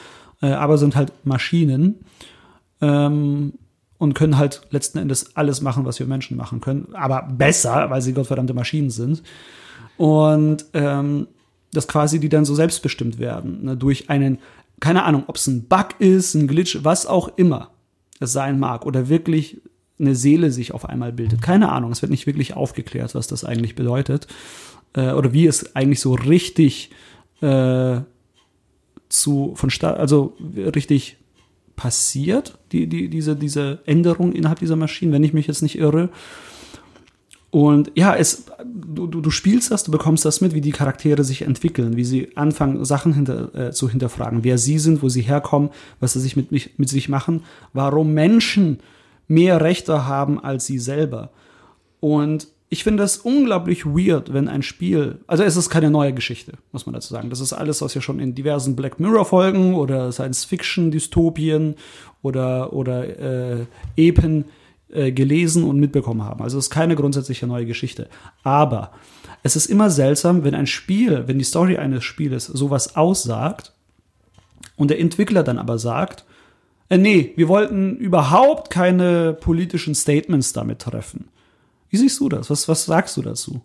[0.41, 1.95] äh, aber sind halt Maschinen
[2.81, 3.53] ähm,
[3.97, 8.01] und können halt letzten Endes alles machen, was wir Menschen machen können, aber besser, weil
[8.01, 9.23] sie gottverdammte Maschinen sind.
[9.97, 11.27] Und ähm,
[11.73, 14.39] dass quasi die dann so selbstbestimmt werden, ne, durch einen,
[14.81, 17.71] keine Ahnung, ob es ein Bug ist, ein Glitch, was auch immer
[18.19, 19.61] es sein mag, oder wirklich
[19.99, 21.41] eine Seele sich auf einmal bildet.
[21.41, 24.27] Keine Ahnung, es wird nicht wirklich aufgeklärt, was das eigentlich bedeutet.
[24.93, 26.89] Äh, oder wie es eigentlich so richtig
[27.41, 28.01] äh,
[29.07, 30.35] zu von also
[30.75, 31.17] richtig
[31.75, 36.09] passiert, die, die, diese, diese Änderung innerhalb dieser Maschinen, wenn ich mich jetzt nicht irre.
[37.51, 41.25] Und ja, es, du, du, du spielst das, du bekommst das mit, wie die Charaktere
[41.25, 45.21] sich entwickeln, wie sie anfangen, Sachen hinter, äh, zu hinterfragen, wer sie sind, wo sie
[45.21, 47.43] herkommen, was sie sich mit, mit sich machen,
[47.73, 48.79] warum Menschen
[49.27, 51.31] mehr Rechte haben als sie selber.
[51.99, 56.53] Und ich finde das unglaublich weird, wenn ein Spiel, also es ist keine neue Geschichte,
[56.71, 57.29] muss man dazu sagen.
[57.29, 61.75] Das ist alles, was wir schon in diversen Black Mirror Folgen oder Science-Fiction-Dystopien
[62.21, 63.65] oder, oder äh,
[63.97, 64.45] Epen
[64.93, 66.41] äh, gelesen und mitbekommen haben.
[66.41, 68.09] Also es ist keine grundsätzliche neue Geschichte.
[68.43, 68.91] Aber
[69.43, 73.73] es ist immer seltsam, wenn ein Spiel, wenn die Story eines Spieles sowas aussagt
[74.75, 76.25] und der Entwickler dann aber sagt,
[76.89, 81.29] äh, nee, wir wollten überhaupt keine politischen Statements damit treffen.
[81.89, 82.49] Wie siehst du das?
[82.49, 83.61] Was, was sagst du dazu?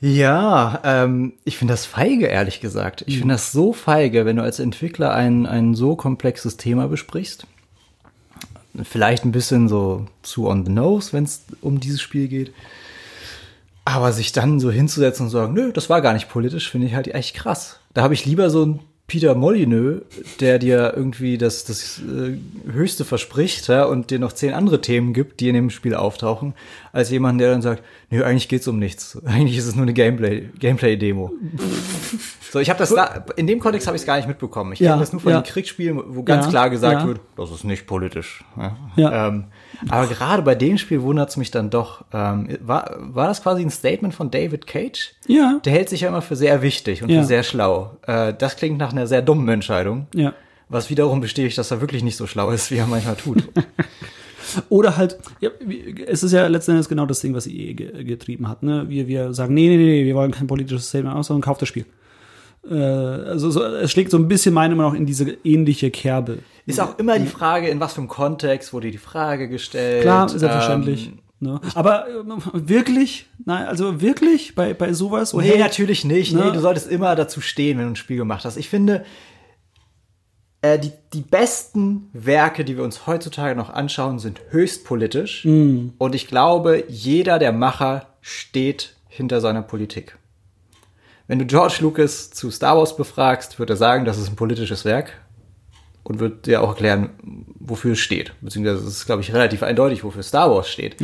[0.00, 3.04] Ja, ähm, ich finde das feige, ehrlich gesagt.
[3.06, 7.46] Ich finde das so feige, wenn du als Entwickler ein, ein so komplexes Thema besprichst.
[8.82, 12.52] Vielleicht ein bisschen so zu on the nose, wenn es um dieses Spiel geht.
[13.84, 16.94] Aber sich dann so hinzusetzen und sagen, nö, das war gar nicht politisch, finde ich
[16.94, 17.80] halt echt krass.
[17.94, 20.02] Da habe ich lieber so ein Peter Molyneux,
[20.40, 22.38] der dir irgendwie das, das äh,
[22.72, 26.54] Höchste verspricht ja, und dir noch zehn andere Themen gibt, die in dem Spiel auftauchen,
[26.92, 29.18] als jemand, der dann sagt, nö, eigentlich geht's um nichts.
[29.26, 31.30] Eigentlich ist es nur eine Gameplay, Gameplay-Demo.
[32.52, 34.72] so, ich habe das da, in dem Kontext habe ich es gar nicht mitbekommen.
[34.72, 35.40] Ich Ja, kenne das nur von ja.
[35.40, 38.44] den Kriegsspielen, wo ganz Ja, klar gesagt wird, das ist nicht politisch.
[38.56, 38.76] Ja.
[38.96, 39.28] Ja.
[39.28, 39.44] Ähm,
[39.88, 42.04] aber gerade bei dem Spiel wundert es mich dann doch.
[42.12, 45.12] Ähm, war, war das quasi ein Statement von David Cage?
[45.26, 45.60] Ja.
[45.64, 47.20] Der hält sich ja immer für sehr wichtig und Ja.
[47.20, 47.96] für sehr schlau.
[48.06, 50.06] Äh, das klingt nach einer sehr dummen Entscheidung.
[50.14, 50.32] Ja.
[50.68, 53.44] Was wiederum bestätigt, dass er wirklich nicht so schlau ist, wie er manchmal tut.
[54.68, 55.50] Oder halt, ja,
[56.06, 58.62] es ist ja letzten Endes genau das Ding, was EA ge getrieben hat.
[58.62, 58.84] Ne?
[58.88, 61.68] Wir, wir sagen, nee, nee, nee, wir wollen kein politisches Statement aus, sondern kauft das
[61.68, 61.86] Spiel.
[62.68, 66.38] Äh, also so, es schlägt so ein bisschen meiner Meinung nach in diese ähnliche Kerbe.
[66.66, 70.02] Ist auch immer die Frage, in was für einem Kontext wurde die Frage gestellt.
[70.02, 71.08] Klar, selbstverständlich.
[71.08, 71.60] Ähm, ne?
[71.74, 72.12] Aber äh,
[72.52, 73.26] wirklich?
[73.44, 75.30] Nein, also wirklich bei, bei sowas?
[75.30, 76.32] So, nee, hey, natürlich nicht.
[76.32, 76.44] Ne?
[76.46, 78.56] Nee, du solltest immer dazu stehen, wenn du ein Spiel gemacht hast.
[78.56, 79.04] Ich finde,
[80.60, 85.44] äh, die, die besten Werke, die wir uns heutzutage noch anschauen, sind höchst politisch.
[85.44, 85.94] Mhm.
[85.98, 90.16] Und ich glaube, jeder der Macher steht hinter seiner Politik.
[91.32, 94.84] Wenn du George Lucas zu Star Wars befragst, wird er sagen, das ist ein politisches
[94.84, 95.14] Werk
[96.02, 97.08] und wird dir auch erklären,
[97.58, 98.34] wofür es steht.
[98.42, 100.96] Beziehungsweise es ist, glaube ich, relativ eindeutig, wofür Star Wars steht.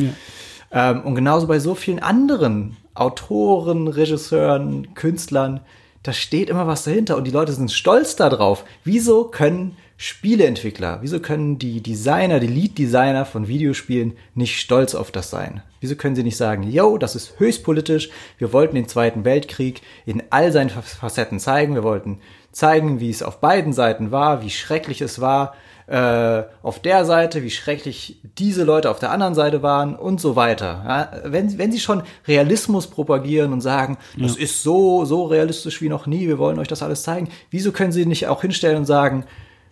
[0.71, 5.61] Ähm, und genauso bei so vielen anderen Autoren, Regisseuren, Künstlern,
[6.03, 8.65] da steht immer was dahinter und die Leute sind stolz darauf.
[8.83, 15.29] Wieso können Spieleentwickler, wieso können die Designer, die Lead-Designer von Videospielen nicht stolz auf das
[15.29, 15.61] sein?
[15.81, 19.81] Wieso können sie nicht sagen, yo, das ist höchst politisch, wir wollten den Zweiten Weltkrieg
[20.05, 22.19] in all seinen Facetten zeigen, wir wollten
[22.53, 25.53] zeigen, wie es auf beiden Seiten war, wie schrecklich es war,
[25.87, 30.37] äh, auf der Seite, wie schrecklich diese Leute auf der anderen Seite waren und so
[30.37, 30.81] weiter.
[30.87, 35.89] Ja, wenn, wenn sie schon Realismus propagieren und sagen, das ist so, so realistisch wie
[35.89, 38.85] noch nie, wir wollen euch das alles zeigen, wieso können sie nicht auch hinstellen und
[38.85, 39.25] sagen,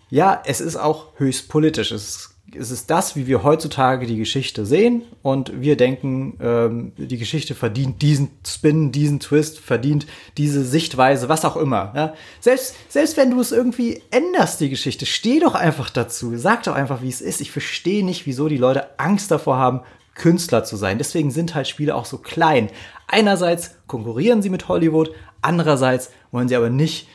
[0.10, 1.92] ja, es ist auch höchst politisch.
[1.92, 6.94] Es ist, es ist das, wie wir heutzutage die Geschichte sehen und wir denken, ähm,
[6.96, 11.92] die Geschichte verdient diesen Spin, diesen Twist, verdient diese Sichtweise, was auch immer.
[11.96, 12.14] Ja?
[12.40, 16.38] Selbst, selbst wenn du es irgendwie änderst, die Geschichte, steh doch einfach dazu.
[16.38, 17.42] Sag doch einfach, wie es ist.
[17.42, 19.82] Ich verstehe nicht, wieso die Leute Angst davor haben,
[20.16, 20.98] Künstler zu sein.
[20.98, 22.70] Deswegen sind halt Spiele auch so klein.
[23.08, 27.08] Einerseits konkurrieren sie mit Hollywood, andererseits wollen sie aber nicht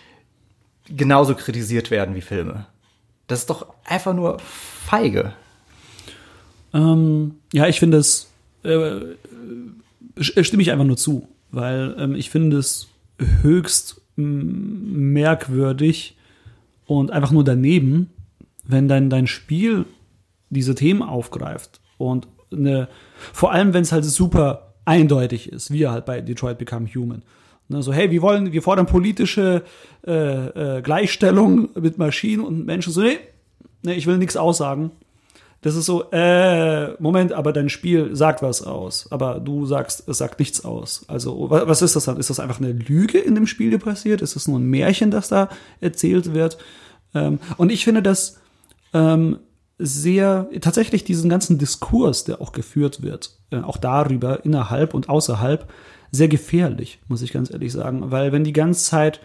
[0.88, 2.66] genauso kritisiert werden wie Filme.
[3.26, 5.32] Das ist doch einfach nur feige.
[6.74, 8.30] Ähm, ja, ich finde es,
[8.64, 9.14] äh, äh,
[10.16, 12.88] stimme ich einfach nur zu, weil ähm, ich finde es
[13.42, 16.16] höchst m, merkwürdig
[16.86, 18.10] und einfach nur daneben,
[18.64, 19.86] wenn dein, dein Spiel
[20.50, 22.88] diese Themen aufgreift und eine,
[23.32, 27.22] vor allem wenn es halt super eindeutig ist, wie halt bei Detroit Become Human.
[27.72, 29.62] Ne, so, hey, wir wollen, wir fordern politische
[30.06, 32.92] äh, äh, Gleichstellung mit Maschinen und Menschen.
[32.92, 33.18] So, nee,
[33.82, 34.90] nee ich will nichts aussagen.
[35.62, 39.06] Das ist so, äh, Moment, aber dein Spiel sagt was aus.
[39.12, 41.04] Aber du sagst, es sagt nichts aus.
[41.06, 42.16] Also, wa- was ist das dann?
[42.16, 44.22] Ist das einfach eine Lüge in dem Spiel, die passiert?
[44.22, 45.48] Ist das nur ein Märchen, das da
[45.80, 46.58] erzählt wird?
[47.14, 48.40] Ähm, und ich finde das
[48.92, 49.38] ähm,
[49.78, 55.68] sehr, tatsächlich diesen ganzen Diskurs, der auch geführt wird, äh, auch darüber, innerhalb und außerhalb,
[56.12, 58.10] sehr gefährlich, muss ich ganz ehrlich sagen.
[58.10, 59.20] Weil wenn die ganze Zeit,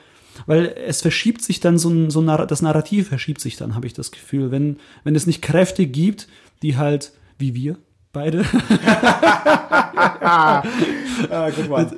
[0.46, 3.86] weil es verschiebt sich dann so ein, so ein das Narrativ verschiebt sich dann, habe
[3.86, 4.50] ich das Gefühl.
[4.52, 6.28] Wenn, wenn es nicht Kräfte gibt,
[6.62, 7.78] die halt, wie wir
[8.14, 8.40] beide,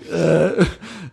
[0.12, 0.66] äh,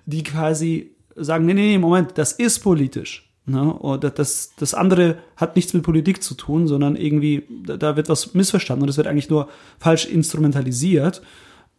[0.07, 3.31] die quasi sagen, nee, nee, nee, Moment, das ist politisch.
[3.47, 3.75] Ne?
[3.75, 8.09] Oder das, das andere hat nichts mit Politik zu tun, sondern irgendwie, da, da wird
[8.09, 9.49] was missverstanden und es wird eigentlich nur
[9.79, 11.23] falsch instrumentalisiert.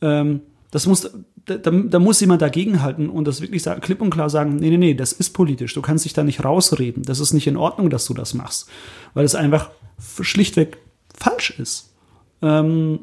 [0.02, 0.42] Ähm,
[0.72, 1.10] das muss,
[1.46, 4.78] da, da muss jemand dagegenhalten und das wirklich sagen, klipp und klar sagen, nee, nee,
[4.78, 5.74] nee, das ist politisch.
[5.74, 7.04] Du kannst dich da nicht rausreden.
[7.04, 8.70] Das ist nicht in Ordnung, dass du das machst.
[9.14, 9.72] Weil es einfach
[10.22, 10.78] schlichtweg
[11.14, 11.94] falsch ist.
[12.42, 13.00] Ähm,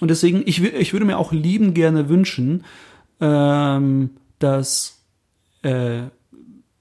[0.00, 2.64] Und deswegen, ich, ich würde mir auch lieben gerne wünschen,
[3.20, 5.04] ähm, dass
[5.62, 6.02] äh,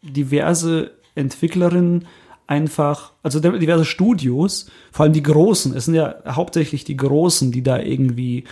[0.01, 2.07] diverse Entwicklerinnen
[2.47, 7.61] einfach, also diverse Studios, vor allem die großen, es sind ja hauptsächlich die großen, die
[7.61, 8.45] da irgendwie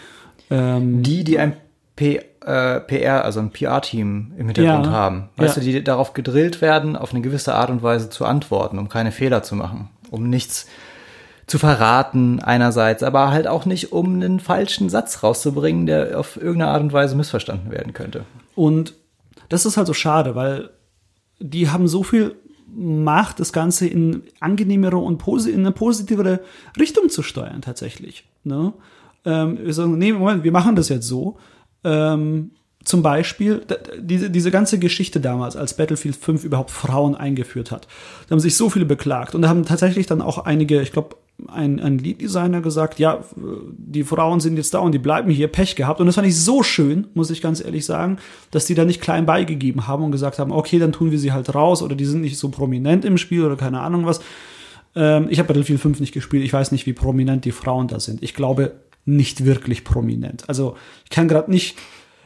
[0.50, 1.56] ähm, Die, die ein
[1.96, 4.92] P, äh, PR, also ein PR-Team im Hintergrund Ja.
[4.92, 5.30] haben.
[5.38, 5.64] Weißt Ja.
[5.64, 9.12] du, die darauf gedrillt werden, auf eine gewisse Art und Weise zu antworten, um keine
[9.12, 10.68] Fehler zu machen, um nichts
[11.48, 16.72] zu verraten einerseits, aber halt auch nicht, um einen falschen Satz rauszubringen, der auf irgendeine
[16.72, 18.24] Art und Weise missverstanden werden könnte.
[18.56, 18.94] Und
[19.50, 20.70] das ist halt so schade, weil
[21.40, 22.36] die haben so viel
[22.76, 26.42] Macht, das Ganze in angenehmere und in eine positivere
[26.80, 28.26] Richtung zu steuern, tatsächlich.
[28.44, 28.74] Ne?
[29.26, 31.38] Ähm, wir sagen, nee, Moment, wir machen das jetzt so.
[31.84, 32.52] Ähm,
[32.84, 33.62] zum Beispiel,
[34.00, 37.88] diese, diese ganze Geschichte damals, als Battlefield 5 überhaupt Frauen eingeführt hat,
[38.28, 39.36] da haben sich so viele beklagt.
[39.36, 41.18] Und da haben tatsächlich dann auch einige, ich glaube,
[41.48, 43.20] ein, ein Lead-Designer gesagt, ja,
[43.78, 46.00] die Frauen sind jetzt da und die bleiben hier, Pech gehabt.
[46.00, 48.18] Und das fand ich so schön, muss ich ganz ehrlich sagen,
[48.52, 51.32] dass die da nicht klein beigegeben haben und gesagt haben, okay, dann tun wir sie
[51.32, 54.20] halt raus oder die sind nicht so prominent im Spiel oder keine Ahnung was.
[54.96, 58.00] Ähm, ich habe Battlefield 5 nicht gespielt, ich weiß nicht, wie prominent die Frauen da
[58.00, 58.24] sind.
[58.24, 58.74] Ich glaube,
[59.10, 60.48] nicht wirklich prominent.
[60.48, 61.78] Also ich kann gerade nicht,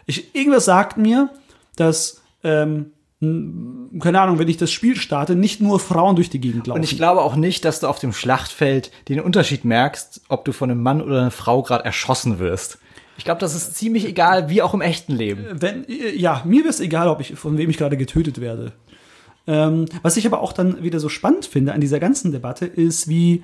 [0.05, 1.29] ich, irgendwas sagt mir,
[1.75, 2.91] dass, ähm,
[3.21, 6.79] keine Ahnung, wenn ich das Spiel starte, nicht nur Frauen durch die Gegend laufen.
[6.79, 10.51] Und ich glaube auch nicht, dass du auf dem Schlachtfeld den Unterschied merkst, ob du
[10.51, 12.79] von einem Mann oder einer Frau gerade erschossen wirst.
[13.17, 15.45] Ich glaube, das ist ziemlich egal, wie auch im echten Leben.
[15.61, 18.73] wenn, äh, ja, mir wäre es egal, ob ich, von wem ich gerade getötet werde.
[19.45, 23.07] Ähm, was ich aber auch dann wieder so spannend finde an dieser ganzen Debatte, ist,
[23.07, 23.43] wie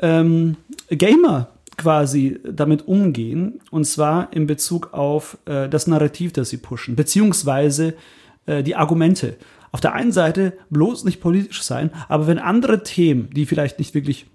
[0.00, 0.56] ähm,
[0.88, 6.96] Gamer quasi damit umgehen, und zwar in Bezug auf äh, das Narrativ, das sie pushen,
[6.96, 7.94] beziehungsweise
[8.46, 9.36] äh, die Argumente.
[9.72, 13.94] Auf der einen Seite bloß nicht politisch sein, aber wenn andere Themen, die vielleicht nicht
[13.94, 14.26] wirklich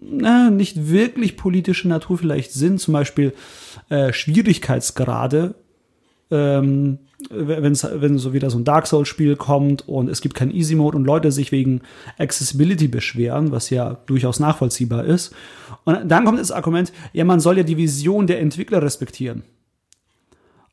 [0.00, 3.32] na, nicht wirklich politische Natur vielleicht sind, zum Beispiel
[3.88, 5.54] äh, Schwierigkeitsgrade,
[6.30, 6.98] ähm,
[7.30, 10.96] wenn's, wenn so wieder so ein Dark Souls-Spiel kommt und es gibt keinen Easy Mode
[10.96, 11.82] und Leute sich wegen
[12.18, 15.34] Accessibility beschweren, was ja durchaus nachvollziehbar ist.
[15.84, 19.42] Und dann kommt das Argument, ja, man soll ja die Vision der Entwickler respektieren.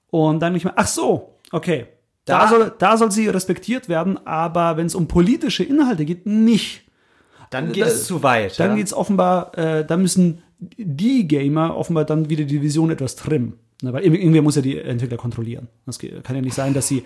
[0.09, 1.85] Und dann nicht mehr, ach so, okay.
[2.25, 6.25] Da, Da- soll, da soll sie respektiert werden, aber wenn es um politische Inhalte geht,
[6.25, 6.83] nicht.
[7.49, 8.59] Dann geht Da- es zu weit.
[8.59, 8.75] Dann ja?
[8.77, 13.53] geht's offenbar, äh, da müssen die Gamer offenbar dann wieder die Vision etwas trimmen.
[13.81, 15.67] Ne, weil irgendwie- irgendwer muss ja die Entwickler kontrollieren.
[15.87, 17.03] Das kann ja nicht sein, dass sie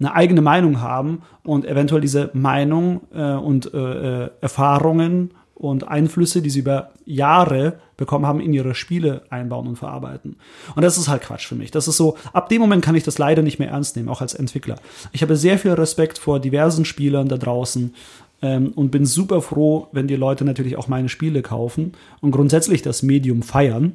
[0.00, 6.42] eine eigene Meinung haben und eventuell diese Meinung äh, und äh, äh, Erfahrungen und Einflüsse,
[6.42, 10.36] die sie über Jahre bekommen haben, in ihre Spiele einbauen und verarbeiten.
[10.74, 11.70] Und das ist halt Quatsch für mich.
[11.70, 14.20] Das ist so, ab dem Moment kann ich das leider nicht mehr ernst nehmen, auch
[14.20, 14.76] als Entwickler.
[15.12, 17.94] Ich habe sehr viel Respekt vor diversen Spielern da draußen,
[18.42, 22.82] ähm, und bin super froh, wenn die Leute natürlich auch meine Spiele kaufen und grundsätzlich
[22.82, 23.92] das Medium feiern,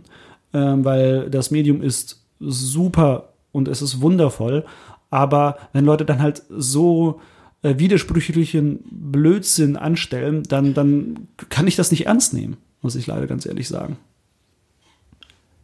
[0.53, 4.65] ähm, weil das Medium ist super und es ist wundervoll.
[5.09, 7.19] Aber wenn Leute dann halt so
[7.63, 13.27] äh, widersprüchlichen Blödsinn anstellen, dann, dann kann ich das nicht ernst nehmen, muss ich leider
[13.27, 13.97] ganz ehrlich sagen.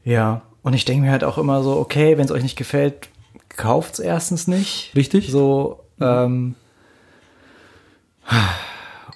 [0.03, 3.09] Ja, und ich denke mir halt auch immer so, okay, wenn es euch nicht gefällt,
[3.49, 4.91] kauft's erstens nicht.
[4.95, 5.29] Richtig.
[5.29, 6.55] So, ähm,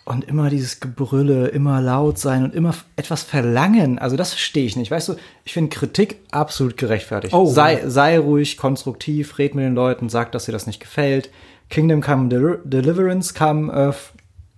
[0.05, 3.99] und immer dieses Gebrülle, immer laut sein und immer etwas verlangen.
[3.99, 4.91] Also das verstehe ich nicht.
[4.91, 7.33] Weißt du, ich finde Kritik absolut gerechtfertigt.
[7.33, 7.45] Oh.
[7.45, 11.29] sei, sei ruhig, konstruktiv, red mit den Leuten, sag, dass dir das nicht gefällt.
[11.71, 13.91] Kingdom Come Del Deliverance kam äh,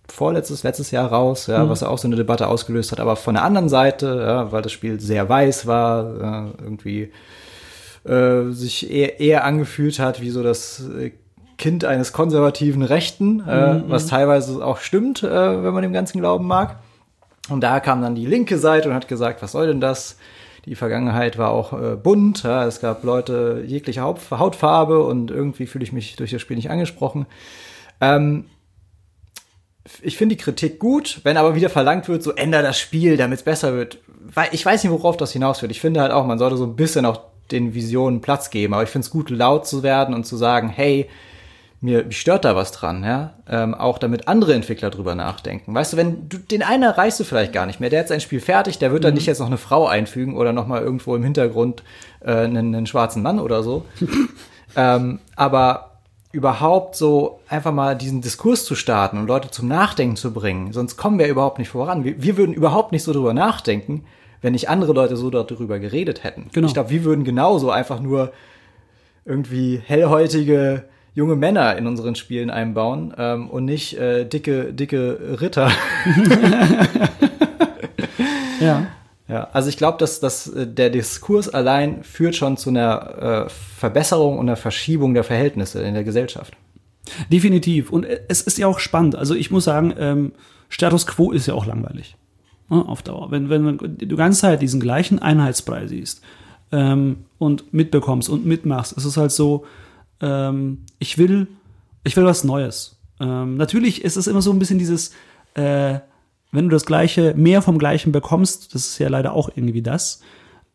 [0.09, 2.99] vorletztes, letztes Jahr raus, ja, was ja auch so eine Debatte ausgelöst hat.
[2.99, 7.11] Aber von der anderen Seite, ja, weil das Spiel sehr weiß war, äh, irgendwie
[8.05, 11.11] äh, sich eher, eher angefühlt hat wie so das äh,
[11.57, 16.45] Kind eines konservativen Rechten, äh, was teilweise auch stimmt, äh, wenn man dem Ganzen glauben
[16.45, 16.77] mag.
[17.49, 20.17] Und da kam dann die linke Seite und hat gesagt, was soll denn das?
[20.65, 25.65] Die Vergangenheit war auch äh, bunt, ja, es gab Leute jeglicher Haut, Hautfarbe und irgendwie
[25.65, 27.25] fühle ich mich durch das Spiel nicht angesprochen.
[27.99, 28.45] Ähm,
[30.01, 33.39] ich finde die Kritik gut, wenn aber wieder verlangt wird, so änder das Spiel, damit
[33.39, 33.99] es besser wird.
[34.07, 35.71] Weil ich weiß nicht, worauf das hinaus wird.
[35.71, 37.21] Ich finde halt auch, man sollte so ein bisschen auch
[37.51, 38.73] den Visionen Platz geben.
[38.73, 41.09] Aber ich finde es gut, laut zu werden und zu sagen, hey,
[41.83, 43.33] mir stört da was dran, ja.
[43.45, 45.75] Ähm, auch damit andere Entwickler drüber nachdenken.
[45.75, 48.21] Weißt du, wenn du den einen erreichst du vielleicht gar nicht mehr, der hat sein
[48.21, 51.13] Spiel fertig, der wird dann nicht jetzt noch eine Frau einfügen oder noch mal irgendwo
[51.13, 51.83] im Hintergrund
[52.21, 53.83] äh, einen, einen schwarzen Mann oder so.
[54.77, 55.99] ähm, aber
[56.31, 60.95] überhaupt so einfach mal diesen Diskurs zu starten und Leute zum Nachdenken zu bringen, sonst
[60.95, 62.05] kommen wir überhaupt nicht voran.
[62.05, 64.05] Wir, wir würden überhaupt nicht so drüber nachdenken,
[64.41, 66.49] wenn nicht andere Leute so darüber geredet hätten.
[66.53, 66.67] Genau.
[66.67, 68.31] Ich glaube, wir würden genauso einfach nur
[69.25, 75.71] irgendwie hellhäutige junge Männer in unseren Spielen einbauen ähm, und nicht äh, dicke, dicke Ritter.
[78.59, 78.87] Ja.
[79.27, 83.49] Ja, also ich glaube, dass, dass äh, der Diskurs allein führt schon zu einer äh,
[83.49, 86.53] Verbesserung und einer Verschiebung der Verhältnisse in der Gesellschaft.
[87.31, 87.89] Definitiv.
[87.89, 89.15] Und es ist ja auch spannend.
[89.15, 90.33] Also ich muss sagen, ähm,
[90.69, 92.17] Status quo ist ja auch langweilig.
[92.69, 93.31] Ne, auf Dauer.
[93.31, 96.21] Wenn, wenn du die ganze Zeit diesen gleichen Einheitsbrei siehst
[96.71, 99.65] ähm, und mitbekommst und mitmachst, ist es halt so,
[100.21, 101.47] ähm, ich will,
[102.03, 102.97] ich will was Neues.
[103.19, 105.11] Ähm, natürlich ist es immer so ein bisschen dieses,
[105.55, 105.99] äh,
[106.51, 110.21] wenn du das Gleiche, mehr vom Gleichen bekommst, das ist ja leider auch irgendwie das,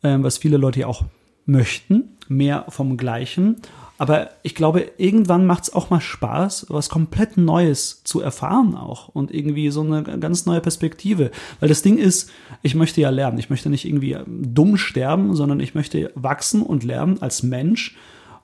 [0.03, 1.05] ähm, was viele Leute ja auch
[1.47, 3.57] möchten, mehr vom Gleichen.
[3.99, 9.09] Aber ich glaube, irgendwann macht es auch mal Spaß, was komplett Neues zu erfahren auch
[9.09, 11.33] und irgendwie so eine ganz neue Perspektive.
[11.59, 12.31] Weil das Ding ist,
[12.63, 13.39] ich möchte ja lernen.
[13.39, 17.97] Ich möchte nicht irgendwie dumm sterben, sondern ich möchte wachsen und lernen als Mensch.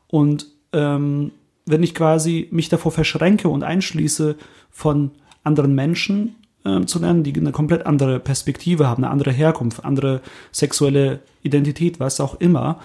[0.08, 1.32] Und ähm,
[1.66, 4.36] wenn ich quasi mich davor verschränke und einschließe
[4.70, 5.12] von
[5.44, 6.34] anderen Menschen
[6.64, 10.20] äh, zu lernen, die eine komplett andere Perspektive haben, eine andere Herkunft, andere
[10.52, 12.80] sexuelle Identität, was auch immer,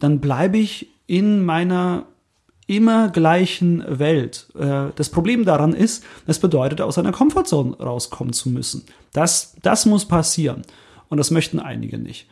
[0.00, 2.04] dann bleibe ich in meiner
[2.66, 4.48] immer gleichen Welt.
[4.58, 8.84] Äh, das Problem daran ist, das bedeutet, aus einer Komfortzone rauskommen zu müssen.
[9.12, 10.62] Das, das muss passieren.
[11.08, 12.26] Und das möchten einige nicht.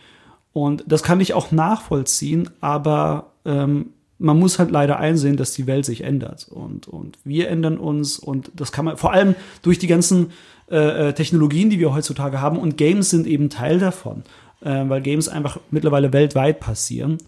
[0.52, 3.90] Und das kann ich auch nachvollziehen, aber ähm,
[4.24, 6.48] man muss halt leider einsehen, dass die Welt sich ändert.
[6.50, 10.32] Und, und wir ändern uns und das kann man vor allem durch die ganzen
[10.70, 12.58] äh, äh Technologien, die wir heutzutage haben.
[12.58, 14.22] Und Games sind eben Teil davon,
[14.62, 17.18] äh, weil Games einfach mittlerweile weltweit passieren.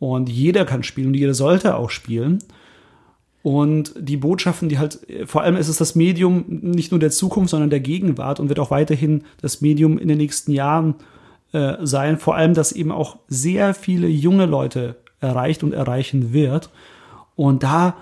[0.00, 2.40] Und jeder kann spielen und jeder sollte auch spielen.
[3.42, 7.50] Und die Botschaften, die halt, vor allem ist es das Medium nicht nur der Zukunft,
[7.50, 10.96] sondern der Gegenwart und wird auch weiterhin das Medium in den nächsten Jahren
[11.52, 12.18] äh, sein.
[12.18, 16.70] Vor allem, dass eben auch sehr viele junge Leute erreicht und erreichen wird.
[17.36, 17.96] Und da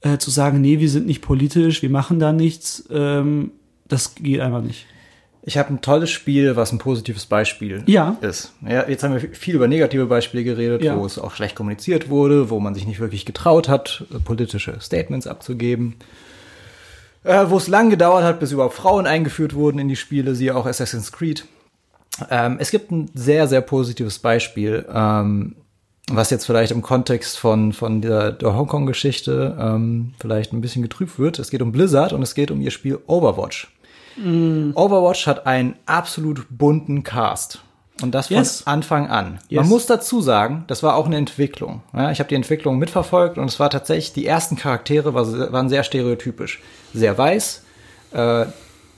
[0.00, 3.52] äh, zu sagen, nee, wir sind nicht politisch, wir machen da nichts, ähm,
[3.88, 4.86] das geht einfach nicht.
[5.42, 8.18] Ich habe ein tolles Spiel, was ein positives Beispiel ja.
[8.20, 8.52] ist.
[8.66, 10.98] Ja, jetzt haben wir viel über negative Beispiele geredet, ja.
[10.98, 15.26] wo es auch schlecht kommuniziert wurde, wo man sich nicht wirklich getraut hat, politische Statements
[15.26, 15.94] abzugeben.
[17.24, 20.54] Äh, wo es lang gedauert hat, bis überhaupt Frauen eingeführt wurden in die Spiele, siehe
[20.54, 21.46] auch Assassin's Creed.
[22.30, 25.56] Ähm, es gibt ein sehr, sehr positives Beispiel, ähm,
[26.10, 31.18] was jetzt vielleicht im Kontext von, von der, der Hongkong-Geschichte ähm, vielleicht ein bisschen getrübt
[31.18, 31.38] wird.
[31.38, 33.68] Es geht um Blizzard und es geht um ihr Spiel Overwatch.
[34.16, 34.70] Mm.
[34.74, 37.60] Overwatch hat einen absolut bunten Cast.
[38.00, 38.66] Und das von yes.
[38.66, 39.40] Anfang an.
[39.48, 39.60] Yes.
[39.60, 41.82] Man muss dazu sagen, das war auch eine Entwicklung.
[41.92, 45.68] Ja, ich habe die Entwicklung mitverfolgt und es war tatsächlich, die ersten Charaktere war, waren
[45.68, 46.60] sehr stereotypisch.
[46.94, 47.64] Sehr weiß,
[48.14, 48.46] äh, äh,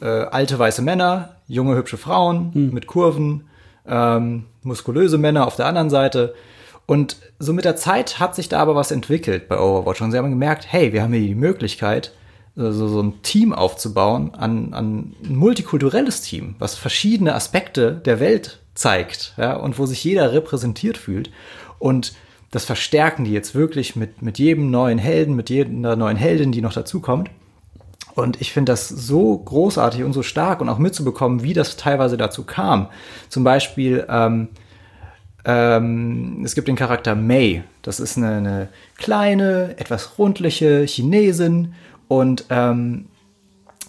[0.01, 2.75] alte weiße Männer, junge hübsche Frauen hm.
[2.75, 3.49] mit Kurven,
[3.87, 6.35] ähm, muskulöse Männer auf der anderen Seite.
[6.91, 10.03] Und so mit der Zeit hat sich da aber was entwickelt bei Overwatch.
[10.03, 12.11] Und sie haben gemerkt, hey, wir haben hier die Möglichkeit,
[12.57, 18.59] so, so ein Team aufzubauen, an, an ein multikulturelles Team, was verschiedene Aspekte der Welt
[18.75, 21.31] zeigt, ja, und wo sich jeder repräsentiert fühlt.
[21.79, 22.13] Und
[22.51, 26.61] das verstärken die jetzt wirklich mit, mit jedem neuen Helden, mit jeder neuen Heldin, die
[26.61, 27.31] noch dazukommt.
[28.17, 32.17] Und ich finde das so großartig und so stark und auch mitzubekommen, wie das teilweise
[32.17, 32.89] dazu kam.
[33.29, 34.49] Zum Beispiel, ähm,
[35.45, 37.65] ähm, es gibt den Charakter Mei.
[37.83, 41.75] Das ist eine, eine kleine, etwas rundliche Chinesin
[42.09, 43.07] und ähm,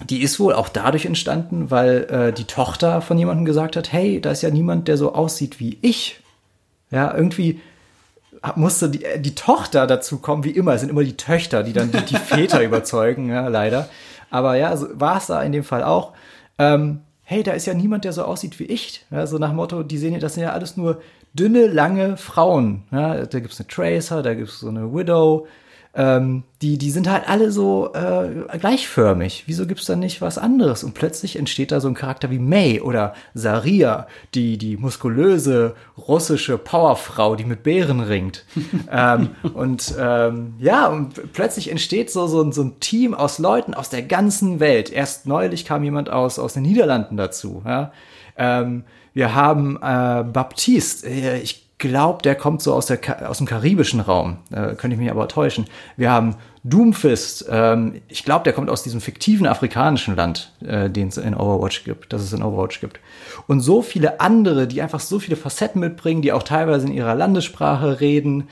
[0.10, 4.20] die ist wohl auch dadurch entstanden, weil äh, die Tochter von jemandem gesagt hat, hey,
[4.20, 6.20] da ist ja niemand, der so aussieht wie ich.
[6.90, 7.62] Ja, irgendwie
[8.56, 10.74] musste die, äh, die Tochter dazu kommen, wie immer.
[10.74, 13.90] Es sind immer die Töchter, die dann die, die Väter überzeugen, ja, leider.
[14.30, 16.14] Aber ja, so war es da in dem Fall auch.
[16.58, 19.06] Ähm, hey, da ist ja niemand, der so aussieht wie ich.
[19.12, 21.02] Ja, so nach Motto, die sehen ja, das sind ja alles nur
[21.34, 22.84] dünne, lange Frauen.
[22.92, 25.48] Ja, da gibt's eine Tracer, da gibt's so eine Widow,
[25.94, 29.44] ähm, die, die sind halt alle so äh, gleichförmig.
[29.48, 30.86] Wieso gibt's da nicht was anderes?
[30.86, 36.58] Und plötzlich entsteht da so ein Charakter wie May oder Saria, die, die muskulöse russische
[36.58, 38.46] Powerfrau, die mit Bären ringt.
[38.92, 43.90] ähm, und ähm, ja, und plötzlich entsteht so, so, so ein Team aus Leuten aus
[43.90, 44.90] der ganzen Welt.
[44.94, 47.64] Erst neulich kam jemand aus, aus den Niederlanden dazu.
[47.66, 47.92] Ja?
[48.38, 53.48] Ähm, wir haben äh, Baptiste, äh, ich glaube, der kommt so aus, der, aus dem
[53.48, 54.38] karibischen Raum.
[54.52, 55.66] Äh, könnte ich mich aber täuschen.
[55.98, 57.48] Wir haben Doomfist.
[57.50, 61.84] Ähm, ich glaube, der kommt aus diesem fiktiven afrikanischen Land, äh, den es in Overwatch
[61.84, 63.00] gibt, das es in Overwatch gibt.
[63.48, 67.16] Und so viele andere, die einfach so viele Facetten mitbringen, die auch teilweise in ihrer
[67.16, 68.48] Landessprache reden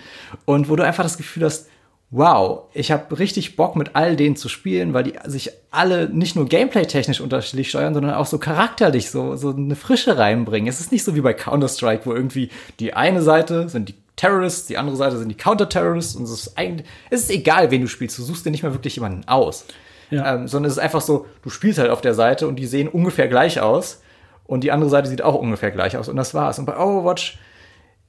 [0.45, 1.68] und wo du einfach das Gefühl hast,
[2.11, 6.35] wow, ich habe richtig Bock mit all denen zu spielen, weil die sich alle nicht
[6.35, 10.67] nur gameplay-technisch unterschiedlich steuern, sondern auch so charakterlich so, so eine Frische reinbringen.
[10.67, 12.49] Es ist nicht so wie bei Counter-Strike, wo irgendwie
[12.79, 16.57] die eine Seite sind die Terrorists, die andere Seite sind die Counter-Terrorists und es ist
[16.57, 19.65] eigentlich, es ist egal, wen du spielst, du suchst dir nicht mehr wirklich jemanden aus.
[20.09, 20.33] Ja.
[20.33, 22.87] Ähm, sondern es ist einfach so, du spielst halt auf der Seite und die sehen
[22.87, 24.01] ungefähr gleich aus
[24.45, 26.57] und die andere Seite sieht auch ungefähr gleich aus und das war's.
[26.57, 27.37] Und bei Overwatch,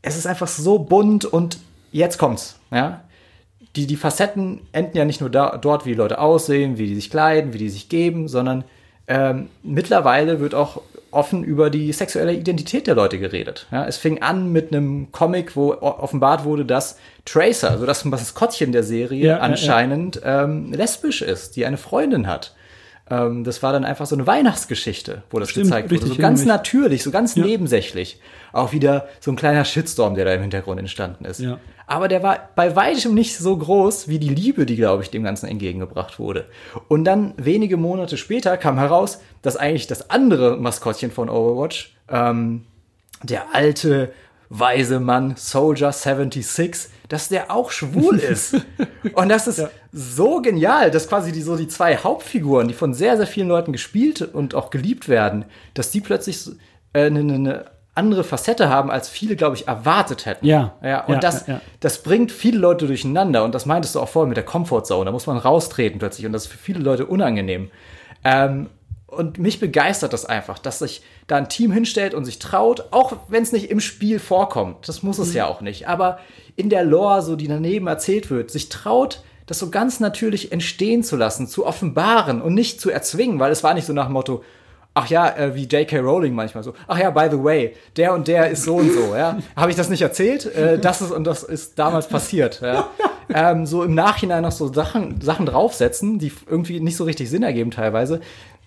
[0.00, 1.58] es ist einfach so bunt und
[1.92, 3.02] jetzt kommt's, ja.
[3.76, 6.94] Die, die Facetten enden ja nicht nur da, dort, wie die Leute aussehen, wie die
[6.96, 8.64] sich kleiden, wie die sich geben, sondern
[9.06, 13.66] ähm, mittlerweile wird auch offen über die sexuelle Identität der Leute geredet.
[13.72, 18.72] Ja, es fing an mit einem Comic, wo offenbart wurde, dass Tracer, so das Maskottchen
[18.72, 22.54] der Serie, Ja, ja, anscheinend Ähm, lesbisch ist, die eine Freundin hat.
[23.10, 26.06] Ähm, das war dann einfach so eine Weihnachtsgeschichte, wo das Stimmt, gezeigt wurde.
[26.06, 27.44] So ganz natürlich, so ganz Ja.
[27.44, 28.20] nebensächlich.
[28.52, 31.40] Auch wieder so ein kleiner Shitstorm, der da im Hintergrund entstanden ist.
[31.40, 31.58] Ja.
[31.86, 35.24] Aber der war bei weitem nicht so groß wie die Liebe, die, glaube ich, dem
[35.24, 36.46] Ganzen entgegengebracht wurde.
[36.86, 42.64] Und dann wenige Monate später kam heraus, dass eigentlich das andere Maskottchen von Overwatch, ähm,
[43.24, 44.12] der alte,
[44.50, 48.56] weise Mann Soldier 76, dass der auch schwul ist.
[49.14, 53.16] Und das ist so genial, dass quasi die, so die zwei Hauptfiguren, die von sehr,
[53.16, 56.48] sehr vielen Leuten gespielt und auch geliebt werden, dass die plötzlich
[56.92, 57.64] äh, eine, eine
[57.94, 60.46] andere Facette haben, als viele, glaube ich, erwartet hätten.
[60.46, 60.74] Ja.
[60.82, 61.60] Ja, und Ja, das, ja, ja.
[61.80, 63.44] das bringt viele Leute durcheinander.
[63.44, 65.04] Und das meintest du auch vorhin mit der Comfortzone.
[65.06, 66.26] Da muss man raustreten plötzlich.
[66.26, 67.70] Und das ist für viele Leute unangenehm.
[68.24, 68.68] Ähm,
[69.10, 73.16] und mich begeistert das einfach, dass sich da ein Team hinstellt und sich traut, auch
[73.28, 74.88] wenn es nicht im Spiel vorkommt.
[74.88, 75.88] Das muss es ja auch nicht.
[75.88, 76.18] Aber
[76.56, 81.02] in der Lore, so die daneben erzählt wird, sich traut, das so ganz natürlich entstehen
[81.02, 84.12] zu lassen, zu offenbaren und nicht zu erzwingen, weil es war nicht so nach dem
[84.12, 84.44] Motto,
[84.94, 85.98] ach ja, äh, wie J.K.
[85.98, 89.14] Rowling manchmal so, ach ja, by the way, der und der ist so und so,
[89.14, 89.38] ja.
[89.56, 90.46] Habe ich das nicht erzählt?
[90.54, 92.88] Äh, das ist und das ist damals passiert, ja.
[93.32, 97.44] Ähm, so im Nachhinein noch so Sachen, Sachen draufsetzen, die irgendwie nicht so richtig Sinn
[97.44, 98.20] ergeben teilweise.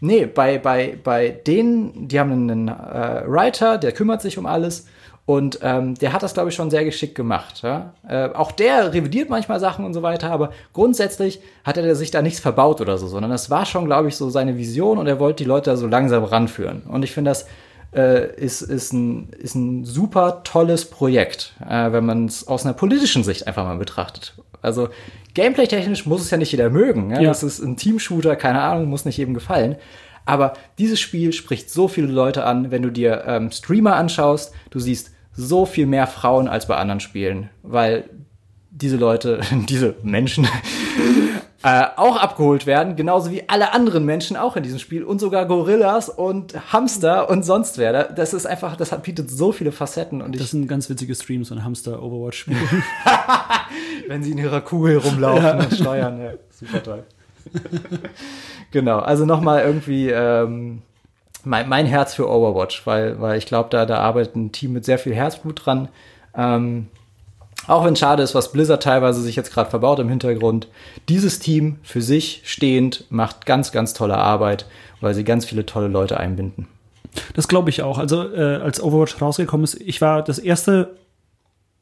[0.04, 4.86] Nee, bei, bei, bei denen, die haben einen äh, Writer, der kümmert sich um alles
[5.26, 7.62] und ähm, der hat das, glaube ich, schon sehr geschickt gemacht.
[7.62, 7.94] Ja?
[8.06, 12.22] Äh, auch der revidiert manchmal Sachen und so weiter, aber grundsätzlich hat er sich da
[12.22, 15.22] nichts verbaut oder so, sondern das war schon, glaube ich, so seine Vision und er
[15.22, 16.82] wollte die Leute da so langsam ranführen.
[16.82, 17.48] Und ich finde, das
[17.96, 22.74] äh, ist, ist, ein, ist ein super tolles Projekt, äh, wenn man es aus einer
[22.74, 24.34] politischen Sicht einfach mal betrachtet.
[24.64, 24.90] Also
[25.34, 27.12] gameplay-technisch muss es ja nicht jeder mögen.
[27.12, 27.22] Ja?
[27.22, 27.30] Ja.
[27.30, 29.76] Das ist ein Team-Shooter, keine Ahnung, muss nicht jedem gefallen.
[30.26, 34.80] Aber dieses Spiel spricht so viele Leute an, wenn du dir ähm, Streamer anschaust, du
[34.80, 38.10] siehst so viel mehr Frauen als bei anderen Spielen, weil
[38.72, 40.48] diese Leute, diese Menschen
[41.64, 45.46] äh, auch abgeholt werden, genauso wie alle anderen Menschen auch in diesem Spiel und sogar
[45.46, 47.94] Gorillas und Hamster und sonst wer.
[47.94, 51.16] Da- Das ist einfach, das hat, bietet so viele Facetten und Das sind ganz witzige
[51.16, 52.58] Streams, so ein Hamster-Overwatch-Spiel.
[54.08, 57.04] wenn sie in ihrer Kugel rumlaufen und steuern, ja, super toll.
[58.72, 60.82] genau, also nochmal irgendwie ähm,
[61.44, 64.86] mein, mein Herz für Overwatch, weil, weil ich glaube, da, da arbeitet ein Team mit
[64.86, 65.88] sehr viel Herzblut dran.
[66.36, 66.88] Ähm,
[67.68, 70.68] auch wenn schade ist, was Blizzard teilweise sich jetzt gerade verbaut im Hintergrund.
[71.10, 74.66] Dieses Team für sich stehend macht ganz, ganz tolle Arbeit,
[75.02, 76.68] weil sie ganz viele tolle Leute einbinden.
[77.36, 77.98] Das glaube ich auch.
[78.00, 80.96] Also, äh, als Overwatch rausgekommen ist, ich war das erste,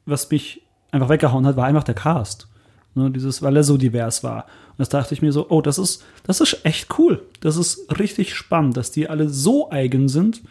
[0.05, 2.47] was mich einfach weggehauen hat, war einfach der Cast.
[2.93, 4.45] Ne, dieses, weil er so divers war.
[4.71, 7.21] Und das dachte ich mir so, oh, das ist, das ist echt cool.
[7.39, 10.41] Das ist richtig spannend, dass die alle so eigen sind,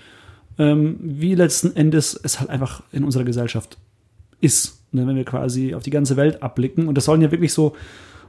[0.59, 3.77] ähm, wie letzten Endes es halt einfach in unserer Gesellschaft
[4.41, 4.80] ist.
[4.93, 6.89] Ne, wenn wir quasi auf die ganze Welt abblicken.
[6.89, 7.77] Und das sollen ja wirklich so,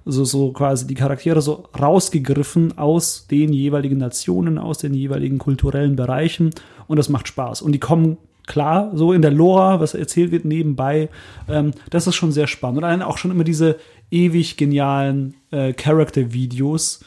[0.06, 5.96] so, so quasi die Charaktere so rausgegriffen aus den jeweiligen Nationen, aus den jeweiligen kulturellen
[5.96, 6.52] Bereichen.
[6.88, 7.64] Und das macht Spaß.
[7.64, 11.10] Und die kommen klar, so in der Lore, was erzählt wird nebenbei.
[11.50, 12.78] Ähm, das ist schon sehr spannend.
[12.78, 13.78] Und dann auch schon immer diese
[14.12, 17.04] ewig genialen äh, Character-Videos,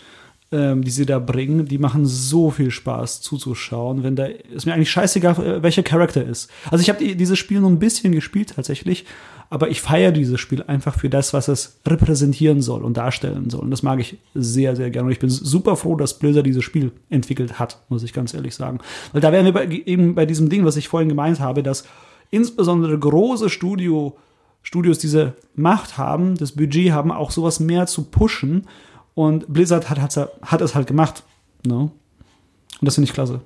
[0.52, 4.74] ähm, die sie da bringen, die machen so viel Spaß zuzuschauen, wenn da ist mir
[4.74, 6.50] eigentlich scheißegal, äh, welcher Charakter ist.
[6.70, 9.04] Also ich habe die, dieses Spiel nur ein bisschen gespielt tatsächlich,
[9.50, 13.62] aber ich feiere dieses Spiel einfach für das, was es repräsentieren soll und darstellen soll.
[13.62, 15.06] Und das mag ich sehr, sehr gerne.
[15.06, 18.54] Und ich bin super froh, dass Blizzard dieses Spiel entwickelt hat, muss ich ganz ehrlich
[18.54, 18.78] sagen.
[19.12, 21.84] Weil da wären wir bei, eben bei diesem Ding, was ich vorhin gemeint habe, dass
[22.30, 24.16] insbesondere große Studio,
[24.62, 28.66] Studios diese Macht haben, das Budget haben, auch sowas mehr zu pushen.
[29.14, 31.22] Und Blizzard hat, hat, hat es halt gemacht.
[31.66, 31.76] Ne?
[31.76, 31.92] Und
[32.80, 33.40] das finde ich klasse.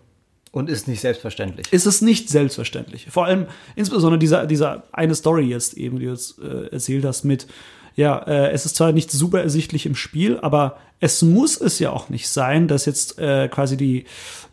[0.58, 1.72] Und ist nicht selbstverständlich.
[1.72, 3.06] Ist es nicht selbstverständlich.
[3.10, 7.24] Vor allem, insbesondere dieser, dieser eine Story jetzt eben, die du jetzt äh, erzählt hast
[7.24, 7.46] mit,
[7.94, 11.90] ja, äh, es ist zwar nicht super ersichtlich im Spiel, aber es muss es ja
[11.90, 14.04] auch nicht sein, dass jetzt äh, quasi die,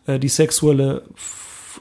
[0.06, 1.02] äh, die sexuelle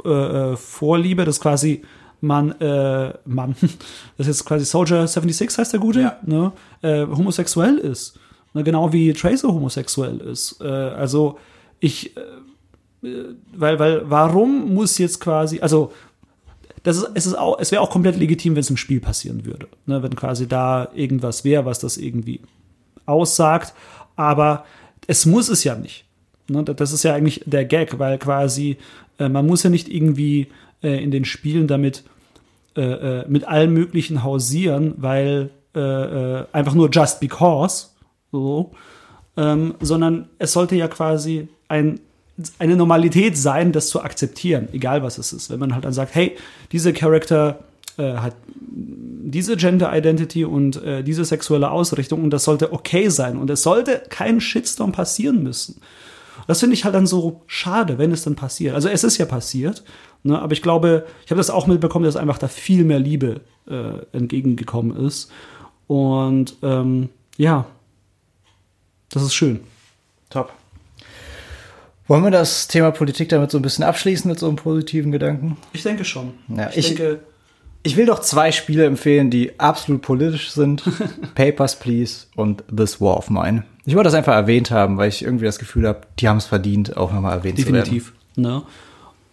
[0.03, 1.83] äh, Vorliebe, das quasi
[2.21, 3.55] man, äh, Mann,
[4.17, 6.17] das jetzt quasi Soldier 76 heißt der Gute, Ja.
[6.25, 8.19] ne, äh, homosexuell ist.
[8.53, 10.61] Ne, genau wie Tracer homosexuell ist.
[10.61, 11.37] Also
[11.79, 12.15] ich,
[13.53, 15.91] weil, weil, warum muss jetzt quasi, also
[16.83, 19.45] das ist, es ist auch, es wäre auch komplett legitim, wenn es im Spiel passieren
[19.45, 19.67] würde.
[19.85, 22.41] Ne, wenn quasi da irgendwas wäre, was das irgendwie
[23.05, 23.73] aussagt.
[24.15, 24.65] Aber
[25.07, 26.05] es muss es ja nicht.
[26.47, 28.77] Ne, das ist ja eigentlich der Gag, weil quasi
[29.17, 30.47] äh, man muss ja nicht irgendwie
[30.83, 32.03] äh, in den Spielen damit
[32.75, 37.87] äh, äh mit allem Möglichen hausieren, weil äh, äh, einfach nur just because,
[38.31, 38.71] so,
[39.37, 41.99] ähm, sondern es sollte ja quasi ein,
[42.59, 45.49] eine Normalität sein, das zu akzeptieren, egal was es ist.
[45.49, 46.35] Wenn man halt dann sagt, hey,
[46.71, 47.59] diese Charakter
[47.97, 48.35] hat
[49.25, 53.63] diese Gender Identity und äh, diese sexuelle Ausrichtung und das sollte okay sein und es
[53.63, 55.81] sollte kein Shitstorm passieren müssen.
[56.47, 58.75] Das finde ich halt dann so schade, wenn es dann passiert.
[58.75, 59.83] Also es ist ja passiert,
[60.23, 63.41] ne, aber ich glaube, ich habe das auch mitbekommen, dass einfach da viel mehr Liebe
[63.67, 65.31] äh, entgegengekommen ist.
[65.87, 67.65] Und ähm, ja,
[69.09, 69.61] das ist schön.
[70.29, 70.53] Top.
[72.07, 75.57] Wollen wir das Thema Politik damit so ein bisschen abschließen mit so einem positiven Gedanken?
[75.73, 76.33] Ich denke schon.
[76.49, 77.19] Ja, ich, ich, denke,
[77.81, 80.83] ich will doch zwei Spiele empfehlen, die absolut politisch sind.
[81.35, 83.63] Papers, Please und This War of Mine.
[83.85, 86.45] Ich wollte das einfach erwähnt haben, weil ich irgendwie das Gefühl habe, die haben es
[86.45, 88.13] verdient, auch nochmal erwähnt Definitiv.
[88.35, 88.63] zu werden.
[88.63, 88.63] Definitiv.
[88.63, 88.63] Ne?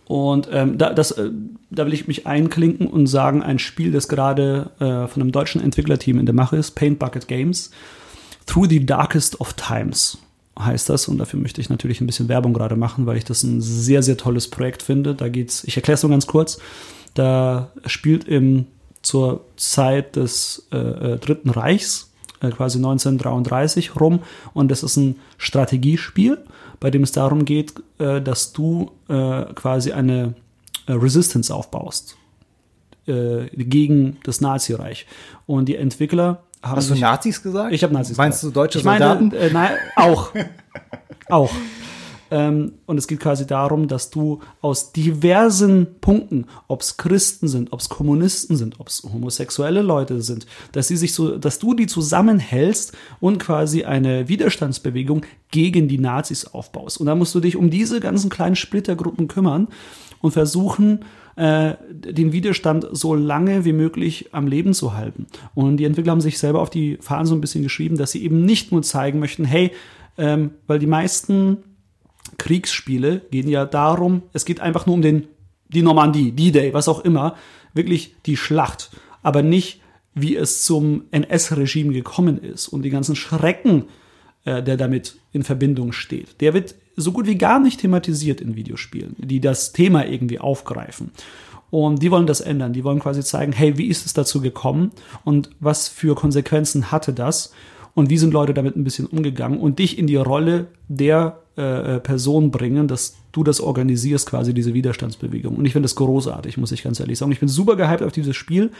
[0.07, 1.31] Und ähm, da, das, äh,
[1.71, 5.63] da will ich mich einklinken und sagen, ein Spiel, das gerade äh, von einem deutschen
[5.63, 7.71] Entwicklerteam in der Mache ist, Paint Bucket Games,
[8.47, 10.19] Through the Darkest of Times
[10.59, 11.09] heißt das.
[11.09, 14.03] Und dafür möchte ich natürlich ein bisschen Werbung gerade machen, weil ich das ein sehr,
[14.03, 15.15] sehr tolles Projekt finde.
[15.15, 16.59] Da geht's, ich erkläre es nur ganz kurz.
[17.15, 18.67] Da spielt im,
[19.03, 24.21] zur Zeit des äh, äh Dritten Reichs, äh, quasi 1933 rum.
[24.55, 26.39] Und das ist ein Strategiespiel
[26.83, 30.35] bei dem es darum geht, äh, dass du äh, quasi eine
[30.87, 32.17] äh, Resistance aufbaust
[33.05, 35.09] gegen das Nazireich.
[35.47, 36.77] Und die Entwickler haben.
[36.77, 37.73] Hast du Nazis gesagt?
[37.73, 38.57] Ich habe Nazis Meinst gesagt.
[38.57, 39.33] du deutsche ich meine, Soldaten?
[39.33, 40.33] Äh, nein, auch.
[41.29, 41.51] auch.
[42.33, 47.75] Ähm, und es geht quasi darum, dass du aus diversen Punkten, ob es Christen sind,
[47.75, 51.75] ob es Kommunisten sind, ob es homosexuelle Leute sind, dass sie sich so, dass du
[51.75, 56.99] die zusammenhältst und quasi eine Widerstandsbewegung gegen die Nazis aufbaust.
[56.99, 59.69] Und da musst du dich um diese ganzen kleinen Splittergruppen kümmern
[60.23, 61.05] und versuchen,
[61.37, 65.27] äh, den Widerstand so lange wie möglich am Leben zu halten.
[65.55, 68.23] Und die Entwickler haben sich selber auf die Fahnen so ein bisschen geschrieben, dass sie
[68.23, 69.73] eben nicht nur zeigen möchten, hey,
[70.19, 71.59] ähm, weil die meisten
[72.39, 75.29] Kriegsspiele gehen ja darum, es geht einfach nur um den,
[75.69, 77.37] die Normandie, D-Day, was auch immer,
[77.75, 78.91] wirklich die Schlacht,
[79.23, 79.81] aber nicht,
[80.15, 83.87] wie es zum NS-Regime gekommen ist und die ganzen Schrecken,
[84.45, 86.41] äh, der damit in Verbindung steht.
[86.41, 91.11] Der wird so gut wie gar nicht thematisiert in Videospielen, die das Thema irgendwie aufgreifen.
[91.71, 92.75] Und die wollen das ändern.
[92.75, 94.91] Die wollen quasi zeigen, hey, wie ist es dazu gekommen
[95.25, 97.53] und was für Konsequenzen hatte das
[97.95, 101.99] und wie sind Leute damit ein bisschen umgegangen und dich in die Rolle der äh,
[102.01, 105.57] Person bringen, dass du das organisierst, quasi diese Widerstandsbewegung.
[105.57, 107.33] Und ich finde das großartig, muss ich ganz ehrlich sagen.
[107.33, 108.71] Ich bin super gehypt auf dieses Spiel.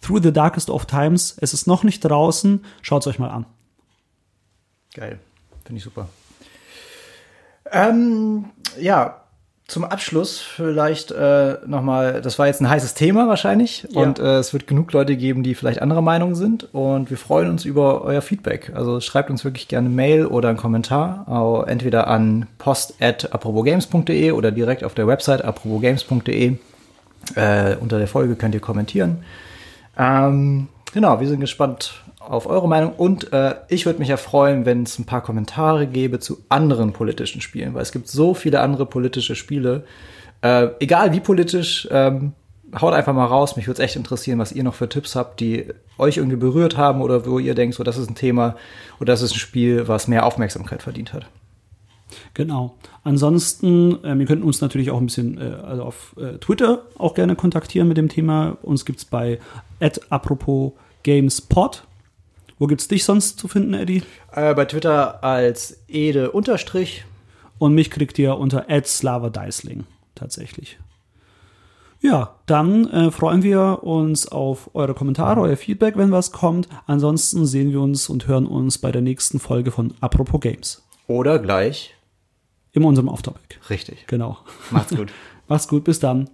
[0.00, 1.36] Through the Darkest of Times.
[1.40, 2.60] Es ist noch nicht draußen.
[2.82, 3.46] Schaut es euch mal an.
[4.98, 5.18] Geil.
[5.64, 6.08] Finde ich super.
[7.70, 8.46] Ähm,
[8.80, 9.20] ja,
[9.68, 14.00] zum Abschluss vielleicht äh, nochmal, das war jetzt ein heißes Thema wahrscheinlich ja.
[14.00, 17.50] und äh, es wird genug Leute geben, die vielleicht anderer Meinung sind und wir freuen
[17.50, 18.72] uns über euer Feedback.
[18.74, 24.94] Also schreibt uns wirklich gerne Mail oder einen Kommentar, entweder an post.aprobogames.de oder direkt auf
[24.94, 26.56] der Website aprobogames.de.
[27.34, 29.22] Äh, unter der Folge könnt ihr kommentieren.
[29.98, 34.66] Ähm, genau, wir sind gespannt auf eure Meinung und äh, ich würde mich ja freuen,
[34.66, 38.60] wenn es ein paar Kommentare gäbe zu anderen politischen Spielen, weil es gibt so viele
[38.60, 39.84] andere politische Spiele.
[40.42, 42.32] Äh, egal wie politisch, ähm,
[42.78, 43.56] haut einfach mal raus.
[43.56, 46.76] Mich würde es echt interessieren, was ihr noch für Tipps habt, die euch irgendwie berührt
[46.76, 48.56] haben oder wo ihr denkt, so das ist ein Thema
[49.00, 51.26] oder das ist ein Spiel, was mehr Aufmerksamkeit verdient hat.
[52.34, 52.74] Genau.
[53.04, 57.14] Ansonsten, ähm, ihr könnt uns natürlich auch ein bisschen äh, also auf äh, Twitter auch
[57.14, 58.58] gerne kontaktieren mit dem Thema.
[58.62, 59.38] Uns gibt es bei
[60.10, 60.72] apropos
[61.04, 61.84] GamesPod
[62.58, 64.02] wo gibt's dich sonst zu finden, Eddie?
[64.32, 67.04] Äh, bei Twitter als Ede Unterstrich.
[67.58, 70.78] Und mich kriegt ihr unter Slava Deisling tatsächlich.
[72.00, 76.68] Ja, dann äh, freuen wir uns auf eure Kommentare, euer Feedback, wenn was kommt.
[76.86, 80.82] Ansonsten sehen wir uns und hören uns bei der nächsten Folge von Apropos Games.
[81.08, 81.94] Oder gleich.
[82.72, 83.56] In unserem Off-Topic.
[83.70, 84.06] Richtig.
[84.06, 84.38] Genau.
[84.70, 85.12] Macht's gut.
[85.48, 86.30] Macht's gut, bis dann.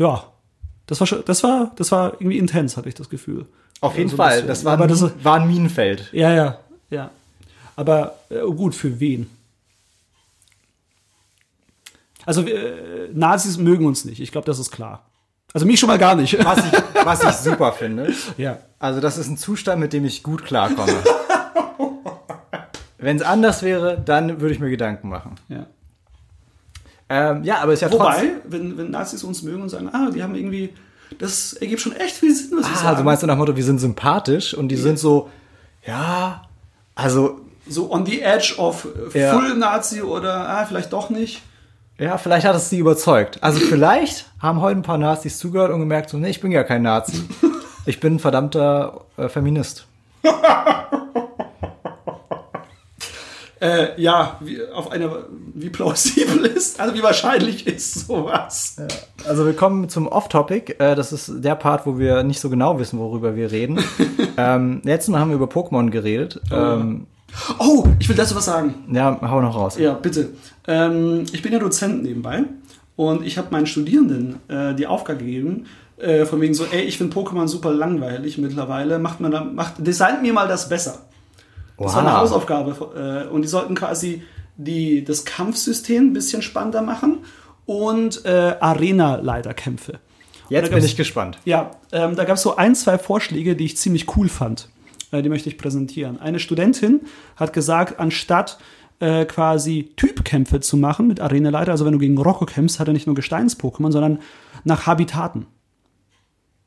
[0.00, 0.24] Ja,
[0.86, 3.46] das war, schon, das war, das war irgendwie intens, hatte ich das Gefühl.
[3.80, 6.08] Auf jeden also Fall, das, war, aber das war ein Minenfeld.
[6.12, 6.58] Ja, ja,
[6.88, 7.10] ja.
[7.76, 9.30] Aber äh, gut, für wen?
[12.24, 15.04] Also äh, Nazis mögen uns nicht, ich glaube, das ist klar.
[15.52, 16.42] Also mich schon mal gar nicht.
[16.44, 16.72] Was ich,
[17.04, 18.12] was ich super finde.
[18.38, 18.58] Ja.
[18.78, 20.96] Also das ist ein Zustand, mit dem ich gut klarkomme.
[22.98, 25.34] Wenn es anders wäre, dann würde ich mir Gedanken machen.
[25.48, 25.66] Ja.
[27.12, 28.30] Ähm, ja, aber ist ja Wobei, trotzdem.
[28.46, 30.72] wenn, wenn Nazis uns mögen und sagen, ah, die haben irgendwie,
[31.18, 32.98] das ergibt schon echt viel Sinn, was sie Ah, sagen.
[32.98, 35.28] du meinst nach dem Motto, wir sind sympathisch und die sind so,
[35.84, 36.42] ja,
[36.94, 39.32] also, so on the edge of Ja.
[39.38, 41.42] Full Nazi oder ah, vielleicht doch nicht.
[41.98, 43.42] ja, vielleicht hat es sie überzeugt.
[43.42, 46.62] Also vielleicht haben heute ein paar Nazis zugehört und gemerkt, so, nee, ich bin ja
[46.64, 47.20] kein Nazi.
[47.86, 49.86] Ich bin ein verdammter äh, Feminist.
[53.60, 55.24] Äh, ja, wie, auf eine,
[55.54, 58.76] wie plausibel ist, also wie wahrscheinlich ist sowas.
[59.28, 60.76] Also wir kommen zum Off-Topic.
[60.78, 63.78] Äh, das ist der Part, wo wir nicht so genau wissen, worüber wir reden.
[64.38, 66.40] ähm, letztes Mal haben wir über Pokémon geredet.
[66.50, 67.06] Ähm,
[67.58, 68.74] Oh, ich will dazu was sagen.
[68.92, 69.78] ja, hau noch raus.
[69.78, 70.30] Ja, bitte.
[70.66, 72.44] Ähm, ich bin ja Dozent nebenbei
[72.96, 75.66] und ich habe meinen Studierenden äh, die Aufgabe gegeben,
[75.98, 79.74] äh, von wegen so, ey, ich finde Pokémon super langweilig mittlerweile, macht man da, macht,
[79.86, 80.98] designt mir mal das besser.
[81.84, 82.16] Das war eine.
[82.16, 84.22] Hausaufgabe äh, und die sollten quasi
[84.56, 87.18] die, das Kampfsystem ein bisschen spannender machen
[87.66, 90.00] und äh, Arena-Leiterkämpfe.
[90.48, 91.38] Jetzt bin ich gespannt.
[91.44, 94.68] ja, ähm, da gab es so ein, zwei Vorschläge, die ich ziemlich cool fand.
[95.12, 96.20] Äh, die möchte ich präsentieren.
[96.20, 97.02] Eine Studentin
[97.36, 98.58] hat gesagt, anstatt
[98.98, 102.92] äh, quasi Typkämpfe zu machen mit Arenaleiter, also wenn du gegen Rocco kämpfst, hat er
[102.92, 104.18] nicht nur Gesteins-Pokémon, sondern
[104.64, 105.46] nach Habitaten.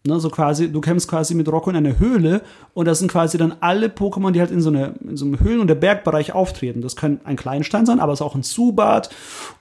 [0.05, 2.41] Ne, so quasi, du kämpfst quasi mit Rocco in einer Höhle
[2.73, 5.39] und das sind quasi dann alle Pokémon, die halt in so, eine, in so einem
[5.39, 6.81] Höhlen- und der Bergbereich auftreten.
[6.81, 9.09] Das kann ein Kleinstein sein, aber es ist auch ein Zubat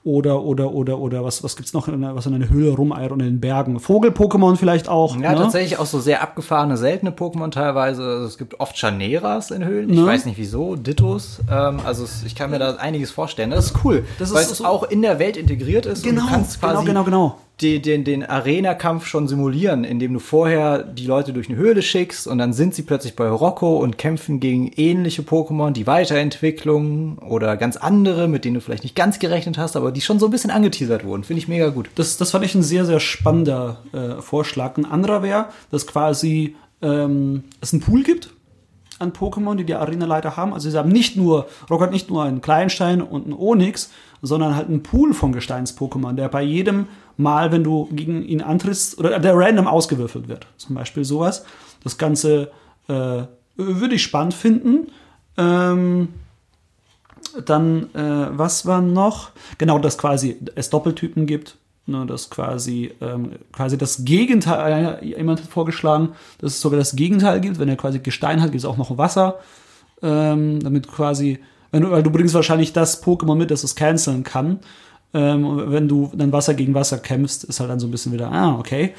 [0.02, 3.12] oder, oder, oder, oder was, was gibt's noch, in einer, was in einer Höhle rumeiert
[3.12, 3.78] und in den Bergen?
[3.78, 5.14] Vogel-Pokémon vielleicht auch.
[5.16, 5.38] Ja, ne?
[5.38, 8.02] tatsächlich auch so sehr abgefahrene, seltene Pokémon teilweise.
[8.02, 9.90] Also es gibt oft Chaneras in Höhlen.
[9.90, 10.06] Ich Ne?
[10.06, 10.74] weiß nicht wieso.
[10.74, 11.38] Dittos.
[11.48, 13.50] Ähm, also es, ich kann mir da einiges vorstellen.
[13.50, 16.02] Das ist cool, Das ist weil so- es auch in der Welt integriert ist.
[16.02, 17.38] Genau, und du kannst quasi genau, genau, genau.
[17.62, 22.26] Die, den, den Arena-Kampf schon simulieren, indem du vorher die Leute durch eine Höhle schickst
[22.26, 27.56] und dann sind sie plötzlich bei Rocco und kämpfen gegen ähnliche Pokémon, die Weiterentwicklung oder
[27.56, 30.32] ganz andere, mit denen du vielleicht nicht ganz gerechnet hast, aber die schon so ein
[30.32, 31.24] bisschen angeteasert wurden.
[31.24, 31.88] Finde ich mega gut.
[31.94, 34.76] Das, das fand ich ein sehr, sehr spannender äh, Vorschlag.
[34.76, 38.30] Ein anderer wäre, dass quasi ähm, es einen Pool gibt
[38.98, 40.54] an Pokémon, die die Arenaleiter haben.
[40.54, 43.90] Also sie haben nicht nur, Rock hat nicht nur einen Kleinstein und einen Onyx,
[44.22, 46.86] sondern halt einen Pool von Gesteins-Pokémon, der bei jedem
[47.16, 50.46] Mal, wenn du gegen ihn antrittst, oder der random ausgewürfelt wird.
[50.56, 51.44] Zum Beispiel sowas.
[51.82, 52.50] Das Ganze
[52.88, 53.22] äh,
[53.56, 54.88] würde ich spannend finden.
[55.36, 56.08] Ähm,
[57.44, 59.30] dann, äh, was war noch?
[59.58, 61.56] Genau, dass quasi es Doppeltypen gibt.
[61.84, 66.94] Ne, dass quasi, ähm, quasi das Gegenteil, äh, jemand hat vorgeschlagen, dass es sogar das
[66.94, 67.58] Gegenteil gibt.
[67.58, 69.40] Wenn er quasi Gestein hat, gibt es auch noch Wasser.
[70.00, 71.40] Ähm, damit quasi,
[71.72, 74.60] wenn weil du bringst wahrscheinlich das Pokémon mit, das es canceln kann.
[75.14, 78.30] Ähm, wenn du dann Wasser gegen Wasser kämpfst, ist halt dann so ein bisschen wieder,
[78.30, 78.94] ah, okay.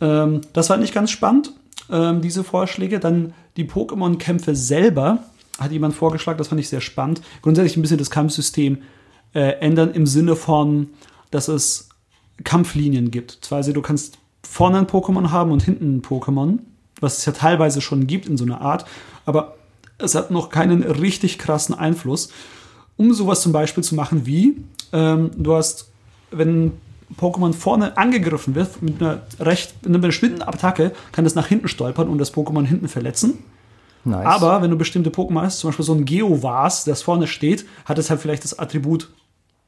[0.00, 1.52] Ähm, das war nicht ganz spannend,
[1.90, 3.00] ähm, diese Vorschläge.
[3.00, 5.20] Dann die Pokémon-Kämpfe selber
[5.58, 7.20] hat jemand vorgeschlagen, das fand ich sehr spannend.
[7.42, 8.78] Grundsätzlich ein bisschen das Kampfsystem
[9.34, 10.88] äh, ändern im Sinne von,
[11.30, 11.90] dass es
[12.44, 13.38] Kampflinien gibt.
[13.42, 16.60] Zwar, also du kannst vorne ein Pokémon haben und hinten ein Pokémon,
[17.00, 18.86] was es ja teilweise schon gibt in so einer Art,
[19.26, 19.56] aber
[20.02, 22.30] es hat noch keinen richtig krassen Einfluss.
[22.96, 24.56] Um sowas zum Beispiel zu machen wie,
[24.92, 25.88] ähm, du hast,
[26.30, 26.72] wenn
[27.18, 31.68] Pokémon vorne angegriffen wird mit einer recht mit einer bestimmten Attacke, kann das nach hinten
[31.68, 33.38] stolpern und das Pokémon hinten verletzen.
[34.04, 34.26] Nice.
[34.26, 37.98] Aber wenn du bestimmte Pokémon hast, zum Beispiel so ein Geovas, das vorne steht, hat
[37.98, 39.10] es halt vielleicht das Attribut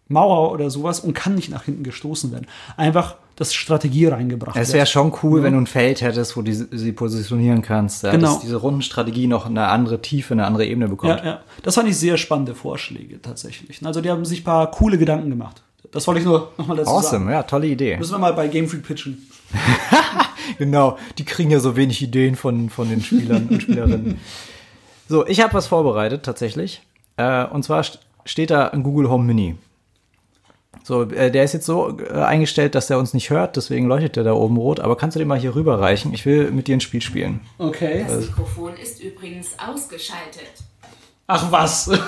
[0.09, 2.47] Mauer oder sowas und kann nicht nach hinten gestoßen werden.
[2.77, 4.75] Einfach das Strategie reingebracht Es wird.
[4.77, 8.03] wäre schon cool, wenn du ein Feld hättest, wo du sie, positionieren kannst.
[8.03, 8.35] Ja, Genau.
[8.35, 11.21] Dass diese Rundenstrategie noch eine andere Tiefe, eine andere Ebene bekommt.
[11.21, 11.41] Ja, ja.
[11.63, 13.85] Das fand ich sehr spannende Vorschläge tatsächlich.
[13.85, 15.63] Also die haben sich ein paar coole Gedanken gemacht.
[15.91, 17.31] Das wollte ich nur nochmal dazu Awesome, sagen.
[17.31, 17.97] ja, tolle Idee.
[17.99, 19.27] Müssen wir mal bei Game Freak pitchen.
[20.59, 24.19] Genau, die kriegen ja so wenig Ideen von, von den Spielern und Spielerinnen.
[25.09, 26.83] So, ich habe was vorbereitet tatsächlich.
[27.17, 29.57] Äh, und zwar st steht da ein Google Home Mini.
[30.85, 34.17] So, äh, der ist jetzt so äh, eingestellt, dass der uns nicht hört, deswegen leuchtet
[34.17, 34.81] der da oben rot.
[34.81, 36.13] Aber kannst du den mal hier rüberreichen?
[36.13, 37.41] Ich will mit dir ein Spiel spielen.
[37.59, 38.05] Okay.
[38.09, 40.51] Das Mikrofon ist übrigens ausgeschaltet.
[41.27, 41.91] Ach was.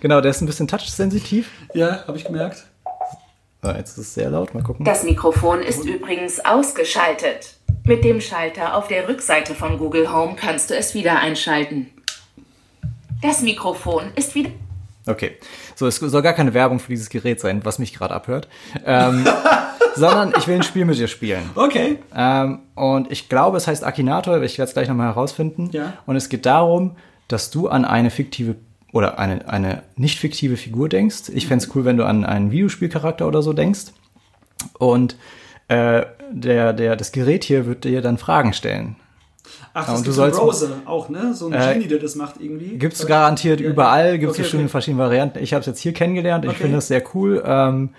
[0.00, 1.50] Genau, der ist ein bisschen touchsensitiv.
[1.74, 2.66] ja, habe ich gemerkt.
[3.62, 4.84] So, jetzt ist es sehr laut, mal gucken.
[4.84, 7.56] Das Mikrofon ist übrigens ausgeschaltet.
[7.84, 11.88] Mit dem Schalter auf der Rückseite von Google Home kannst du es wieder einschalten.
[13.22, 14.50] Das Mikrofon ist wieder.
[15.06, 15.36] Okay.
[15.74, 18.48] So, es soll gar keine Werbung für dieses Gerät sein, was mich gerade abhört.
[18.84, 19.26] Ähm,
[19.94, 21.50] sondern ich will ein Spiel mit dir spielen.
[21.54, 21.98] Okay.
[22.14, 25.70] Ähm, und ich glaube, es heißt Akinator, ich werde es gleich nochmal herausfinden.
[25.72, 25.94] Ja.
[26.06, 26.96] Und es geht darum,
[27.28, 28.56] dass du an eine fiktive
[28.92, 31.30] oder eine, eine nicht fiktive Figur denkst.
[31.34, 33.92] Ich fänd's cool, wenn du an einen Videospielcharakter oder so denkst.
[34.78, 35.16] Und
[35.68, 38.96] äh, der, der, das Gerät hier wird dir dann Fragen stellen.
[39.78, 41.34] Ach, Ja, das und du sollst- Browser auch, ne?
[41.34, 42.78] So ein Äh, Genie, der das macht irgendwie.
[42.78, 44.70] Gibt's Äh, garantiert ja, überall, gibt's okay, bestimmt in okay.
[44.72, 45.38] verschiedenen Varianten.
[45.42, 46.60] Ich habe es jetzt hier kennengelernt, ich Okay.
[46.62, 47.42] finde das sehr cool.
[47.46, 47.90] Ähm,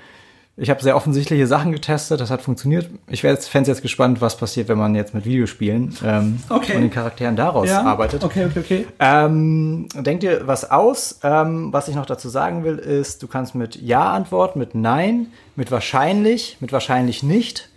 [0.59, 2.89] ich habe sehr offensichtliche Sachen getestet, das hat funktioniert.
[3.07, 6.73] Ich wäre jetzt, fände jetzt gespannt, was passiert, wenn man jetzt mit Videospielen ähm, Okay.
[6.75, 8.23] und den Charakteren daraus Ja, arbeitet.
[8.23, 8.87] okay, okay, okay.
[8.99, 11.19] Ähm, denk dir was aus.
[11.21, 15.27] Ähm, was ich noch dazu sagen will, ist, du kannst mit Ja antworten, mit Nein,
[15.55, 17.69] mit wahrscheinlich, mit wahrscheinlich nicht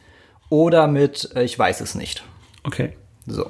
[0.48, 2.22] oder mit äh, Ich weiß es nicht.
[2.64, 2.94] Okay.
[3.26, 3.44] So.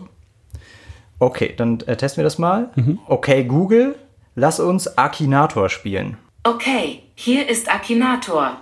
[1.21, 2.71] Okay, dann äh, testen wir das mal.
[3.07, 3.97] Okay, Google,
[4.35, 6.17] lass uns Akinator spielen.
[6.43, 8.57] Okay, hier ist Akinator.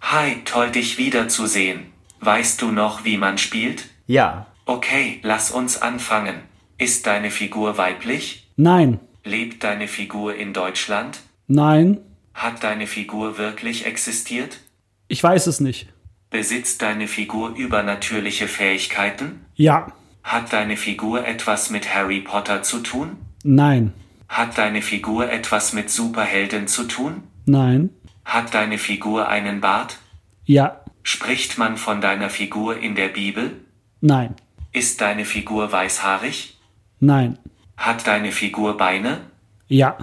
[0.00, 1.92] Hi, toll dich wiederzusehen.
[2.20, 3.84] Weißt du noch, wie man spielt?
[4.06, 4.46] Ja.
[4.64, 6.36] Okay, lass uns anfangen.
[6.78, 8.48] Ist deine Figur weiblich?
[8.56, 8.98] Nein.
[9.24, 11.20] Lebt deine Figur in Deutschland?
[11.46, 11.98] Nein.
[12.32, 14.60] Hat deine Figur wirklich existiert?
[15.08, 15.88] Ich weiß es nicht.
[16.30, 19.44] Besitzt deine Figur übernatürliche Fähigkeiten?
[19.54, 19.92] Ja.
[20.26, 23.16] Hat deine Figur etwas mit Harry Potter zu tun?
[23.44, 23.92] Nein.
[24.28, 27.22] Hat deine Figur etwas mit Superhelden zu tun?
[27.44, 27.90] Nein.
[28.24, 29.98] Hat deine Figur einen Bart?
[30.44, 30.80] Ja.
[31.04, 33.52] Spricht man von deiner Figur in der Bibel?
[34.00, 34.34] Nein.
[34.72, 36.56] Ist deine Figur weißhaarig?
[36.98, 37.38] Nein.
[37.76, 39.20] Hat deine Figur Beine?
[39.68, 39.96] Ja.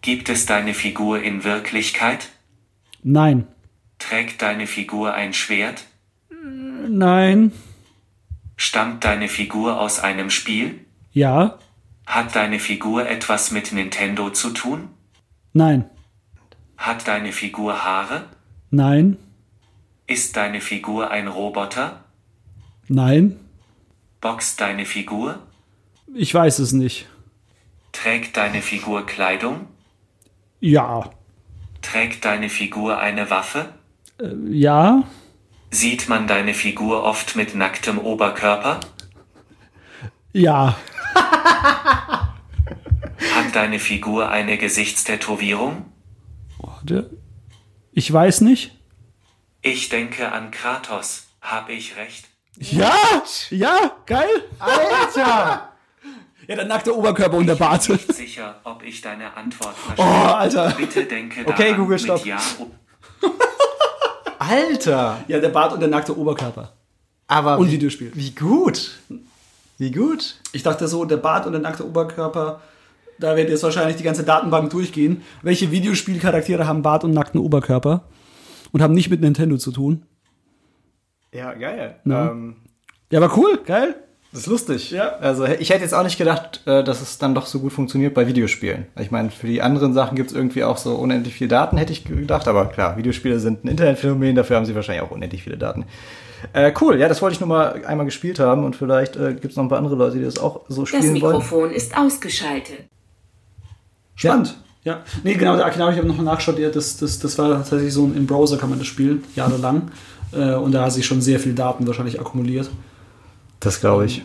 [0.00, 2.30] Gibt es deine Figur in Wirklichkeit?
[3.04, 3.46] Nein.
[4.00, 5.84] Trägt deine Figur ein Schwert?
[6.88, 7.52] Nein.
[8.62, 10.84] Stammt deine Figur aus einem Spiel?
[11.12, 11.58] Ja.
[12.06, 14.90] Hat deine Figur etwas mit Nintendo zu tun?
[15.54, 15.88] Nein.
[16.76, 18.26] Hat deine Figur Haare?
[18.68, 19.16] Nein.
[20.06, 22.04] Ist deine Figur ein Roboter?
[22.86, 23.40] Nein.
[24.20, 25.38] Boxt deine Figur?
[26.14, 27.08] Ich weiß es nicht.
[27.92, 29.68] Trägt deine Figur Kleidung?
[30.60, 31.08] Ja.
[31.80, 33.72] Trägt deine Figur eine Waffe?
[34.50, 35.04] Ja.
[35.70, 38.80] Sieht man deine Figur oft mit nacktem Oberkörper?
[40.32, 40.76] Ja.
[41.14, 42.34] Hat
[43.54, 45.92] deine Figur eine Gesichtstätowierung?
[46.58, 47.10] Warte.
[47.92, 48.76] Ich weiß nicht.
[49.62, 51.26] Ich denke an Kratos.
[51.40, 52.26] Habe ich recht?
[52.56, 52.92] Ja.
[53.50, 53.92] Ja.
[54.06, 54.44] Geil.
[54.58, 55.66] Alter!
[56.48, 57.88] Ja, der nackte Oberkörper und der Bart.
[57.88, 60.34] Nicht sicher, ob ich deine Antwort Oh, verstehe.
[60.34, 60.70] Alter.
[60.76, 62.26] Bitte denke Okay, daran, Google, mit stopp.
[62.26, 62.38] Ja
[64.40, 65.18] Alter!
[65.28, 66.72] Ja, der Bart und der nackte Oberkörper.
[67.28, 68.10] Aber Und wie, Videospiel.
[68.14, 68.98] wie gut.
[69.78, 70.36] Wie gut.
[70.52, 72.60] Ich dachte so, der Bart und der nackte Oberkörper,
[73.18, 75.22] da wird jetzt wahrscheinlich die ganze Datenbank durchgehen.
[75.42, 78.04] Welche Videospielcharaktere haben Bart und nackten Oberkörper?
[78.72, 80.02] Und haben nicht mit Nintendo zu tun?
[81.32, 81.96] Ja, geil.
[82.04, 82.30] Ja.
[82.30, 82.56] Ähm,
[83.10, 83.94] Ja, aber cool, geil.
[84.32, 84.90] Das ist lustig.
[84.92, 85.16] Ja.
[85.16, 88.14] Also ich hätte jetzt auch nicht gedacht, äh, dass es dann doch so gut funktioniert
[88.14, 88.86] bei Videospielen.
[89.00, 91.92] Ich meine, für die anderen Sachen gibt es irgendwie auch so unendlich viele Daten, hätte
[91.92, 92.46] ich gedacht.
[92.46, 95.84] Aber klar, Videospiele sind ein Internetphänomen, dafür haben sie wahrscheinlich auch unendlich viele Daten.
[96.52, 99.46] Äh, cool, ja, das wollte ich nur mal einmal gespielt haben und vielleicht äh, gibt
[99.46, 101.36] es noch ein paar andere Leute, die das auch so Das spielen wollen.
[101.36, 102.84] Mikrofon ist ausgeschaltet.
[104.14, 104.56] Spannend.
[104.84, 105.02] Ja.
[105.22, 108.06] Nee, genau, der Akinator, ich habe nochmal nachgeschaut, ja, das, das, das war tatsächlich so
[108.06, 109.90] ein, im Browser kann man das spielen, jahrelang.
[110.32, 112.70] Äh, und da hat sich schon sehr viel Daten wahrscheinlich akkumuliert.
[113.60, 114.22] Das glaube ich.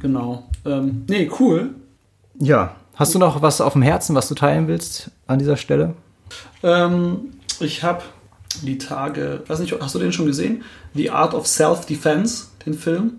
[0.00, 0.48] Genau.
[0.64, 1.74] Ähm, nee, cool.
[2.38, 2.76] Ja.
[2.94, 5.94] Hast du noch was auf dem Herzen, was du teilen willst an dieser Stelle?
[6.62, 7.30] Ähm,
[7.60, 8.02] ich habe
[8.62, 10.62] die Tage, weiß nicht, hast du den schon gesehen?
[10.94, 13.14] The Art of Self-Defense, den Film?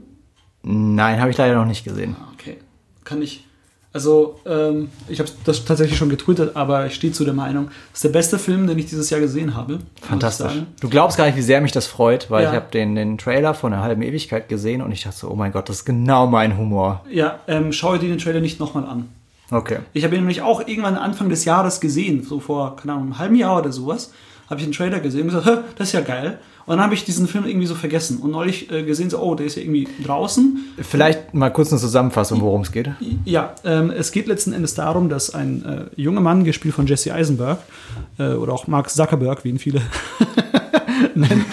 [0.62, 2.16] Nein, habe ich leider noch nicht gesehen.
[2.20, 2.58] Ah, Okay.
[3.04, 3.48] Kann ich.
[3.94, 7.96] Also, ähm, ich habe das tatsächlich schon getwittert, aber ich stehe zu der Meinung, das
[7.98, 9.80] ist der beste Film, den ich dieses Jahr gesehen habe.
[10.02, 10.54] Fantastisch.
[10.80, 12.50] Du glaubst gar nicht, wie sehr mich das freut, weil Ja.
[12.52, 15.36] ich habe den, den Trailer vor einer halben Ewigkeit gesehen und ich dachte so, oh
[15.36, 17.04] mein Gott, das ist genau mein Humor.
[17.12, 19.10] Ja, ähm, schau dir den Trailer nicht nochmal an.
[19.52, 19.80] Okay.
[19.92, 23.20] Ich habe ihn nämlich auch irgendwann Anfang des Jahres gesehen, so vor, keine Ahnung, einem
[23.20, 24.14] halben Jahr oder sowas,
[24.52, 26.38] habe ich einen Trailer gesehen und gesagt, das ist ja geil.
[26.66, 29.34] Und dann habe ich diesen Film irgendwie so vergessen und neulich äh, gesehen, so, oh,
[29.34, 30.60] der ist ja irgendwie draußen.
[30.82, 32.90] Vielleicht mal kurz eine Zusammenfassung, worum es geht.
[33.24, 37.14] Ja, ähm, es geht letzten Endes darum, dass ein äh, junger Mann, gespielt von Jesse
[37.14, 37.60] Eisenberg,
[38.20, 39.82] äh, oder auch Mark Zuckerberg, wie ihn viele
[41.16, 41.46] nennen,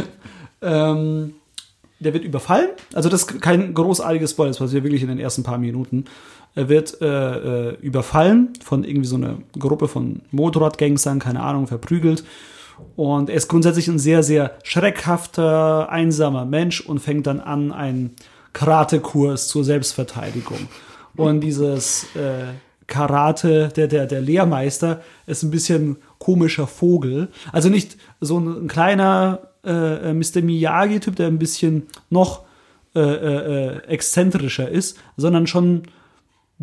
[0.62, 1.34] ähm,
[1.98, 2.68] der wird überfallen.
[2.92, 6.04] Also das ist kein großartiges Spoiler, das passiert wirklich in den ersten paar Minuten.
[6.54, 7.06] Er wird äh,
[7.70, 12.24] äh, überfallen von irgendwie so einer Gruppe von Motorradgangstern, keine Ahnung, verprügelt.
[12.96, 18.14] Und er ist grundsätzlich ein sehr, sehr schreckhafter, einsamer Mensch und fängt dann an, einen
[18.52, 20.68] Karate-Kurs zur Selbstverteidigung.
[21.16, 22.54] Und dieses äh,
[22.86, 27.28] Karate, der, der, der Lehrmeister, ist ein bisschen komischer Vogel.
[27.52, 30.42] Also nicht so ein, ein kleiner äh, äh, Mr.
[30.42, 32.42] Miyagi-Typ, der ein bisschen noch
[32.94, 35.82] äh, äh, äh, exzentrischer ist, sondern schon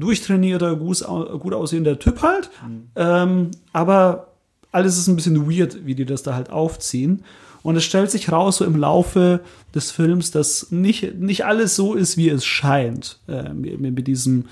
[0.02, 2.50] durchtrainierter, gut, au- gut aussehender Typ halt.
[2.96, 4.28] Ähm, aber
[4.74, 7.24] alles ist ein bisschen weird, wie die das da halt aufziehen.
[7.64, 9.42] Und es stellt sich raus, so im Laufe
[9.76, 14.46] des Films, dass nicht, nicht alles so ist, wie es scheint, äh, mit, diesem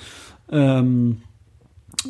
[0.51, 1.21] ähm,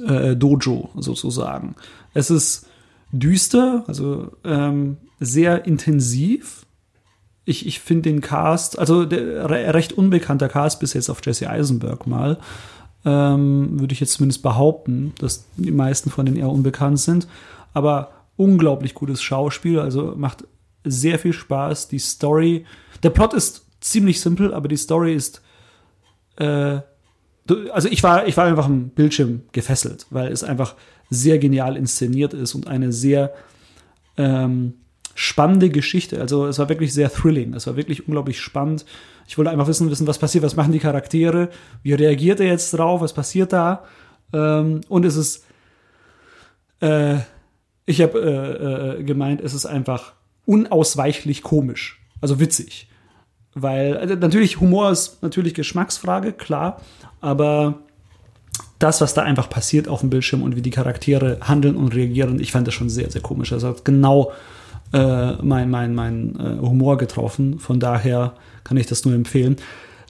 [0.05, 1.75] äh, Dojo sozusagen.
[2.13, 2.67] Es ist
[3.11, 6.65] düster, also ähm, sehr intensiv.
[7.45, 11.49] Ich, ich finde den Cast, also der re recht unbekannter Cast bis jetzt auf Jesse
[11.49, 12.37] Eisenberg mal,
[13.05, 17.27] ähm, würde ich jetzt zumindest behaupten, dass die meisten von denen eher unbekannt sind.
[17.73, 20.45] Aber unglaublich gutes Schauspiel, also macht
[20.83, 21.87] sehr viel Spaß.
[21.87, 22.65] Die Story,
[23.03, 25.41] der Plot ist ziemlich simpel, aber die Story ist
[26.37, 26.79] äh,
[27.71, 30.75] also ich war, ich war einfach am Bildschirm gefesselt, weil es einfach
[31.09, 33.33] sehr genial inszeniert ist und eine sehr
[34.17, 34.73] ähm,
[35.15, 36.21] spannende Geschichte.
[36.21, 37.53] Also es war wirklich sehr thrilling.
[37.53, 38.85] Es war wirklich unglaublich spannend.
[39.29, 41.49] Ich wollte einfach wissen, wissen, was passiert, was machen die Charaktere,
[41.83, 43.83] wie reagiert er jetzt drauf, was passiert da.
[44.33, 45.45] Ähm, und es ist,
[46.81, 47.17] äh,
[47.85, 50.13] ich habe äh, äh, gemeint, es ist einfach
[50.47, 52.89] unausweichlich komisch, also witzig.
[53.53, 56.81] Weil also natürlich Humor ist natürlich Geschmacksfrage, klar,
[57.21, 57.83] aber
[58.79, 62.39] das, was da einfach passiert auf dem Bildschirm und wie die Charaktere handeln und reagieren,
[62.39, 63.53] ich fand das schon sehr, sehr komisch.
[63.53, 64.31] Also hat genau
[64.91, 67.59] äh, mein, mein, mein äh, Humor getroffen.
[67.59, 68.33] Von daher
[68.63, 69.57] kann ich das nur empfehlen.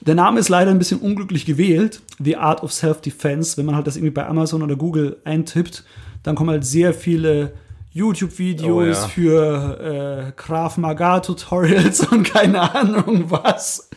[0.02, 2.00] Der Name ist leider ein bisschen unglücklich gewählt.
[2.18, 3.56] The Art of Self-Defense.
[3.56, 5.84] Wenn man halt das irgendwie bei Amazon oder Google eintippt,
[6.22, 7.52] dann kommen halt sehr viele
[7.92, 9.08] YouTube-Videos Oh ja.
[9.08, 13.90] für äh, Krav Maga-Tutorials und keine Ahnung was.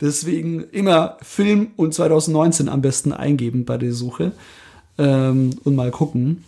[0.00, 4.32] Deswegen immer Film und 2019 am besten eingeben bei der Suche
[4.98, 6.44] ähm, und mal gucken.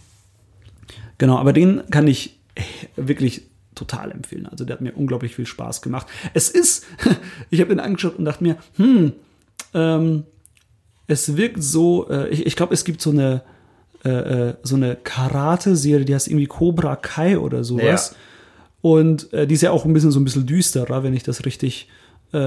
[1.18, 2.38] Genau, aber den kann ich
[2.96, 3.42] wirklich
[3.78, 4.46] total empfehlen.
[4.46, 6.06] Also der hat mir unglaublich viel Spaß gemacht.
[6.34, 6.84] Es ist,
[7.50, 9.12] ich habe ihn angeschaut und dachte mir, hm,
[9.74, 10.24] ähm,
[11.06, 13.42] es wirkt so, äh, ich, ich glaube, es gibt so eine
[14.04, 14.10] äh,
[14.48, 18.10] äh, so eine Karate-Serie, die heißt irgendwie Cobra Kai oder sowas.
[18.12, 18.16] Ja.
[18.80, 21.44] Und äh, die ist ja auch ein bisschen so ein bisschen düsterer, wenn ich das
[21.44, 21.88] richtig
[22.32, 22.38] äh,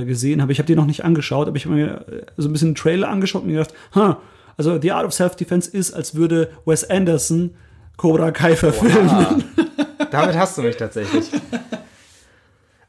[0.00, 0.52] äh, gesehen habe.
[0.52, 2.04] Ich habe die noch nicht angeschaut, aber ich habe mir
[2.36, 4.20] so ein bisschen einen Trailer angeschaut und mir gedacht, ha,
[4.56, 7.54] also The Art of Self-Defense ist, als würde Wes Anderson
[7.96, 9.44] Cobra Kai verfilmen.
[10.10, 11.30] Damit hast du mich tatsächlich.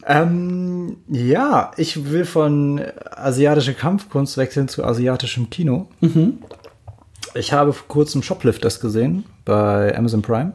[0.05, 2.81] ähm, ja, ich will von
[3.11, 5.87] asiatischer Kampfkunst wechseln zu asiatischem Kino.
[7.33, 10.53] Ich habe vor kurzem Shoplifters gesehen bei Amazon Prime.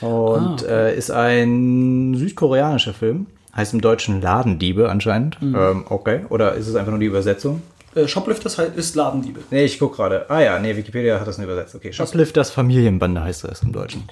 [0.00, 3.26] Und äh, ist ein südkoreanischer Film.
[3.54, 5.38] Heißt im Deutschen Ladendiebe anscheinend.
[5.40, 6.24] Ähm, okay.
[6.28, 7.62] Oder ist es einfach nur die Übersetzung?
[7.94, 9.40] Äh, Shoplifters halt ist Ladendiebe.
[9.50, 10.28] Nee, ich guck gerade.
[10.28, 11.76] Ah ja, nee, Wikipedia hat das nur übersetzt.
[11.76, 14.02] Okay, Shoplifters Familienbande heißt das im Deutschen.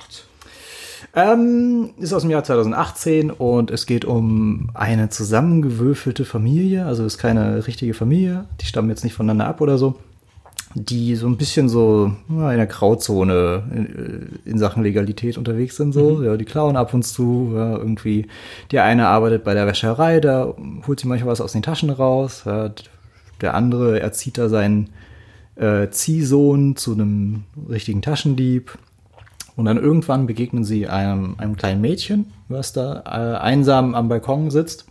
[1.14, 6.86] Ähm, ist aus dem Jahr 2018 und es geht um eine zusammengewürfelte Familie.
[6.86, 8.46] Also ist keine richtige Familie.
[8.60, 9.96] Die stammen jetzt nicht voneinander ab oder so.
[10.74, 15.92] Die so ein bisschen so ja, in der Grauzone in, in Sachen Legalität unterwegs sind.
[15.92, 17.52] So, ja, die klauen ab und zu.
[17.54, 18.26] Ja, irgendwie,
[18.70, 20.54] der eine arbeitet bei der Wäscherei, da
[20.86, 22.44] holt sich manchmal was aus den Taschen raus.
[22.46, 22.72] Ja,
[23.42, 24.88] der andere erzieht da seinen
[25.56, 28.78] äh, Ziehsohn zu einem richtigen Taschendieb.
[29.56, 34.50] Und dann irgendwann begegnen sie einem, einem kleinen Mädchen, was da äh, einsam am Balkon
[34.50, 34.86] sitzt.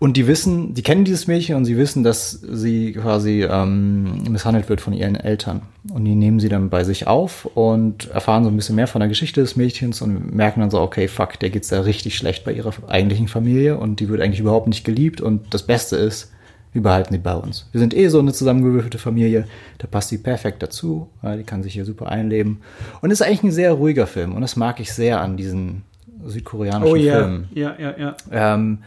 [0.00, 4.70] Und die wissen, die kennen dieses Mädchen und sie wissen, dass sie quasi ähm, misshandelt
[4.70, 5.60] wird von ihren Eltern.
[5.92, 9.00] Und die nehmen sie dann bei sich auf und erfahren so ein bisschen mehr von
[9.00, 12.44] der Geschichte des Mädchens und merken dann so, okay, fuck, der geht's da richtig schlecht
[12.44, 15.20] bei ihrer eigentlichen Familie und die wird eigentlich überhaupt nicht geliebt.
[15.20, 16.32] Und das Beste ist,
[16.72, 17.68] wir behalten die bei uns.
[17.72, 19.46] Wir sind eh so eine zusammengewürfelte Familie,
[19.78, 22.60] da passt die perfekt dazu, die kann sich hier super einleben.
[23.00, 25.82] Und ist eigentlich ein sehr ruhiger Film und das mag ich sehr an diesen
[26.24, 27.48] südkoreanischen Oh ja, Filmen.
[27.54, 28.16] ja, ja, ja.
[28.30, 28.78] Ähm,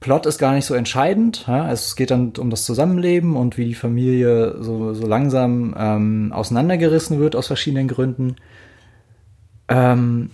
[0.00, 1.44] Plot ist gar nicht so entscheidend.
[1.46, 1.70] Ja?
[1.70, 7.20] Es geht dann um das Zusammenleben und wie die Familie so, so langsam ähm, auseinandergerissen
[7.20, 8.36] wird aus verschiedenen Gründen.
[9.68, 10.30] Ähm,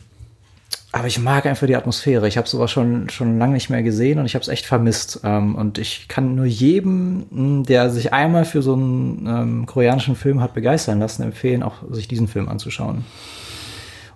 [0.98, 2.27] aber ich mag einfach die Atmosphäre.
[2.28, 5.20] Ich habe sowas schon, schon lange nicht mehr gesehen und ich habe es echt vermisst.
[5.24, 10.16] Ähm, und ich kann nur jedem, mh, der sich einmal für so einen ähm, koreanischen
[10.16, 13.05] Film hat begeistern lassen, empfehlen, auch sich diesen Film anzuschauen.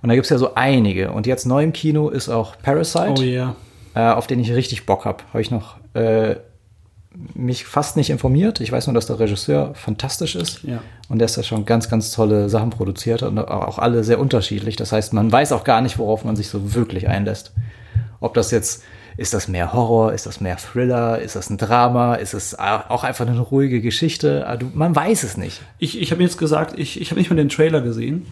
[0.02, 1.12] Und da gibt's ja so einige.
[1.12, 3.54] Und jetzt neu im Kino ist auch Parasite Oh ja.
[3.94, 5.18] äh, auf den ich richtig Bock habe.
[5.32, 6.36] Habe ich noch äh,
[7.34, 8.60] mich fast nicht informiert.
[8.60, 10.80] Ich weiß nur, dass der Regisseur fantastisch ist Ja.
[11.08, 14.76] und der ist da schon ganz, ganz tolle Sachen produziert und auch alle sehr unterschiedlich.
[14.76, 17.52] Das heißt, man weiß auch gar nicht, worauf man sich so wirklich einlässt.
[18.20, 18.84] Ob das jetzt,
[19.16, 23.02] ist das mehr Horror, ist das mehr Thriller, ist das ein Drama, ist es auch
[23.02, 24.46] einfach eine ruhige Geschichte?
[24.46, 25.60] Ah, Man weiß es nicht.
[25.78, 28.26] Ich, ich habe jetzt gesagt, ich, ich habe nicht mal den Trailer gesehen.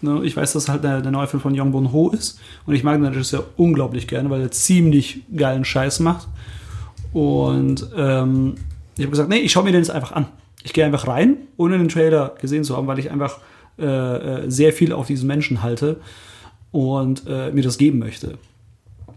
[0.00, 2.38] Ne, Ich weiß, dass halt der, der neue Film von Yong Bun Ho ist.
[2.66, 6.28] Und ich mag den Regisseur unglaublich gerne, weil er ziemlich geilen Scheiß macht.
[7.12, 8.54] Und ähm,
[8.96, 10.26] ich habe gesagt, nee, ich schaue mir den jetzt einfach an.
[10.64, 13.38] Ich gehe einfach rein, ohne den Trailer gesehen zu haben, weil ich einfach
[13.78, 15.96] äh, äh, sehr viel auf diesen Menschen halte
[16.70, 18.38] und äh, mir das geben möchte.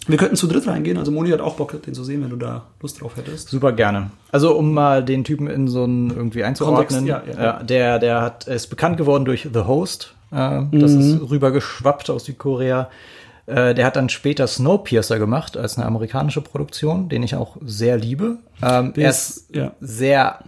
[0.07, 0.97] Wir könnten zu dritt reingehen.
[0.97, 3.49] Also Moni hat auch Bock, den zu sehen, wenn du da Lust drauf hättest.
[3.49, 4.11] Super gerne.
[4.31, 7.07] Also um mal den Typen in so einen irgendwie einzuordnen.
[7.07, 7.63] Kontext, ja, ja.
[7.63, 10.13] der, der hat ist bekannt geworden durch The Host.
[10.31, 12.89] Äh, das ist rübergeschwappt aus Südkorea.
[13.47, 17.97] Äh, der hat dann später Snowpiercer gemacht als eine amerikanische Produktion, den ich auch sehr
[17.97, 18.37] liebe.
[18.63, 19.71] Ähm, er ist- ja.
[19.79, 20.39] sehr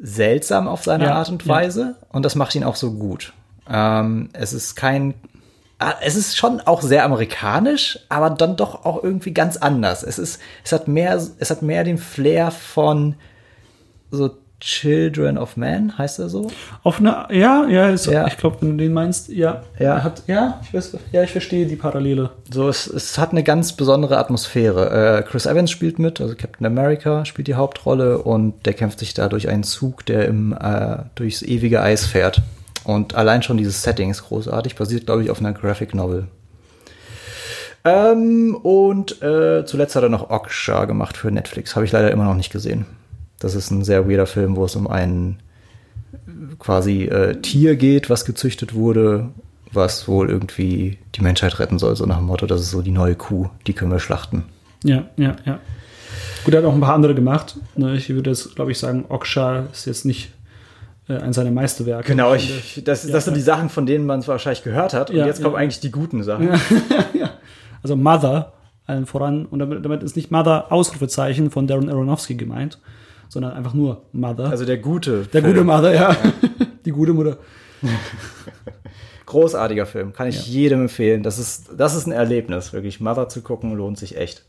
[0.00, 3.32] seltsam auf seine Ja, Art und Weise und das macht ihn auch so gut.
[3.68, 5.14] Ähm, es ist kein
[5.80, 10.02] Ah, Es ist schon auch sehr amerikanisch, aber dann doch auch irgendwie ganz anders.
[10.02, 13.14] Es ist, es hat mehr, es hat mehr den Flair von
[14.10, 16.50] so Children of Man, heißt er so?
[16.82, 18.26] Auf eine, ja, ja, ist, Ja.
[18.26, 19.62] ich glaube, wenn du den meinst, ja.
[19.78, 20.02] Ja.
[20.02, 22.30] Hat, ja, ich weiß, ja, ich verstehe die Parallele.
[22.50, 25.18] So, es, es hat eine ganz besondere Atmosphäre.
[25.18, 29.14] Äh, Chris Evans spielt mit, also Captain America spielt die Hauptrolle und der kämpft sich
[29.14, 32.42] da durch einen Zug, der im, äh, durchs ewige Eis fährt.
[32.84, 36.26] Und allein schon dieses Setting ist großartig, basiert, glaube ich, auf einer Graphic Novel.
[37.84, 41.76] Ähm, und äh, zuletzt hat er noch Oksha gemacht für Netflix.
[41.76, 42.86] Habe ich leider immer noch nicht gesehen.
[43.38, 45.38] Das ist ein sehr weirder Film, wo es um ein
[46.58, 49.28] quasi äh, Tier geht, was gezüchtet wurde,
[49.72, 51.94] was wohl irgendwie die Menschheit retten soll.
[51.96, 54.44] So nach dem Motto, das ist so die neue Kuh, die können wir schlachten.
[54.84, 55.60] Ja, ja, ja.
[56.44, 57.56] Gut, er hat auch ein paar andere gemacht.
[57.76, 60.32] Ne, Ich würde jetzt, glaube ich, sagen, Oksha ist jetzt nicht
[61.08, 62.08] äh, ein seiner Meisterwerke.
[62.08, 65.10] Genau, ich, das, das sind die Sachen, von denen man es wahrscheinlich gehört hat.
[65.10, 65.60] Und Ja, jetzt kommen ja.
[65.60, 66.50] eigentlich die guten Sachen.
[67.80, 68.54] Also Mother,
[68.86, 69.46] allen voran.
[69.46, 72.80] Und damit, damit ist nicht Mother Ausrufezeichen von Darren Aronofsky gemeint,
[73.28, 74.50] sondern einfach nur Mother.
[74.50, 75.26] Also der gute.
[75.32, 75.54] der Film.
[75.54, 76.16] gute Mother, ja.
[76.84, 77.38] Die gute Mutter.
[79.26, 81.22] Großartiger Film, kann ich jedem empfehlen.
[81.22, 83.00] Das ist, das ist ein Erlebnis, wirklich.
[83.00, 84.44] Mother zu gucken lohnt sich echt.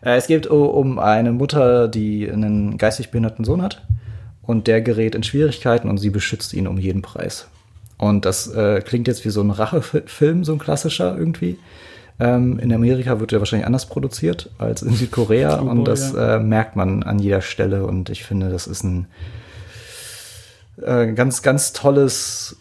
[0.00, 3.82] Äh, es geht um eine Mutter, die einen geistig behinderten Sohn hat
[4.42, 7.48] und der gerät in Schwierigkeiten und sie beschützt ihn um jeden Preis.
[7.96, 11.58] Und das äh, klingt jetzt wie so ein Rachefilm, so ein klassischer irgendwie.
[12.20, 16.36] Ähm, in Amerika wird er wahrscheinlich anders produziert als in Südkorea Oh und das ja.
[16.36, 19.06] äh, merkt man an jeder Stelle und ich finde, das ist ein
[20.82, 22.56] äh, ganz, ganz tolles,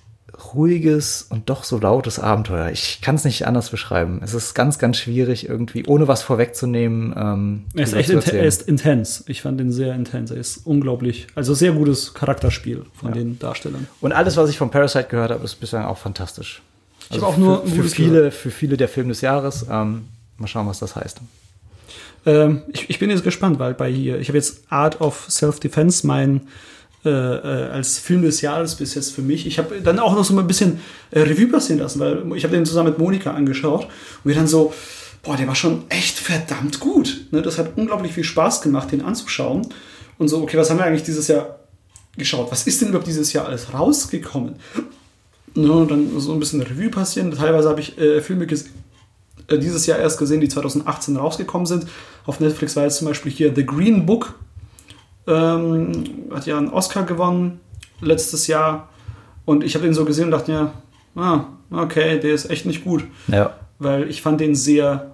[0.53, 2.69] ruhiges und doch so lautes Abenteuer.
[2.69, 4.21] Ich kann es nicht anders beschreiben.
[4.23, 7.13] Es ist ganz, ganz schwierig, irgendwie, ohne was vorwegzunehmen.
[7.17, 9.23] Ähm, Er ist echt er ist intens.
[9.27, 10.31] Ich fand ihn sehr intens.
[10.31, 11.27] Er ist unglaublich.
[11.35, 13.87] Also sehr gutes Charakterspiel von den Darstellern.
[14.01, 16.61] Und alles, was ich von Parasite gehört habe, ist bislang auch fantastisch.
[17.09, 19.65] Also Ich habe auch nur für, für viele, für viele der Film des Jahres.
[19.69, 20.05] Ähm,
[20.37, 21.19] mal schauen, was das heißt.
[22.25, 26.05] Ähm, ich, ich bin jetzt gespannt, weil bei hier, ich habe jetzt Art of Self-Defense
[26.05, 26.41] mein
[27.05, 29.47] äh, äh, als Film des Jahres bis jetzt für mich.
[29.47, 30.79] Ich habe dann auch noch so mal ein bisschen
[31.11, 33.91] äh, Revue passieren lassen, weil ich habe den zusammen mit Monika angeschaut und
[34.25, 34.73] wir dann so,
[35.23, 37.27] boah, der war schon echt verdammt gut.
[37.31, 37.41] Ne?
[37.41, 39.67] Das hat unglaublich viel Spaß gemacht, den anzuschauen.
[40.17, 41.59] Und so, okay, was haben wir eigentlich dieses Jahr
[42.17, 42.51] geschaut?
[42.51, 44.55] Was ist denn überhaupt dieses Jahr alles rausgekommen?
[45.57, 47.31] Ne, dann so ein bisschen Revue passieren.
[47.31, 51.87] Teilweise habe ich äh, Filme äh, dieses Jahr erst gesehen, die 2018 rausgekommen sind.
[52.27, 54.35] Auf Netflix war jetzt zum Beispiel hier The Green Book.
[55.25, 57.59] Ähm, hat ja einen Oscar gewonnen
[58.01, 58.89] letztes Jahr.
[59.45, 60.73] Und ich habe den so gesehen und dachte mir,
[61.15, 63.05] ah, okay, der ist echt nicht gut.
[63.27, 63.55] Ja.
[63.79, 65.09] Weil ich fand den sehr,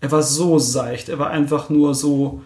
[0.00, 1.08] er war so seicht.
[1.08, 2.42] Er war einfach nur so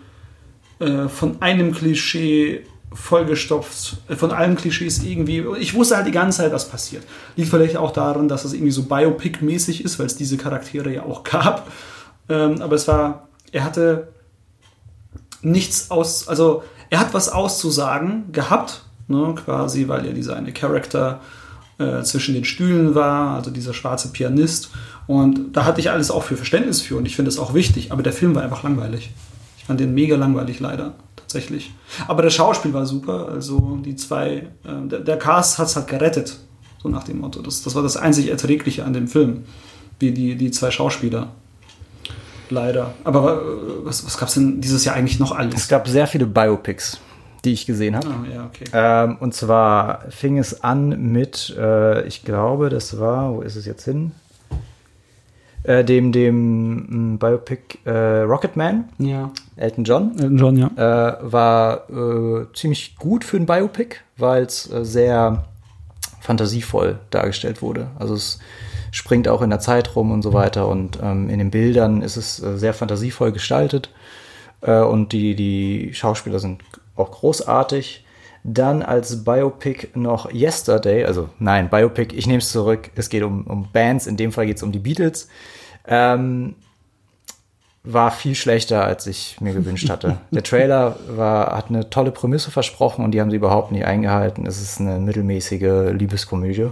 [0.78, 5.44] äh, von einem Klischee vollgestopft, äh, von allen Klischees irgendwie.
[5.58, 7.04] Ich wusste halt die ganze Zeit, was passiert.
[7.36, 11.02] Liegt vielleicht auch daran, dass es irgendwie so Biopic-mäßig ist, weil es diese Charaktere ja
[11.02, 11.70] auch gab.
[12.28, 14.08] Ähm, aber es war, er hatte
[15.42, 21.20] nichts aus, also er hat was auszusagen gehabt, ne, quasi, weil er dieser eine Charakter
[21.78, 24.70] äh, zwischen den Stühlen war, also dieser schwarze Pianist.
[25.06, 27.92] Und da hatte ich alles auch für Verständnis für und ich finde es auch wichtig,
[27.92, 29.10] aber der Film war einfach langweilig.
[29.58, 30.94] Ich fand den mega langweilig, leider,
[31.28, 31.72] tatsächlich.
[32.06, 35.86] Aber das Schauspiel war super, also die zwei, äh, der, der Cast hat es halt
[35.86, 36.38] gerettet,
[36.82, 37.42] so nach dem Motto.
[37.42, 39.44] Das, das war das einzig Erträgliche an dem Film,
[39.98, 41.28] wie die, die zwei Schauspieler.
[42.50, 42.94] Leider.
[43.04, 45.54] Aber äh, was, was gab es denn dieses Jahr eigentlich noch alles?
[45.54, 46.98] Es gab sehr viele Biopics,
[47.44, 48.08] die ich gesehen habe.
[48.08, 48.64] Ah, ja, okay.
[48.72, 53.66] Ähm, und zwar fing es an mit, äh, ich glaube, das war, wo ist es
[53.66, 54.12] jetzt hin?
[55.68, 59.30] Äh, dem dem mh, Biopic äh, Rocketman, Ja.
[59.56, 60.12] Elton John.
[60.18, 60.70] Elton John, ja.
[60.76, 65.44] äh, war äh, ziemlich gut für ein Biopic, weil es äh, sehr
[66.22, 67.88] fantasievoll dargestellt wurde.
[67.98, 68.38] Also es
[68.92, 72.16] springt auch in der Zeit rum und so weiter und ähm, in den Bildern ist
[72.16, 73.90] es äh, sehr fantasievoll gestaltet
[74.62, 76.62] äh, und die, die Schauspieler sind
[76.96, 78.06] auch großartig.
[78.42, 83.46] Dann als Biopic noch Yesterday, also nein, Biopic, ich nehme es zurück, es geht um,
[83.46, 85.28] um Bands, in dem Fall geht es um die Beatles.
[85.88, 86.54] Ähm,
[87.84, 90.18] war viel schlechter, als ich mir gewünscht hatte.
[90.30, 94.46] Der Trailer war, hat eine tolle Prämisse versprochen und die haben sie überhaupt nicht eingehalten.
[94.46, 96.70] Es ist eine mittelmäßige Liebeskomödie.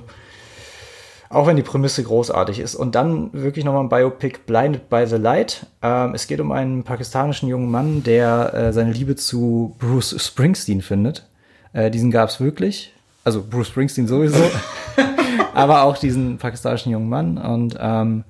[1.29, 2.75] Auch wenn die Prämisse großartig ist.
[2.75, 5.67] Und dann wirklich nochmal ein Biopic Blinded by the Light.
[5.83, 10.83] Ähm, es geht um einen pakistanischen jungen Mann, der äh, seine Liebe zu Bruce Springsteen
[10.83, 11.27] findet.
[11.73, 12.93] Äh, diesen gab es wirklich.
[13.25, 14.39] Also Bruce Springsteen sowieso.
[15.55, 17.39] aber auch diesen pakistanischen jungen Mann.
[17.39, 18.25] Und ähm,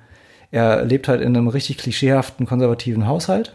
[0.51, 3.55] er lebt halt in einem richtig klischeehaften konservativen Haushalt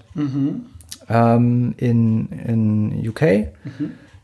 [1.09, 3.22] ähm, in, in UK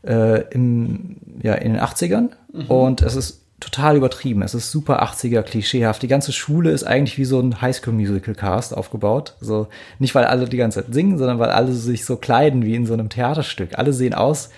[0.06, 2.30] äh, im, ja, in den 80ern.
[2.68, 4.42] Und es ist total übertrieben.
[4.42, 6.02] Es ist super 80er, klischeehaft.
[6.02, 9.34] Die ganze Schule ist eigentlich wie so ein Highschool-Musical-Cast aufgebaut.
[9.40, 9.66] So,
[9.98, 12.86] nicht weil alle die ganze Zeit singen, sondern weil alle sich so kleiden wie in
[12.86, 13.76] so einem Theaterstück.
[13.76, 14.50] Alle sehen aus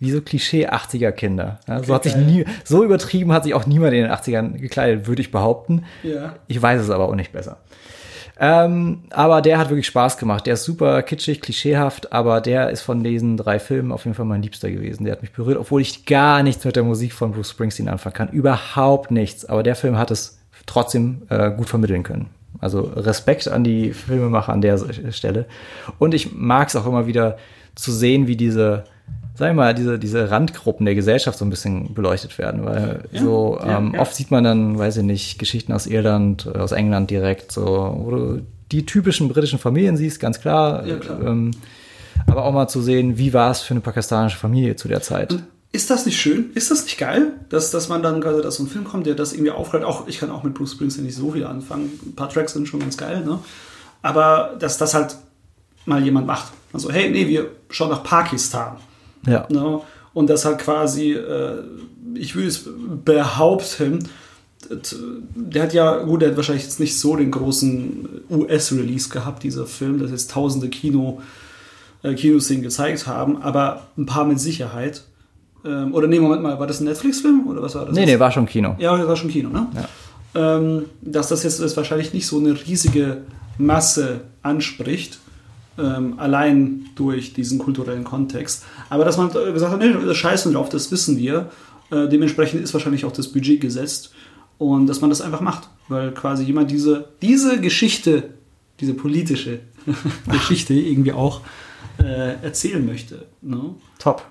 [0.00, 1.60] wie so Klischee 80er Kinder.
[1.68, 5.06] Ja, so hat sich nie, so übertrieben hat sich auch niemand in den 80ern gekleidet,
[5.06, 5.84] würde ich behaupten.
[6.02, 6.34] Ja.
[6.46, 7.58] Ich weiß es aber auch nicht besser.
[8.36, 10.46] Ähm, aber der hat wirklich Spaß gemacht.
[10.46, 14.26] Der ist super kitschig, klischeehaft, aber der ist von diesen drei Filmen auf jeden Fall
[14.26, 15.04] mein Liebster gewesen.
[15.04, 18.14] Der hat mich berührt, obwohl ich gar nichts mit der Musik von Bruce Springsteen anfangen
[18.14, 18.28] kann.
[18.30, 19.44] Überhaupt nichts.
[19.44, 22.30] Aber der Film hat es trotzdem äh, gut vermitteln können.
[22.60, 24.78] Also Respekt an die Filmemacher an der
[25.10, 25.46] Stelle.
[25.98, 27.36] Und ich mag es auch immer wieder
[27.74, 28.84] zu sehen, wie diese,
[29.36, 32.64] sag ich mal, diese, diese Randgruppen der Gesellschaft so ein bisschen beleuchtet werden.
[32.64, 34.00] Weil so ja, ähm, ja.
[34.00, 38.10] oft sieht man dann, weiß ich nicht, Geschichten aus Irland, aus England direkt, so, wo
[38.10, 40.86] du die typischen britischen Familien siehst, ganz klar.
[40.86, 41.20] Ja, klar.
[41.22, 41.50] Ähm,
[42.26, 45.36] aber auch mal zu sehen, wie war es für eine pakistanische Familie zu der Zeit.
[45.72, 46.50] Ist das nicht schön?
[46.54, 49.16] Ist das nicht geil, dass, dass man dann gerade, dass so ein Film kommt, der
[49.16, 49.84] das irgendwie aufgreift?
[49.84, 51.90] Auch ich kann auch mit Bruce Springsteen nicht so viel anfangen.
[52.06, 53.40] Ein paar Tracks sind schon ganz geil, ne?
[54.00, 55.16] Aber dass das halt
[55.84, 56.52] mal jemand macht.
[56.72, 58.76] Also, hey, nee, wir schauen nach Pakistan.
[59.26, 59.46] Ja.
[59.48, 59.80] Ne?
[60.12, 61.62] Und das halt quasi, äh,
[62.14, 62.64] ich würde es
[63.04, 64.08] behaupten,
[65.34, 69.66] der hat ja, gut, der hat wahrscheinlich jetzt nicht so den großen US-Release gehabt, dieser
[69.66, 71.20] Film, dass jetzt tausende Kino,
[72.02, 75.02] äh, Kinos den gezeigt haben, aber ein paar mit Sicherheit.
[75.64, 77.94] Ähm, oder nee, Moment mal, war das ein Netflix-Film oder was war das?
[77.94, 78.76] Nee, nee, war schon Kino.
[78.78, 79.66] Ja, das war schon Kino, ne?
[80.34, 83.18] Ähm, dass das jetzt ist wahrscheinlich nicht so eine riesige
[83.56, 85.18] Masse anspricht,
[85.78, 88.64] ähm, allein durch diesen kulturellen Kontext.
[88.90, 91.50] Aber dass man gesagt hat, nee, das scheißen drauf, das wissen wir.
[91.90, 94.12] Äh, dementsprechend ist wahrscheinlich auch das Budget gesetzt
[94.58, 98.30] und dass man das einfach macht, weil quasi jemand diese, diese Geschichte,
[98.80, 99.60] diese politische
[100.30, 101.40] Geschichte irgendwie auch
[101.98, 103.26] äh, erzählen möchte.
[103.42, 103.74] Ne?
[103.98, 104.24] Top.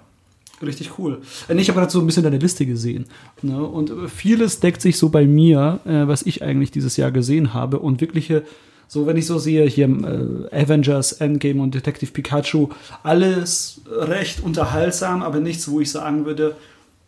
[0.61, 1.21] Richtig cool.
[1.47, 3.05] Äh, Ich habe gerade so ein bisschen deine Liste gesehen.
[3.41, 3.61] Ne?
[3.61, 7.53] Und äh, vieles deckt sich so bei mir, äh, was ich eigentlich dieses Jahr gesehen
[7.53, 7.79] habe.
[7.79, 8.43] Und wirkliche,
[8.93, 12.69] so wenn ich so sehe, hier äh, Avengers, Endgame und Detective Pikachu,
[13.01, 16.55] alles recht unterhaltsam, aber nichts, wo ich sagen würde,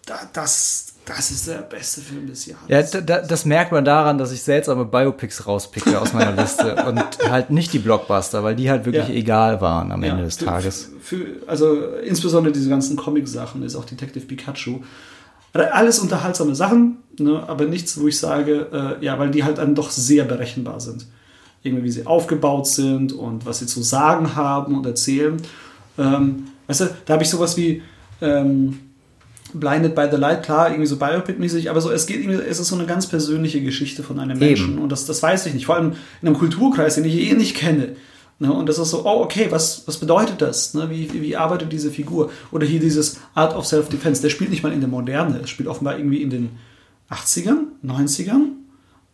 [0.07, 2.63] da, das, das ist der beste Film des Jahres.
[2.67, 6.75] Ja, da, da, das merkt man daran, dass ich seltsame Biopics rauspicke aus meiner Liste
[6.87, 9.13] und halt nicht die Blockbuster, weil die halt wirklich Ja.
[9.13, 10.89] egal waren am Ja, Ende des für- Tages.
[11.01, 14.79] Für, also insbesondere diese ganzen Comic-Sachen, ist auch Detective Pikachu.
[15.53, 19.73] Alles unterhaltsame Sachen, ne, aber nichts, wo ich sage, äh, ja, weil die halt dann
[19.73, 21.05] doch sehr berechenbar sind.
[21.65, 25.37] Irgendwie, wie sie aufgebaut sind und was sie zu sagen haben und erzählen.
[25.97, 27.81] Ähm, weißt du, da habe ich sowas wie
[28.21, 28.79] ähm,
[29.53, 32.67] Blinded by the Light, klar, irgendwie so Biopic-mäßig, aber so, es geht irgendwie, es ist
[32.67, 35.75] so eine ganz persönliche Geschichte von einem Menschen und das, das weiß ich nicht, vor
[35.75, 37.95] allem in einem Kulturkreis, den ich eh nicht kenne.
[38.39, 38.51] Ne?
[38.51, 40.73] Und das ist so, oh, okay, was, was bedeutet das?
[40.73, 40.89] Ne?
[40.89, 42.31] Wie, wie, wie arbeitet diese Figur?
[42.51, 45.69] Oder hier dieses Art of Self-Defense, der spielt nicht mal in der Moderne, es spielt
[45.69, 46.49] offenbar irgendwie in den
[47.09, 48.54] 80ern, 90ern.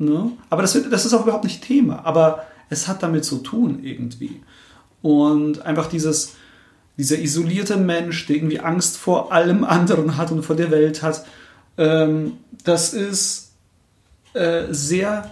[0.02, 0.32] Ne?
[0.50, 4.42] Aber das, das ist auch überhaupt nicht Thema, aber es hat damit zu tun irgendwie.
[5.04, 6.34] Und einfach dieses,
[6.98, 11.24] dieser isolierte Mensch, der irgendwie Angst vor allem anderen hat und vor der Welt hat,
[11.78, 12.34] ähm,
[12.64, 13.52] das ist
[14.34, 15.30] äh, sehr,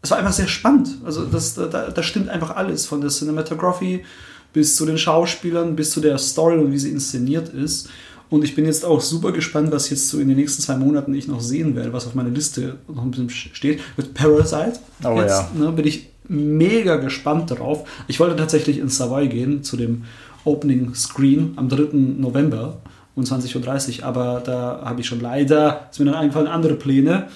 [0.00, 0.88] es war einfach sehr spannend.
[1.04, 4.06] Also das, da, da stimmt einfach alles, von der Cinematography
[4.54, 7.90] bis zu den Schauspielern, bis zu der Story und wie sie inszeniert ist.
[8.30, 11.14] Und ich bin jetzt auch super gespannt, was jetzt so in den nächsten zwei Monaten
[11.14, 13.80] ich noch sehen werde, was auf meiner Liste noch ein bisschen steht.
[13.96, 14.78] Mit Parasite.
[15.04, 15.50] Oh jetzt, ja.
[15.54, 17.88] ne, bin ich mega gespannt drauf.
[18.06, 20.04] Ich wollte tatsächlich ins Savoy gehen zu dem
[20.44, 21.88] Opening Screen am 3.
[21.92, 22.80] November
[23.14, 27.28] um 20.30 Uhr, aber da habe ich schon leider, ist mir dann eingefallen, andere Pläne.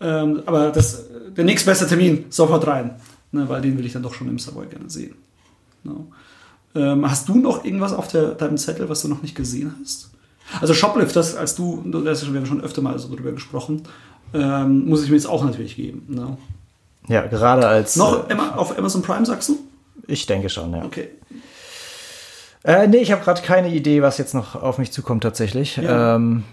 [0.00, 1.04] Ähm, aber das,
[1.34, 2.96] der nächstbeste Termin, sofort rein,
[3.32, 5.14] ne, weil den will ich dann doch schon im Savoy gerne sehen.
[5.82, 6.08] No.
[6.74, 10.10] Ähm, hast du noch irgendwas auf der, deinem Zettel, was du noch nicht gesehen hast?
[10.60, 13.82] Also Shoplifters, als du, das wir haben schon öfter mal so drüber gesprochen,
[14.32, 16.04] ähm, muss ich mir jetzt auch natürlich geben.
[16.08, 16.36] Ne?
[17.08, 17.96] Ja, gerade als.
[17.96, 19.58] Noch Emma, auf Amazon Prime, sagst du?
[20.06, 20.84] Ich denke schon, ja.
[20.84, 21.08] Okay.
[22.64, 25.76] Äh, nee, ich habe gerade keine Idee, was jetzt noch auf mich zukommt tatsächlich.
[25.76, 26.44] Ja, ähm,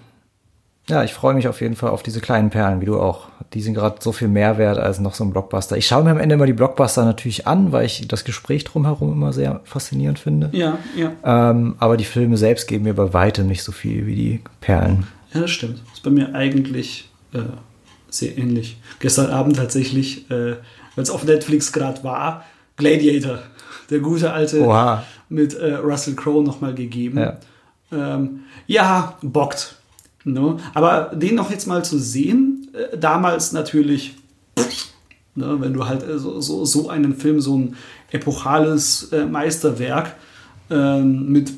[0.92, 3.28] ja ich freue mich auf jeden Fall auf diese kleinen Perlen, wie du auch.
[3.54, 5.76] Die sind gerade so viel mehr wert als noch so ein Blockbuster.
[5.76, 9.12] Ich schaue mir am Ende immer die Blockbuster natürlich an, weil ich das Gespräch drumherum
[9.12, 10.50] immer sehr faszinierend finde.
[10.54, 11.12] Ja, ja.
[11.24, 15.08] Ähm, aber die Filme selbst geben mir bei weitem nicht so viel wie die Perlen.
[15.34, 15.82] Ja, das stimmt.
[15.86, 17.40] Das ist bei mir eigentlich äh,
[18.10, 18.78] Sehr ähnlich.
[19.00, 20.56] Gestern Abend tatsächlich, äh,
[20.96, 22.46] weil es auf Netflix gerade war,
[22.78, 23.40] Gladiator.
[23.90, 25.04] Der gute alte Oha.
[25.30, 27.18] mit äh, Russell Crowe nochmal gegeben.
[27.20, 27.38] Ja.
[27.92, 29.76] Ähm, ja, bockt.
[30.24, 30.58] Ne?
[30.74, 34.16] Aber den noch jetzt mal zu sehen, äh, damals natürlich,
[35.36, 37.76] ne, wenn du halt äh, so, so, so einen Film, so ein
[38.12, 40.16] epochales äh, Meisterwerk
[40.70, 41.52] ähm, mit,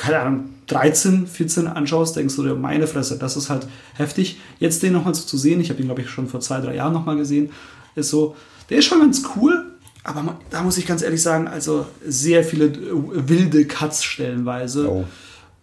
[0.00, 4.38] keine Ahnung, 13, 14 anschaust, denkst du dir, meine Fresse, das ist halt heftig.
[4.58, 6.74] Jetzt den nochmal so zu sehen, ich habe ihn, glaube ich, schon vor zwei, drei
[6.74, 7.50] Jahren nochmal gesehen,
[7.94, 8.36] ist so,
[8.68, 9.64] der ist schon ganz cool,
[10.04, 15.04] aber da muss ich ganz ehrlich sagen, also sehr viele äh, wilde Cuts stellenweise Oh.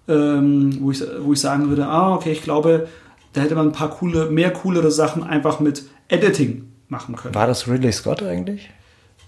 [0.08, 2.88] Ähm, wo, ich, wo ich sagen würde, ah, okay, ich glaube,
[3.34, 7.36] da hätte man ein paar coole, mehr coolere Sachen einfach mit Editing machen können.
[7.36, 8.70] War das Ridley Scott eigentlich?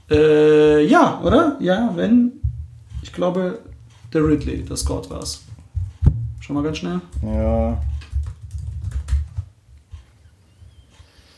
[0.10, 1.58] Äh, ja, oder?
[1.60, 2.34] Ja, wenn,
[3.02, 3.60] ich glaube,
[4.14, 5.44] der Ridley, der Scott war es.
[6.40, 7.02] Schon mal ganz schnell.
[7.22, 7.82] Ja.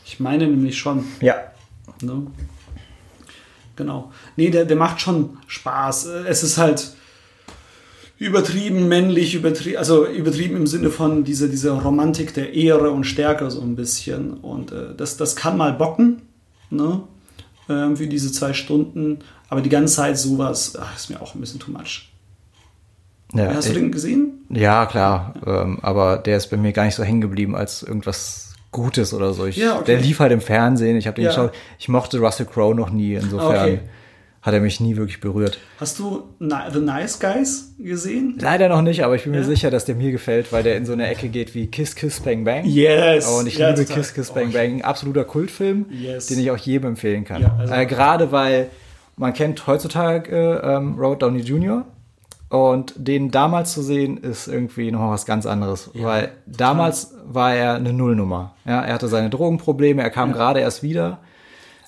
[0.04, 1.04] Ich meine nämlich schon.
[1.20, 1.34] Ja.
[2.02, 2.26] Ne?
[3.74, 4.12] Genau.
[4.36, 6.04] Nee, der, der macht schon Spaß.
[6.04, 6.94] Es ist halt
[8.20, 13.50] übertrieben männlich, übertrieben, also übertrieben im Sinne von dieser, dieser Romantik der Ehre und Stärke
[13.50, 14.34] so ein bisschen.
[14.34, 16.20] Und äh, das, das kann mal bocken,
[16.68, 17.00] ne?
[17.70, 19.20] Ähm, für diese zwei Stunden.
[19.48, 22.12] Aber die ganze Zeit sowas, ach, ist mir auch ein bisschen too much.
[23.32, 24.44] ja Hast du den gesehen?
[24.50, 25.34] Ja, klar.
[25.46, 29.32] Ähm, aber der ist bei mir gar nicht so hängen geblieben als irgendwas Gutes oder
[29.32, 29.46] so.
[29.46, 29.84] Ich, Ja, okay.
[29.86, 30.98] Der lief halt im Fernsehen.
[30.98, 31.30] Ich habe den Ja.
[31.30, 31.52] geschaut.
[31.78, 33.14] Ich mochte Russell Crowe noch nie.
[33.14, 33.80] Insofern Okay.
[34.42, 35.58] Hat er mich nie wirklich berührt.
[35.78, 38.38] Hast du The Nice Guys gesehen?
[38.40, 39.44] Leider noch nicht, aber ich bin mir Ja.
[39.44, 42.20] sicher, dass der mir gefällt, weil der in so eine Ecke geht wie Kiss Kiss
[42.20, 42.64] Bang Bang.
[42.64, 43.26] Yes.
[43.28, 43.96] Und ich Ja, liebe total.
[43.96, 44.76] Kiss Kiss Oh, Bang Bang.
[44.76, 46.26] Ein absoluter Kultfilm, Yes.
[46.26, 47.42] den ich auch jedem empfehlen kann.
[47.42, 48.70] Ja, also- äh, Gerade weil
[49.16, 51.84] man kennt heutzutage äh, ähm, Robert Downey Jr.
[52.48, 55.90] Und den damals zu sehen, ist irgendwie noch was ganz anderes.
[55.94, 58.54] weil damals war er eine Nullnummer.
[58.64, 61.18] Ja, er hatte seine Drogenprobleme, er kam gerade erst wieder,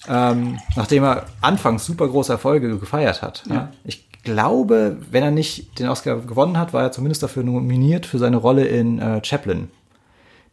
[0.08, 3.42] ähm, nachdem er anfangs super große Erfolge gefeiert hat.
[3.48, 3.70] Ja.
[3.84, 8.18] Ich glaube, wenn er nicht den Oscar gewonnen hat, war er zumindest dafür nominiert für
[8.18, 9.68] seine Rolle in äh, Chaplin,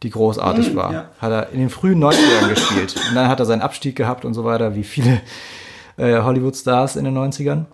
[0.02, 0.92] die großartig war.
[0.92, 1.04] ja.
[1.20, 2.94] Hat er in den frühen 90ern gespielt.
[3.08, 5.20] Und dann hat er seinen Abstieg gehabt und so weiter, wie viele
[5.96, 7.66] äh, Hollywood-Stars in den 90ern.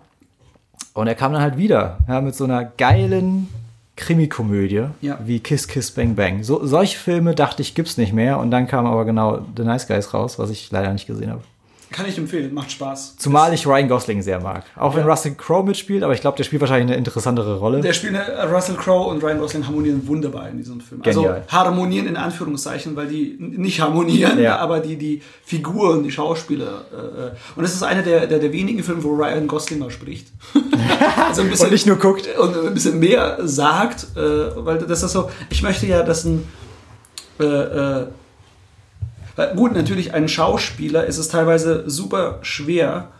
[0.93, 3.47] Und er kam dann halt wieder, ja, mit so einer geilen
[3.95, 5.17] Krimikomödie Ja.
[5.25, 6.43] wie Kiss Kiss Bang Bang.
[6.43, 8.37] So, solche Filme dachte ich, gibt's nicht mehr.
[8.39, 11.41] Und dann kam aber genau The Nice Guys raus, was ich leider nicht gesehen habe.
[11.89, 13.15] Kann ich empfehlen, macht Spaß.
[13.17, 14.65] Zumal ich Ryan Gosling sehr mag.
[14.75, 17.79] Auch wenn Russell Crowe mitspielt, aber ich glaube, der spielt wahrscheinlich eine interessantere Rolle.
[17.81, 21.01] Der spielen äh, Russell Crowe und Ryan Gosling harmonieren wunderbar in diesem Film.
[21.05, 21.43] Also Genial.
[21.47, 24.57] harmonieren in Anführungszeichen, weil die nicht harmonieren, Ja.
[24.57, 26.85] aber die, die Figuren, die Schauspieler.
[26.91, 27.31] Äh, äh.
[27.55, 30.27] und es ist einer der, der, der wenigen Filme, wo Ryan Gosling mal spricht.
[31.27, 32.27] also ein bisschen, Und nicht nur guckt.
[32.37, 34.19] Und ein bisschen mehr sagt, äh,
[34.65, 36.45] weil das ist so, ich möchte ja, dass ein
[37.39, 38.07] äh, äh,
[39.55, 43.11] gut, natürlich ein Schauspieler ist es teilweise super schwer,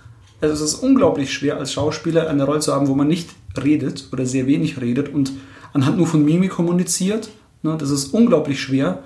[0.41, 4.07] also es ist unglaublich schwer als Schauspieler eine Rolle zu haben, wo man nicht redet
[4.11, 5.31] oder sehr wenig redet und
[5.73, 7.29] anhand nur von Mimik kommuniziert.
[7.63, 8.99] Ne, das ist unglaublich schwer.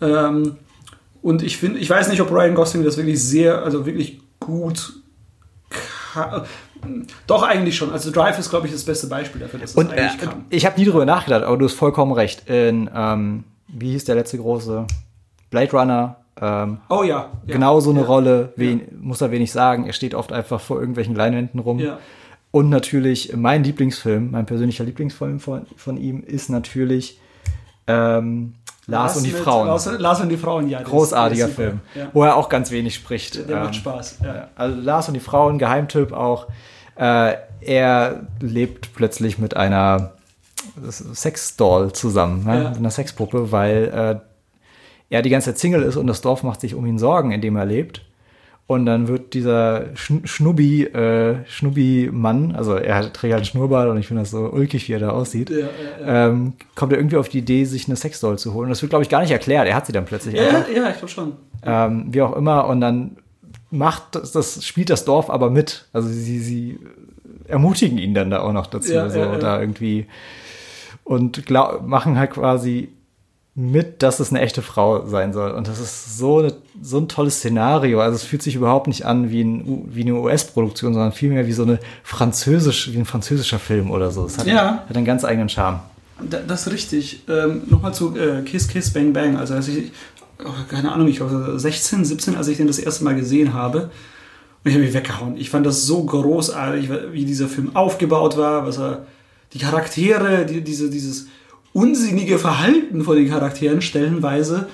[0.00, 0.56] Ähm,
[1.20, 4.94] und ich finde, ich weiß nicht, ob Ryan Gosling das wirklich sehr, also wirklich gut
[7.26, 7.90] doch eigentlich schon.
[7.92, 10.44] Also Drive ist, glaube ich, das beste Beispiel dafür, dass es Und äh, eigentlich kann.
[10.50, 12.48] ich habe nie drüber nachgedacht, aber du hast vollkommen recht.
[12.48, 14.86] In, ähm, wie hieß der letzte große?
[15.50, 16.21] Blade Runner.
[16.40, 17.30] Ähm, Oh ja.
[17.46, 17.52] ja.
[17.54, 18.06] genau so eine ja.
[18.06, 19.86] Rolle, wen, muss er wenig sagen.
[19.86, 21.78] Er steht oft einfach vor irgendwelchen Leinwänden rum.
[21.78, 21.98] Ja.
[22.50, 27.18] Und natürlich mein Lieblingsfilm, mein persönlicher Lieblingsfilm von, von ihm ist natürlich
[27.86, 28.54] ähm,
[28.86, 29.66] Lars, und die mit- Frauen.
[29.68, 30.82] Lars, Lars und die Frauen, ja.
[30.82, 31.54] Großartiger ist.
[31.54, 32.08] Film, Ja.
[32.12, 33.48] wo er auch ganz wenig spricht.
[33.48, 34.18] Der Ähm, macht Spaß.
[34.24, 34.48] Ja.
[34.56, 36.46] Also Lars und die Frauen, Geheimtipp auch.
[36.96, 40.12] Äh, er lebt plötzlich mit einer
[40.90, 42.62] Sexdoll zusammen, ne?
[42.64, 42.68] Ja.
[42.70, 44.31] mit einer Sexpuppe, weil äh,
[45.12, 47.40] er die ganze Zeit Single ist und das Dorf macht sich um ihn Sorgen, in
[47.40, 48.02] dem er lebt.
[48.68, 53.90] Und dann wird dieser Schn Schnubbi, äh, Schnubbi-Mann, also er hat- trägt halt einen Schnurrbart
[53.90, 55.58] und ich finde das so ulkig, wie er da aussieht, Ja,
[56.00, 58.70] ja, Ähm, kommt er irgendwie auf die Idee, sich eine Sexdoll zu holen.
[58.70, 59.66] Das wird, glaube ich, gar nicht erklärt.
[59.68, 61.32] Er hat sie dann plötzlich Ja, einfach ja, ich glaube schon.
[61.64, 63.16] ähm, wie auch immer, und dann
[63.70, 65.86] macht das, das spielt das Dorf aber mit.
[65.92, 66.78] Also sie, sie
[67.48, 69.38] ermutigen ihn dann da auch noch dazu, Ja, so ja, ja.
[69.38, 70.06] da irgendwie
[71.04, 72.88] und glaub, machen halt quasi
[73.54, 75.50] mit, dass es eine echte Frau sein soll.
[75.50, 78.00] Und das ist so, eine, so ein tolles Szenario.
[78.00, 81.52] Also es fühlt sich überhaupt nicht an wie, ein, wie eine US-Produktion, sondern vielmehr wie
[81.52, 84.24] so eine französisch, wie ein französischer Film oder so.
[84.24, 84.84] Es hat, Ja.
[84.88, 85.80] hat einen ganz eigenen Charme.
[86.30, 87.24] Da- Das ist richtig.
[87.28, 89.36] Ähm, Nochmal zu äh, Kiss Kiss Bang Bang.
[89.36, 89.92] Also als ich,
[90.42, 93.90] oh, keine Ahnung, ich war 16, 17, als ich den das erste Mal gesehen habe.
[94.64, 95.36] Und ich habe mich weggehauen.
[95.36, 99.04] Ich fand das so großartig, wie dieser Film aufgebaut war, was er,
[99.52, 101.26] die Charaktere, die, diese, dieses
[101.72, 104.68] unsinnige Verhalten von den Charakteren stellenweise.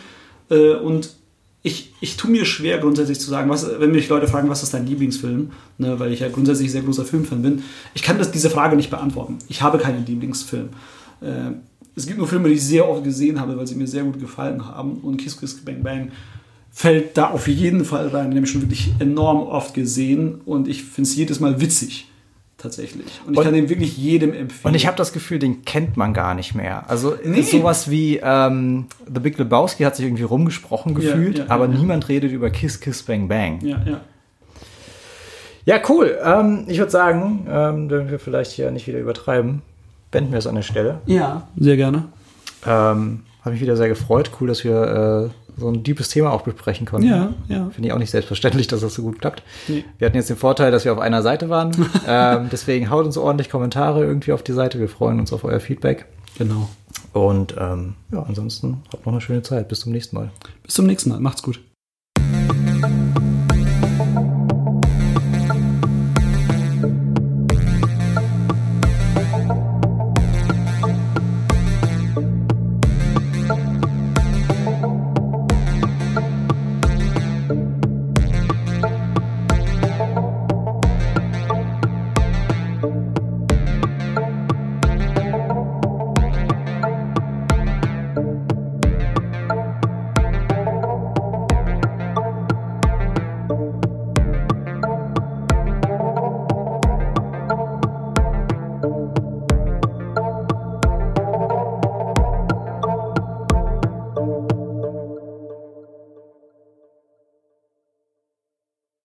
[0.50, 1.14] Äh, und
[1.62, 4.74] ich, ich tue mir schwer, grundsätzlich zu sagen, was, wenn mich Leute fragen, was ist
[4.74, 7.62] dein Lieblingsfilm, ne, weil ich ja grundsätzlich sehr großer Filmfan bin.
[7.94, 9.38] Ich kann das, diese Frage nicht beantworten.
[9.48, 10.68] Ich habe keinen Lieblingsfilm.
[11.20, 11.52] Äh,
[11.96, 14.20] es gibt nur Filme, die ich sehr oft gesehen habe, weil sie mir sehr gut
[14.20, 14.98] gefallen haben.
[14.98, 16.12] Und Kiss Kiss Bang Bang
[16.70, 18.30] fällt da auf jeden Fall rein.
[18.30, 22.08] Den habe ich schon wirklich enorm oft gesehen und ich finde es jedes Mal witzig.
[22.60, 23.20] Tatsächlich.
[23.24, 24.72] Und ich Und- kann den wirklich jedem empfehlen.
[24.72, 26.90] Und ich habe das Gefühl, den kennt man gar nicht mehr.
[26.90, 27.42] Also Nee.
[27.42, 31.72] sowas wie ähm, The Big Lebowski hat sich irgendwie rumgesprochen Ja, gefühlt, ja, aber ja.
[31.78, 33.60] niemand redet über Kiss Kiss Bang Bang.
[33.64, 34.00] Ja, ja.
[35.66, 36.18] Ja, cool.
[36.24, 39.62] Ähm, ich würde sagen, ähm, wenn wir vielleicht hier nicht wieder übertreiben,
[40.10, 41.00] beenden wir es an der Stelle.
[41.06, 42.04] Ja, sehr gerne.
[42.66, 44.30] Ähm, Habe mich wieder sehr gefreut.
[44.40, 47.08] Cool, dass wir äh, so ein deepes Thema auch besprechen konnten.
[47.08, 47.70] Ja, ja.
[47.70, 49.42] Finde ich auch nicht selbstverständlich, dass das so gut klappt.
[49.68, 49.84] Nee.
[49.98, 51.72] Wir hatten jetzt den Vorteil, dass wir auf einer Seite waren.
[52.06, 54.78] ähm, deswegen haut uns ordentlich Kommentare irgendwie auf die Seite.
[54.78, 56.06] Wir freuen uns auf euer Feedback.
[56.38, 56.68] Genau.
[57.12, 59.68] Und ähm, ja, ansonsten habt noch eine schöne Zeit.
[59.68, 60.30] Bis zum nächsten Mal.
[60.62, 61.20] Bis zum nächsten Mal.
[61.20, 61.60] Macht's gut.